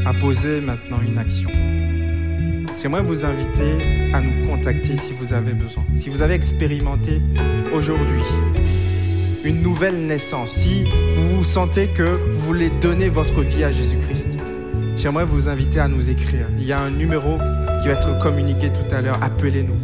à 0.05 0.13
poser 0.13 0.59
maintenant 0.59 0.99
une 0.99 1.17
action. 1.17 1.49
J'aimerais 2.77 3.01
vous 3.01 3.23
inviter 3.23 4.11
à 4.13 4.19
nous 4.19 4.45
contacter 4.45 4.97
si 4.97 5.13
vous 5.13 5.31
avez 5.31 5.53
besoin. 5.53 5.85
Si 5.93 6.09
vous 6.09 6.21
avez 6.21 6.33
expérimenté 6.33 7.21
aujourd'hui 7.73 8.21
une 9.45 9.61
nouvelle 9.61 9.95
naissance, 9.95 10.51
si 10.51 10.83
vous 11.15 11.37
vous 11.37 11.43
sentez 11.45 11.87
que 11.87 12.03
vous 12.03 12.39
voulez 12.39 12.69
donner 12.81 13.07
votre 13.07 13.39
vie 13.39 13.63
à 13.63 13.71
Jésus-Christ, 13.71 14.37
j'aimerais 14.97 15.23
vous 15.23 15.47
inviter 15.47 15.79
à 15.79 15.87
nous 15.87 16.09
écrire. 16.09 16.47
Il 16.57 16.65
y 16.65 16.73
a 16.73 16.81
un 16.81 16.91
numéro 16.91 17.37
qui 17.81 17.87
va 17.87 17.93
être 17.93 18.19
communiqué 18.19 18.71
tout 18.73 18.93
à 18.93 18.99
l'heure. 18.99 19.19
Appelez-nous. 19.23 19.79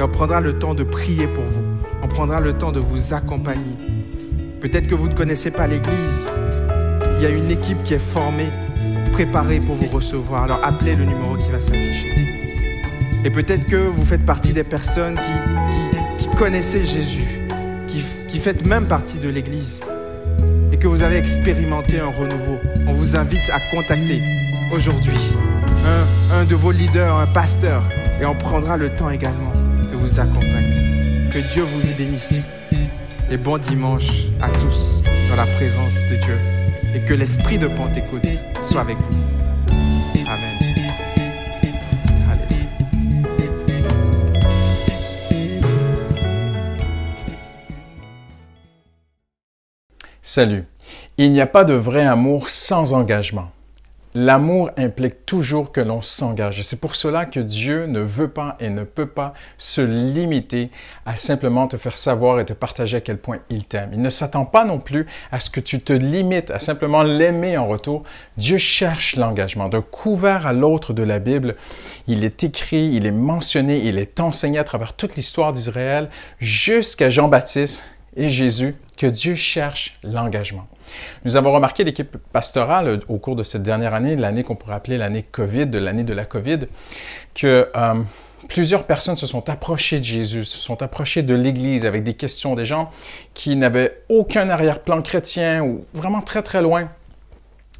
Et 0.00 0.02
on 0.02 0.08
prendra 0.08 0.40
le 0.40 0.58
temps 0.58 0.74
de 0.74 0.82
prier 0.82 1.28
pour 1.28 1.44
vous. 1.44 1.62
On 2.02 2.08
prendra 2.08 2.40
le 2.40 2.54
temps 2.54 2.72
de 2.72 2.80
vous 2.80 3.14
accompagner. 3.14 3.76
Peut-être 4.60 4.88
que 4.88 4.96
vous 4.96 5.08
ne 5.08 5.14
connaissez 5.14 5.52
pas 5.52 5.68
l'Église. 5.68 6.26
Il 7.20 7.24
y 7.24 7.26
a 7.26 7.36
une 7.36 7.50
équipe 7.50 7.84
qui 7.84 7.92
est 7.92 7.98
formée, 7.98 8.48
préparée 9.12 9.60
pour 9.60 9.74
vous 9.74 9.90
recevoir. 9.90 10.44
Alors 10.44 10.58
appelez 10.64 10.96
le 10.96 11.04
numéro 11.04 11.36
qui 11.36 11.50
va 11.50 11.60
s'afficher. 11.60 12.14
Et 13.26 13.28
peut-être 13.28 13.66
que 13.66 13.76
vous 13.76 14.06
faites 14.06 14.24
partie 14.24 14.54
des 14.54 14.64
personnes 14.64 15.20
qui, 16.18 16.24
qui, 16.24 16.36
connaissaient 16.38 16.82
Jésus, 16.82 17.42
qui, 17.86 18.02
qui 18.26 18.38
faites 18.38 18.64
même 18.64 18.86
partie 18.86 19.18
de 19.18 19.28
l'Église 19.28 19.80
et 20.72 20.78
que 20.78 20.88
vous 20.88 21.02
avez 21.02 21.18
expérimenté 21.18 22.00
un 22.00 22.06
renouveau. 22.06 22.56
On 22.86 22.94
vous 22.94 23.14
invite 23.16 23.50
à 23.50 23.60
contacter 23.70 24.22
aujourd'hui 24.72 25.20
un, 26.32 26.36
un 26.38 26.44
de 26.46 26.54
vos 26.54 26.72
leaders, 26.72 27.16
un 27.16 27.26
pasteur, 27.26 27.82
et 28.18 28.24
on 28.24 28.34
prendra 28.34 28.78
le 28.78 28.88
temps 28.88 29.10
également 29.10 29.52
de 29.92 29.94
vous 29.94 30.20
accompagner. 30.20 31.28
Que 31.30 31.52
Dieu 31.52 31.64
vous 31.64 31.96
bénisse 31.98 32.48
et 33.30 33.36
bon 33.36 33.58
dimanche 33.58 34.24
à 34.40 34.48
tous 34.48 35.02
dans 35.28 35.36
la 35.36 35.44
présence 35.44 35.96
de 36.10 36.16
Dieu 36.16 36.59
et 36.94 37.00
que 37.00 37.14
l'esprit 37.14 37.58
de 37.58 37.66
Pentecôte 37.66 38.26
soit 38.62 38.80
avec 38.80 38.98
vous. 39.02 39.18
Amen. 40.26 40.58
Salut. 50.22 50.64
Il 51.18 51.32
n'y 51.32 51.40
a 51.40 51.46
pas 51.46 51.64
de 51.64 51.74
vrai 51.74 52.04
amour 52.04 52.50
sans 52.50 52.92
engagement. 52.92 53.50
L'amour 54.12 54.70
implique 54.76 55.24
toujours 55.24 55.70
que 55.70 55.80
l'on 55.80 56.02
s'engage. 56.02 56.62
C'est 56.62 56.80
pour 56.80 56.96
cela 56.96 57.26
que 57.26 57.38
Dieu 57.38 57.86
ne 57.86 58.00
veut 58.00 58.30
pas 58.30 58.56
et 58.58 58.68
ne 58.68 58.82
peut 58.82 59.06
pas 59.06 59.34
se 59.56 59.80
limiter 59.80 60.70
à 61.06 61.16
simplement 61.16 61.68
te 61.68 61.76
faire 61.76 61.96
savoir 61.96 62.40
et 62.40 62.44
te 62.44 62.52
partager 62.52 62.96
à 62.96 63.00
quel 63.00 63.18
point 63.18 63.38
il 63.50 63.64
t'aime. 63.64 63.90
Il 63.92 64.02
ne 64.02 64.10
s'attend 64.10 64.46
pas 64.46 64.64
non 64.64 64.80
plus 64.80 65.06
à 65.30 65.38
ce 65.38 65.48
que 65.48 65.60
tu 65.60 65.80
te 65.80 65.92
limites 65.92 66.50
à 66.50 66.58
simplement 66.58 67.04
l'aimer 67.04 67.56
en 67.56 67.66
retour. 67.66 68.02
Dieu 68.36 68.58
cherche 68.58 69.14
l'engagement. 69.14 69.68
D'un 69.68 69.80
couvert 69.80 70.44
à 70.44 70.52
l'autre 70.52 70.92
de 70.92 71.04
la 71.04 71.20
Bible, 71.20 71.54
il 72.08 72.24
est 72.24 72.42
écrit, 72.42 72.90
il 72.92 73.06
est 73.06 73.12
mentionné, 73.12 73.86
il 73.86 73.96
est 73.96 74.18
enseigné 74.18 74.58
à 74.58 74.64
travers 74.64 74.94
toute 74.94 75.14
l'histoire 75.14 75.52
d'Israël 75.52 76.10
jusqu'à 76.40 77.10
Jean-Baptiste 77.10 77.84
et 78.16 78.28
Jésus 78.28 78.74
que 78.96 79.06
Dieu 79.06 79.36
cherche 79.36 80.00
l'engagement. 80.02 80.66
Nous 81.24 81.36
avons 81.36 81.52
remarqué 81.52 81.84
l'équipe 81.84 82.16
pastorale 82.32 82.88
euh, 82.88 82.98
au 83.08 83.18
cours 83.18 83.36
de 83.36 83.42
cette 83.42 83.62
dernière 83.62 83.94
année, 83.94 84.16
l'année 84.16 84.42
qu'on 84.42 84.56
pourrait 84.56 84.74
appeler 84.74 84.98
l'année 84.98 85.22
COVID, 85.22 85.66
de 85.66 85.78
l'année 85.78 86.04
de 86.04 86.12
la 86.12 86.24
COVID, 86.24 86.60
que 87.34 87.68
euh, 87.74 87.94
plusieurs 88.48 88.84
personnes 88.84 89.16
se 89.16 89.26
sont 89.26 89.48
approchées 89.48 89.98
de 89.98 90.04
Jésus, 90.04 90.44
se 90.44 90.58
sont 90.58 90.82
approchées 90.82 91.22
de 91.22 91.34
l'Église 91.34 91.86
avec 91.86 92.02
des 92.02 92.14
questions, 92.14 92.54
des 92.54 92.64
gens 92.64 92.90
qui 93.34 93.56
n'avaient 93.56 94.02
aucun 94.08 94.48
arrière-plan 94.48 95.02
chrétien 95.02 95.62
ou 95.62 95.84
vraiment 95.94 96.20
très 96.20 96.42
très 96.42 96.62
loin 96.62 96.88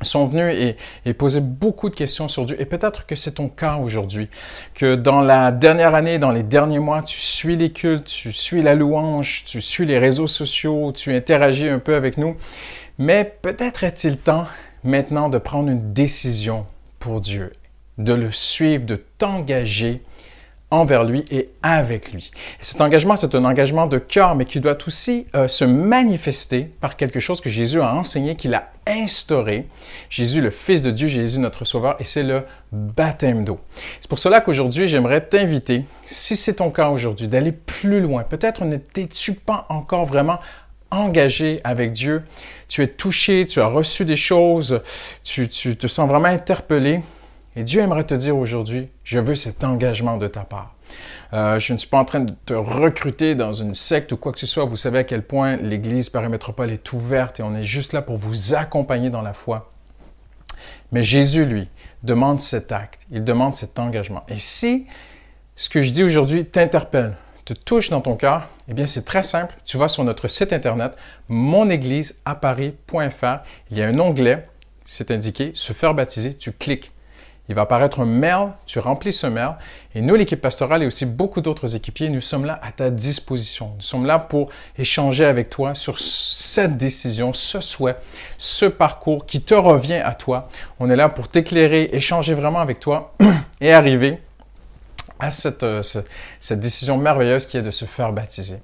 sont 0.03 0.27
venus 0.27 0.55
et, 0.55 0.77
et 1.05 1.15
posaient 1.15 1.41
beaucoup 1.41 1.91
de 1.91 1.95
questions 1.95 2.29
sur 2.29 2.45
Dieu. 2.45 2.61
Et 2.61 2.65
peut-être 2.65 3.07
que 3.07 3.15
c'est 3.15 3.33
ton 3.33 3.49
cas 3.49 3.77
aujourd'hui, 3.77 4.29
que 4.75 4.95
dans 4.95 5.21
la 5.21 5.53
dernière 5.53 5.95
année, 5.95 6.19
dans 6.19 6.31
les 6.31 6.43
derniers 6.43 6.79
mois, 6.79 7.03
tu 7.03 7.19
suis 7.19 7.57
les 7.57 7.71
cultes, 7.71 8.07
tu 8.07 8.33
suis 8.33 8.63
la 8.63 8.75
louange, 8.75 9.45
tu 9.45 9.61
suis 9.61 9.87
les 9.87 9.99
réseaux 9.99 10.27
sociaux, 10.27 10.93
tu 10.93 11.15
interagis 11.15 11.69
un 11.69 11.79
peu 11.79 11.95
avec 11.95 12.17
nous. 12.17 12.37
Mais 12.99 13.33
peut-être 13.43 13.85
est-il 13.85 14.19
temps 14.19 14.47
maintenant 14.85 15.29
de 15.29 15.39
prendre 15.39 15.71
une 15.71 15.93
décision 15.93 16.67
pour 16.99 17.21
Dieu, 17.21 17.53
de 17.99 18.13
le 18.13 18.31
suivre, 18.31 18.85
de 18.85 18.97
t'engager 18.97 20.03
envers 20.71 21.05
lui 21.05 21.25
et 21.31 21.51
avec 21.63 22.13
lui. 22.13 22.31
Et 22.61 22.65
cet 22.65 22.81
engagement, 22.81 23.17
c'est 23.17 23.35
un 23.35 23.45
engagement 23.45 23.87
de 23.87 23.99
cœur, 23.99 24.35
mais 24.35 24.45
qui 24.45 24.61
doit 24.61 24.79
aussi 24.87 25.27
euh, 25.35 25.49
se 25.49 25.65
manifester 25.65 26.71
par 26.81 26.97
quelque 26.97 27.21
chose 27.21 27.41
que 27.41 27.51
Jésus 27.51 27.81
a 27.81 27.95
enseigné, 27.95 28.37
qu'il 28.37 28.55
a 28.55 28.71
instauré. 28.87 29.67
Jésus, 30.09 30.41
le 30.41 30.51
Fils 30.51 30.83
de 30.83 30.91
Dieu, 30.91 31.09
Jésus, 31.09 31.39
notre 31.39 31.65
Sauveur, 31.65 31.97
et 31.99 32.05
c'est 32.05 32.23
le 32.23 32.43
baptême 32.73 33.45
d'eau. 33.45 33.59
C'est 34.01 34.09
pour 34.09 34.19
cela 34.19 34.41
qu'aujourd'hui, 34.41 34.87
j'aimerais 34.87 35.21
t'inviter, 35.21 35.85
si 36.07 36.37
c'est 36.37 36.55
ton 36.55 36.71
cas 36.71 36.89
aujourd'hui, 36.89 37.29
d'aller 37.29 37.53
plus 37.53 38.01
loin. 38.01 38.23
Peut-être 38.23 38.65
ne 38.65 38.77
t'es-tu 38.77 39.35
pas 39.35 39.67
encore 39.69 40.05
vraiment 40.05 40.39
engagé 40.91 41.61
avec 41.65 41.93
Dieu, 41.93 42.25
tu 42.69 42.83
es 42.83 42.89
touché, 42.89 43.47
tu 43.47 43.61
as 43.61 43.67
reçu 43.67 44.05
des 44.05 44.17
choses, 44.17 44.81
tu, 45.23 45.49
tu 45.49 45.77
te 45.77 45.87
sens 45.87 46.09
vraiment 46.09 46.29
interpellé. 46.29 47.01
Et 47.57 47.65
Dieu 47.65 47.81
aimerait 47.81 48.05
te 48.05 48.15
dire 48.15 48.37
aujourd'hui, 48.37 48.89
je 49.03 49.19
veux 49.19 49.35
cet 49.35 49.65
engagement 49.65 50.17
de 50.17 50.29
ta 50.29 50.43
part. 50.43 50.75
Euh, 51.33 51.59
je 51.59 51.73
ne 51.73 51.79
suis 51.79 51.89
pas 51.89 51.99
en 51.99 52.05
train 52.05 52.21
de 52.21 52.33
te 52.47 52.55
recruter 52.55 53.35
dans 53.35 53.53
une 53.53 53.75
secte 53.75 54.13
ou 54.13 54.17
quoi 54.17 54.33
que 54.33 54.39
ce 54.39 54.47
soit. 54.47 54.65
Vous 54.65 54.77
savez 54.77 54.99
à 54.99 55.05
quel 55.05 55.23
point 55.23 55.57
l'Église 55.57 56.11
Paris 56.11 56.29
Métropole 56.29 56.71
est 56.71 56.93
ouverte 56.93 57.41
et 57.41 57.43
on 57.43 57.55
est 57.55 57.65
juste 57.65 57.93
là 57.93 58.03
pour 58.03 58.17
vous 58.17 58.55
accompagner 58.55 59.11
dans 59.11 59.23
la 59.23 59.33
foi. 59.33 59.73
Mais 60.93 61.03
Jésus, 61.03 61.45
lui, 61.45 61.69
demande 62.03 62.41
cet 62.41 62.73
acte, 62.73 63.07
il 63.11 63.25
demande 63.25 63.55
cet 63.55 63.79
engagement. 63.79 64.25
Et 64.29 64.39
si 64.39 64.87
ce 65.57 65.69
que 65.69 65.83
je 65.83 65.91
dis 65.91 66.03
aujourd'hui 66.03 66.45
t'interpelle, 66.45 67.15
te 67.45 67.53
touche 67.53 67.91
dans 67.91 68.01
ton 68.01 68.17
cœur, 68.17 68.49
eh 68.69 68.75
bien 68.75 68.87
c'est 68.87 69.05
très 69.05 69.23
simple. 69.23 69.55
Tu 69.65 69.77
vas 69.77 69.89
sur 69.89 70.05
notre 70.05 70.29
site 70.29 70.53
internet 70.53 70.97
monégliseaparis.fr. 71.29 73.39
Il 73.71 73.79
y 73.79 73.83
a 73.83 73.89
un 73.89 73.99
onglet, 73.99 74.47
c'est 74.85 75.11
indiqué, 75.11 75.51
se 75.55 75.73
faire 75.73 75.95
baptiser, 75.95 76.35
tu 76.35 76.53
cliques. 76.53 76.93
Il 77.51 77.55
va 77.57 77.63
apparaître 77.63 77.99
un 77.99 78.07
mail, 78.07 78.53
tu 78.65 78.79
remplis 78.79 79.13
ce 79.13 79.27
mail. 79.27 79.57
Et 79.97 80.01
nous, 80.03 80.15
l'équipe 80.15 80.41
pastorale 80.41 80.85
et 80.85 80.87
aussi 80.87 81.05
beaucoup 81.05 81.41
d'autres 81.41 81.75
équipiers, 81.75 82.09
nous 82.09 82.21
sommes 82.21 82.45
là 82.45 82.61
à 82.63 82.71
ta 82.71 82.91
disposition. 82.91 83.71
Nous 83.75 83.81
sommes 83.81 84.07
là 84.07 84.21
pour 84.21 84.51
échanger 84.79 85.25
avec 85.25 85.51
toi 85.51 85.75
sur 85.75 85.99
cette 85.99 86.77
décision, 86.77 87.33
ce 87.33 87.61
souhait, 87.61 87.97
ce 88.39 88.67
parcours 88.67 89.27
qui 89.27 89.43
te 89.43 89.55
revient 89.55 89.95
à 89.97 90.15
toi. 90.15 90.49
On 90.79 90.89
est 90.89 90.95
là 90.97 91.09
pour 91.09 91.27
t'éclairer, 91.27 91.91
échanger 91.93 92.35
vraiment 92.35 92.61
avec 92.61 92.79
toi 92.79 93.15
et 93.61 93.73
arriver 93.73 94.21
à 95.19 95.33
cette, 95.33 95.65
euh, 95.65 95.83
ce- 95.83 95.99
cette 96.39 96.61
décision 96.61 96.99
merveilleuse 96.99 97.47
qui 97.47 97.57
est 97.59 97.63
de 97.63 97.73
se 97.73 97.85
faire 97.85 98.13
baptiser. 98.13 98.59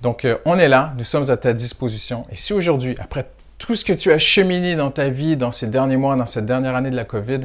Donc, 0.00 0.24
euh, 0.24 0.38
on 0.44 0.56
est 0.60 0.68
là, 0.68 0.92
nous 0.96 1.02
sommes 1.04 1.28
à 1.28 1.36
ta 1.36 1.52
disposition. 1.52 2.24
Et 2.30 2.36
si 2.36 2.52
aujourd'hui, 2.52 2.94
après 3.00 3.26
tout 3.58 3.74
ce 3.74 3.84
que 3.84 3.92
tu 3.92 4.12
as 4.12 4.18
cheminé 4.18 4.76
dans 4.76 4.92
ta 4.92 5.08
vie, 5.08 5.36
dans 5.36 5.50
ces 5.50 5.66
derniers 5.66 5.96
mois, 5.96 6.14
dans 6.14 6.26
cette 6.26 6.46
dernière 6.46 6.76
année 6.76 6.90
de 6.92 6.96
la 6.96 7.02
COVID, 7.04 7.40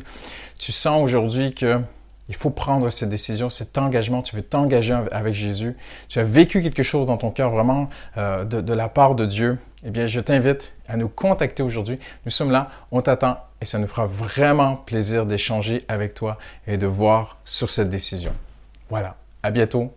tu 0.63 0.71
sens 0.71 1.03
aujourd'hui 1.03 1.53
que 1.53 1.81
il 2.29 2.35
faut 2.35 2.49
prendre 2.49 2.89
cette 2.89 3.09
décision, 3.09 3.49
cet 3.49 3.77
engagement, 3.77 4.21
tu 4.21 4.33
veux 4.37 4.41
t'engager 4.41 4.97
avec 5.11 5.33
Jésus, 5.33 5.75
tu 6.07 6.19
as 6.19 6.23
vécu 6.23 6.61
quelque 6.61 6.83
chose 6.83 7.05
dans 7.05 7.17
ton 7.17 7.31
cœur 7.31 7.51
vraiment 7.51 7.89
euh, 8.15 8.45
de, 8.45 8.61
de 8.61 8.73
la 8.73 8.87
part 8.87 9.15
de 9.15 9.25
Dieu, 9.25 9.57
eh 9.83 9.91
bien, 9.91 10.05
je 10.05 10.21
t'invite 10.21 10.73
à 10.87 10.95
nous 10.95 11.09
contacter 11.09 11.63
aujourd'hui. 11.63 11.99
Nous 12.25 12.31
sommes 12.31 12.49
là, 12.49 12.69
on 12.93 13.01
t'attend 13.01 13.39
et 13.59 13.65
ça 13.65 13.77
nous 13.77 13.87
fera 13.87 14.05
vraiment 14.05 14.77
plaisir 14.77 15.25
d'échanger 15.25 15.83
avec 15.89 16.13
toi 16.13 16.37
et 16.65 16.77
de 16.77 16.87
voir 16.87 17.39
sur 17.43 17.69
cette 17.69 17.89
décision. 17.89 18.33
Voilà, 18.89 19.17
à 19.43 19.51
bientôt. 19.51 19.93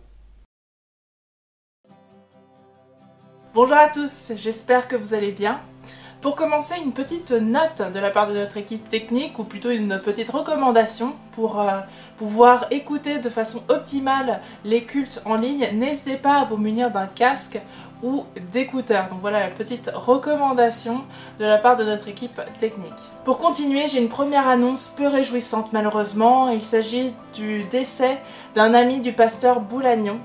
Bonjour 3.53 3.77
à 3.77 3.87
tous, 3.87 4.33
j'espère 4.35 4.89
que 4.89 4.97
vous 4.97 5.13
allez 5.13 5.31
bien. 5.31 5.61
Pour 6.21 6.35
commencer, 6.35 6.73
une 6.83 6.93
petite 6.93 7.29
note 7.31 7.93
de 7.93 7.99
la 7.99 8.09
part 8.09 8.27
de 8.27 8.33
notre 8.33 8.57
équipe 8.57 8.89
technique, 8.89 9.37
ou 9.37 9.43
plutôt 9.43 9.69
une 9.69 9.99
petite 9.99 10.31
recommandation 10.31 11.13
pour 11.33 11.59
euh, 11.59 11.79
pouvoir 12.17 12.65
écouter 12.71 13.19
de 13.19 13.29
façon 13.29 13.61
optimale 13.69 14.41
les 14.65 14.83
cultes 14.83 15.21
en 15.25 15.35
ligne. 15.35 15.69
N'hésitez 15.73 16.17
pas 16.17 16.39
à 16.39 16.45
vous 16.45 16.57
munir 16.57 16.89
d'un 16.89 17.05
casque 17.05 17.59
ou 18.01 18.25
d'écouteurs. 18.51 19.09
Donc 19.09 19.19
voilà 19.21 19.41
la 19.41 19.49
petite 19.49 19.91
recommandation 19.93 21.03
de 21.39 21.45
la 21.45 21.59
part 21.59 21.77
de 21.77 21.83
notre 21.83 22.07
équipe 22.07 22.41
technique. 22.59 22.93
Pour 23.23 23.37
continuer, 23.37 23.87
j'ai 23.87 24.01
une 24.01 24.09
première 24.09 24.47
annonce 24.47 24.95
peu 24.97 25.07
réjouissante 25.07 25.71
malheureusement. 25.71 26.49
Il 26.49 26.63
s'agit 26.63 27.13
du 27.35 27.63
décès 27.65 28.17
d'un 28.55 28.73
ami 28.73 29.01
du 29.01 29.13
pasteur 29.13 29.61
Boulagnon. 29.61 30.19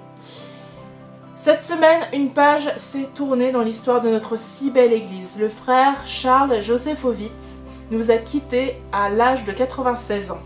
Cette 1.44 1.62
semaine, 1.62 2.02
une 2.12 2.30
page 2.30 2.72
s'est 2.76 3.08
tournée 3.16 3.50
dans 3.50 3.62
l'histoire 3.62 4.00
de 4.00 4.08
notre 4.08 4.38
si 4.38 4.70
belle 4.70 4.92
église. 4.92 5.38
Le 5.40 5.48
frère 5.48 6.06
Charles 6.06 6.62
Josephovitz 6.62 7.56
nous 7.90 8.12
a 8.12 8.16
quittés 8.16 8.80
à 8.92 9.10
l'âge 9.10 9.42
de 9.42 9.50
96 9.50 10.30
ans. 10.30 10.38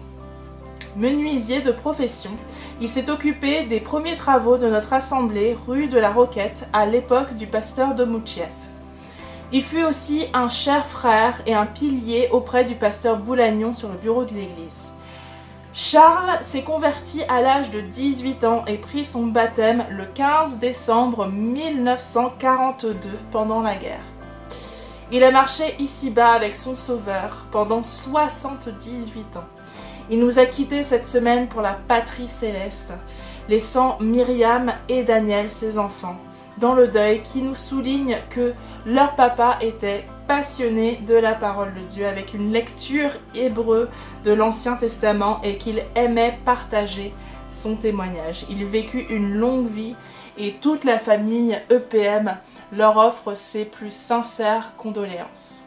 Menuisier 0.97 1.61
de 1.61 1.71
profession, 1.71 2.31
il 2.81 2.89
s'est 2.89 3.11
occupé 3.11 3.65
des 3.65 3.79
premiers 3.79 4.17
travaux 4.17 4.57
de 4.57 4.69
notre 4.69 4.95
assemblée 4.95 5.55
rue 5.67 5.89
de 5.89 5.99
la 5.99 6.11
Roquette 6.11 6.67
à 6.73 6.87
l'époque 6.87 7.35
du 7.35 7.47
pasteur 7.47 7.95
Domoutchiev. 7.95 8.49
Il 9.53 9.63
fut 9.63 9.85
aussi 9.85 10.25
un 10.33 10.49
cher 10.49 10.87
frère 10.87 11.43
et 11.47 11.53
un 11.53 11.67
pilier 11.67 12.31
auprès 12.33 12.65
du 12.65 12.75
pasteur 12.75 13.19
Boulagnon 13.19 13.75
sur 13.75 13.91
le 13.91 13.99
bureau 13.99 14.25
de 14.25 14.33
l'église. 14.33 14.93
Charles 15.79 16.39
s'est 16.41 16.63
converti 16.63 17.23
à 17.29 17.43
l'âge 17.43 17.71
de 17.71 17.83
18 17.83 18.45
ans 18.45 18.65
et 18.67 18.79
prit 18.79 19.05
son 19.05 19.27
baptême 19.27 19.85
le 19.91 20.07
15 20.07 20.57
décembre 20.57 21.27
1942 21.27 23.11
pendant 23.31 23.61
la 23.61 23.75
guerre. 23.75 24.01
Il 25.13 25.23
a 25.23 25.31
marché 25.31 25.77
ici-bas 25.79 26.33
avec 26.33 26.57
son 26.57 26.75
Sauveur 26.75 27.45
pendant 27.53 27.83
78 27.83 29.37
ans. 29.37 29.45
Il 30.09 30.19
nous 30.19 30.39
a 30.39 30.47
quittés 30.47 30.83
cette 30.83 31.07
semaine 31.07 31.47
pour 31.47 31.61
la 31.61 31.75
patrie 31.75 32.29
céleste, 32.29 32.95
laissant 33.51 33.99
Myriam 34.01 34.73
et 34.89 35.05
Daniel, 35.05 35.51
ses 35.51 35.77
enfants, 35.77 36.17
dans 36.57 36.73
le 36.73 36.89
deuil 36.89 37.21
qui 37.21 37.43
nous 37.43 37.55
souligne 37.55 38.17
que 38.31 38.55
leur 38.87 39.15
papa 39.15 39.59
était 39.61 40.07
passionné 40.27 40.97
de 41.07 41.15
la 41.15 41.35
parole 41.35 41.75
de 41.75 41.81
Dieu 41.81 42.07
avec 42.07 42.35
une 42.35 42.53
lecture 42.53 43.11
hébreu 43.35 43.89
de 44.25 44.33
l'Ancien 44.33 44.77
Testament 44.77 45.41
et 45.43 45.57
qu'il 45.57 45.83
aimait 45.95 46.39
partager 46.45 47.15
son 47.49 47.77
témoignage. 47.77 48.45
Il 48.51 48.65
vécut 48.67 49.07
une 49.11 49.35
longue 49.35 49.69
vie 49.69 49.95
et 50.39 50.53
toute 50.55 50.85
la 50.85 50.99
famille 50.99 51.59
EPM 51.71 52.37
leur 52.73 52.97
offre 52.97 53.35
ses 53.35 53.65
plus 53.65 53.95
sincères 53.95 54.73
condoléances. 54.77 55.67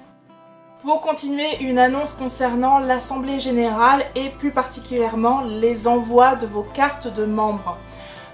Pour 0.83 1.01
continuer, 1.01 1.57
une 1.61 1.77
annonce 1.77 2.13
concernant 2.13 2.79
l'Assemblée 2.79 3.39
Générale 3.39 4.05
et 4.15 4.29
plus 4.29 4.51
particulièrement 4.51 5.41
les 5.41 5.87
envois 5.87 6.35
de 6.35 6.45
vos 6.45 6.63
cartes 6.63 7.13
de 7.13 7.25
membres. 7.25 7.77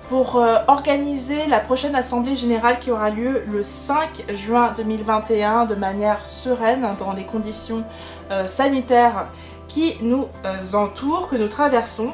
Pour 0.10 0.36
euh, 0.36 0.58
organiser 0.68 1.48
la 1.48 1.60
prochaine 1.60 1.96
Assemblée 1.96 2.36
Générale 2.36 2.78
qui 2.78 2.92
aura 2.92 3.10
lieu 3.10 3.44
le 3.52 3.64
5 3.64 4.26
juin 4.34 4.72
2021 4.78 5.66
de 5.66 5.74
manière 5.74 6.28
sereine 6.28 6.88
dans 7.00 7.14
les 7.14 7.24
conditions 7.24 7.84
euh, 8.30 8.48
sanitaires 8.48 9.26
qui 9.68 9.98
nous 10.02 10.28
euh, 10.46 10.78
entourent, 10.78 11.28
que 11.28 11.36
nous 11.36 11.48
traversons, 11.48 12.14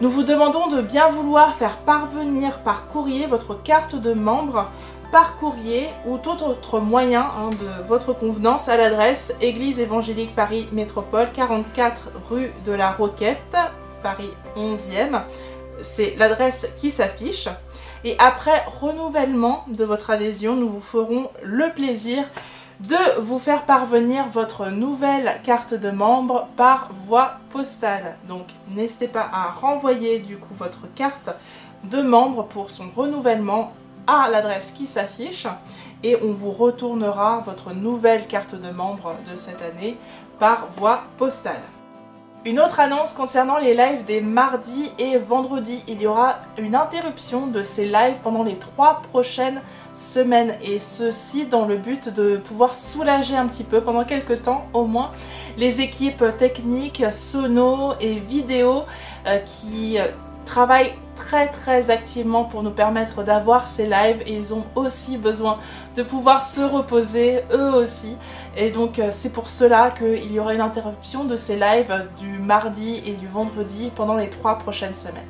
nous 0.00 0.10
vous 0.10 0.22
demandons 0.22 0.68
de 0.68 0.80
bien 0.80 1.08
vouloir 1.08 1.56
faire 1.56 1.78
parvenir 1.78 2.60
par 2.60 2.86
courrier 2.86 3.26
votre 3.26 3.60
carte 3.60 3.96
de 3.96 4.12
membre 4.12 4.70
par 5.10 5.36
courrier 5.36 5.88
ou 6.06 6.18
tout 6.18 6.40
autre 6.44 6.78
moyen 6.78 7.22
hein, 7.22 7.50
de 7.50 7.88
votre 7.88 8.12
convenance 8.12 8.68
à 8.68 8.76
l'adresse 8.76 9.34
Église 9.40 9.80
évangélique 9.80 10.36
Paris 10.36 10.68
Métropole 10.72 11.28
44 11.34 12.12
rue 12.30 12.52
de 12.64 12.72
la 12.72 12.92
Roquette, 12.92 13.56
Paris 14.02 14.30
11e. 14.56 15.20
C'est 15.82 16.14
l'adresse 16.16 16.66
qui 16.76 16.90
s'affiche. 16.90 17.48
Et 18.04 18.16
après 18.18 18.64
renouvellement 18.80 19.64
de 19.68 19.84
votre 19.84 20.10
adhésion, 20.10 20.56
nous 20.56 20.68
vous 20.68 20.80
ferons 20.80 21.30
le 21.42 21.72
plaisir 21.72 22.24
de 22.80 23.20
vous 23.20 23.38
faire 23.38 23.64
parvenir 23.64 24.26
votre 24.32 24.68
nouvelle 24.68 25.40
carte 25.44 25.74
de 25.74 25.90
membre 25.90 26.48
par 26.56 26.90
voie 27.06 27.34
postale. 27.50 28.16
Donc 28.28 28.46
n'hésitez 28.74 29.06
pas 29.06 29.28
à 29.32 29.50
renvoyer 29.50 30.18
du 30.18 30.36
coup 30.36 30.54
votre 30.58 30.92
carte 30.94 31.30
de 31.84 32.02
membre 32.02 32.44
pour 32.44 32.70
son 32.70 32.86
renouvellement 32.94 33.72
à 34.06 34.28
l'adresse 34.30 34.72
qui 34.76 34.86
s'affiche 34.86 35.46
et 36.02 36.16
on 36.22 36.32
vous 36.32 36.50
retournera 36.50 37.42
votre 37.46 37.72
nouvelle 37.72 38.26
carte 38.26 38.56
de 38.56 38.70
membre 38.70 39.14
de 39.30 39.36
cette 39.36 39.62
année 39.62 39.96
par 40.40 40.66
voie 40.76 41.04
postale. 41.18 41.62
Une 42.44 42.58
autre 42.58 42.80
annonce 42.80 43.14
concernant 43.14 43.58
les 43.58 43.72
lives 43.72 44.04
des 44.04 44.20
mardis 44.20 44.90
et 44.98 45.16
vendredis. 45.16 45.80
Il 45.86 46.02
y 46.02 46.08
aura 46.08 46.40
une 46.58 46.74
interruption 46.74 47.46
de 47.46 47.62
ces 47.62 47.84
lives 47.84 48.16
pendant 48.20 48.42
les 48.42 48.56
trois 48.56 49.00
prochaines 49.12 49.60
semaines 49.94 50.56
et 50.60 50.80
ceci 50.80 51.46
dans 51.46 51.66
le 51.66 51.76
but 51.76 52.08
de 52.08 52.38
pouvoir 52.38 52.74
soulager 52.74 53.36
un 53.36 53.46
petit 53.46 53.62
peu 53.62 53.80
pendant 53.80 54.04
quelques 54.04 54.42
temps 54.42 54.66
au 54.72 54.86
moins 54.86 55.12
les 55.56 55.82
équipes 55.82 56.24
techniques, 56.36 57.04
sono 57.12 57.92
et 58.00 58.14
vidéo 58.14 58.86
euh, 59.28 59.38
qui 59.38 60.00
euh, 60.00 60.06
travaillent 60.44 60.94
très 61.14 61.46
très 61.46 61.90
activement 61.90 62.42
pour 62.42 62.64
nous 62.64 62.70
permettre 62.70 63.22
d'avoir 63.22 63.68
ces 63.68 63.86
lives 63.86 64.22
et 64.26 64.34
ils 64.34 64.52
ont 64.52 64.64
aussi 64.74 65.16
besoin 65.16 65.58
de 65.94 66.02
pouvoir 66.02 66.42
se 66.42 66.62
reposer 66.62 67.42
eux 67.52 67.72
aussi 67.74 68.16
et 68.56 68.70
donc 68.70 68.98
euh, 68.98 69.08
c'est 69.10 69.32
pour 69.32 69.48
cela 69.48 69.90
qu'il 69.90 70.32
y 70.32 70.38
aura 70.38 70.54
une 70.54 70.60
interruption 70.60 71.24
de 71.24 71.34
ces 71.36 71.56
lives 71.56 72.06
du 72.18 72.38
mardi 72.38 73.02
et 73.06 73.14
du 73.14 73.26
vendredi 73.26 73.90
pendant 73.94 74.16
les 74.16 74.28
trois 74.30 74.58
prochaines 74.58 74.94
semaines. 74.94 75.26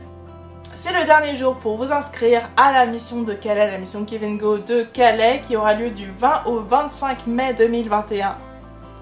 C'est 0.75 0.93
le 0.93 1.05
dernier 1.05 1.37
jour 1.37 1.55
pour 1.57 1.77
vous 1.77 1.93
inscrire 1.93 2.43
à 2.57 2.73
la 2.73 2.87
mission 2.87 3.23
de 3.23 3.35
Calais, 3.35 3.71
la 3.71 3.79
mission 3.79 4.05
Kevin 4.05 4.37
Go 4.39 4.59
de 4.59 4.83
Calais 4.83 5.41
qui 5.47 5.55
aura 5.57 5.75
lieu 5.75 5.91
du 5.91 6.11
20 6.11 6.47
au 6.47 6.59
25 6.61 7.29
mai 7.29 7.55
2021 7.55 8.37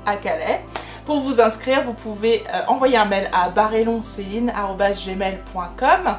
à 0.04 0.16
Calais. 0.16 0.60
Pour 1.06 1.20
vous 1.20 1.40
inscrire, 1.40 1.82
vous 1.84 1.94
pouvez 1.94 2.44
euh, 2.52 2.60
envoyer 2.68 2.98
un 2.98 3.06
mail 3.06 3.30
à 3.32 3.48
barrelonceline.gmail.com 3.48 6.16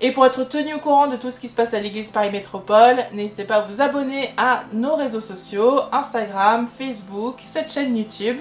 Et 0.00 0.12
pour 0.12 0.24
être 0.24 0.44
tenu 0.44 0.74
au 0.74 0.78
courant 0.78 1.08
de 1.08 1.16
tout 1.16 1.30
ce 1.30 1.40
qui 1.40 1.48
se 1.48 1.54
passe 1.54 1.74
à 1.74 1.80
l'église 1.80 2.10
Paris 2.10 2.30
Métropole, 2.30 3.04
n'hésitez 3.12 3.44
pas 3.44 3.56
à 3.56 3.60
vous 3.60 3.82
abonner 3.82 4.30
à 4.38 4.64
nos 4.72 4.96
réseaux 4.96 5.20
sociaux, 5.20 5.80
Instagram, 5.92 6.66
Facebook, 6.78 7.36
cette 7.46 7.70
chaîne 7.70 7.96
YouTube 7.96 8.38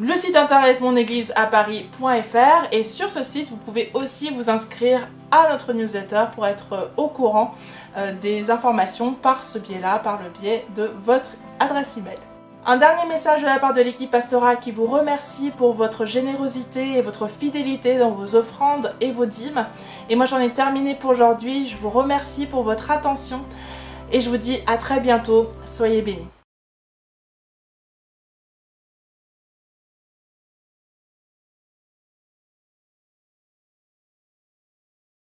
le 0.00 0.14
site 0.14 0.36
internet 0.36 0.80
monégliseaparis.fr 0.80 2.68
et 2.70 2.84
sur 2.84 3.10
ce 3.10 3.24
site 3.24 3.48
vous 3.50 3.56
pouvez 3.56 3.90
aussi 3.94 4.30
vous 4.30 4.48
inscrire 4.48 5.08
à 5.32 5.50
notre 5.50 5.72
newsletter 5.72 6.26
pour 6.36 6.46
être 6.46 6.92
au 6.96 7.08
courant 7.08 7.52
euh, 7.98 8.12
des 8.22 8.50
informations 8.50 9.12
par 9.12 9.42
ce 9.42 9.58
biais-là, 9.58 9.98
par 9.98 10.18
le 10.22 10.30
biais 10.40 10.64
de 10.76 10.90
votre 11.04 11.30
adresse 11.60 11.96
email. 11.96 12.18
Un 12.64 12.76
dernier 12.76 13.08
message 13.08 13.40
de 13.40 13.46
la 13.46 13.58
part 13.58 13.74
de 13.74 13.80
l'équipe 13.80 14.10
pastorale 14.10 14.60
qui 14.60 14.72
vous 14.72 14.86
remercie 14.86 15.50
pour 15.50 15.72
votre 15.72 16.04
générosité 16.06 16.98
et 16.98 17.02
votre 17.02 17.28
fidélité 17.28 17.98
dans 17.98 18.10
vos 18.10 18.36
offrandes 18.36 18.94
et 19.00 19.10
vos 19.10 19.26
dîmes. 19.26 19.66
Et 20.10 20.16
moi 20.16 20.26
j'en 20.26 20.38
ai 20.38 20.50
terminé 20.50 20.94
pour 20.94 21.10
aujourd'hui. 21.10 21.68
Je 21.68 21.76
vous 21.76 21.90
remercie 21.90 22.46
pour 22.46 22.62
votre 22.62 22.90
attention 22.90 23.44
et 24.12 24.20
je 24.20 24.30
vous 24.30 24.36
dis 24.36 24.58
à 24.66 24.76
très 24.76 25.00
bientôt. 25.00 25.48
Soyez 25.66 26.02
bénis. 26.02 26.37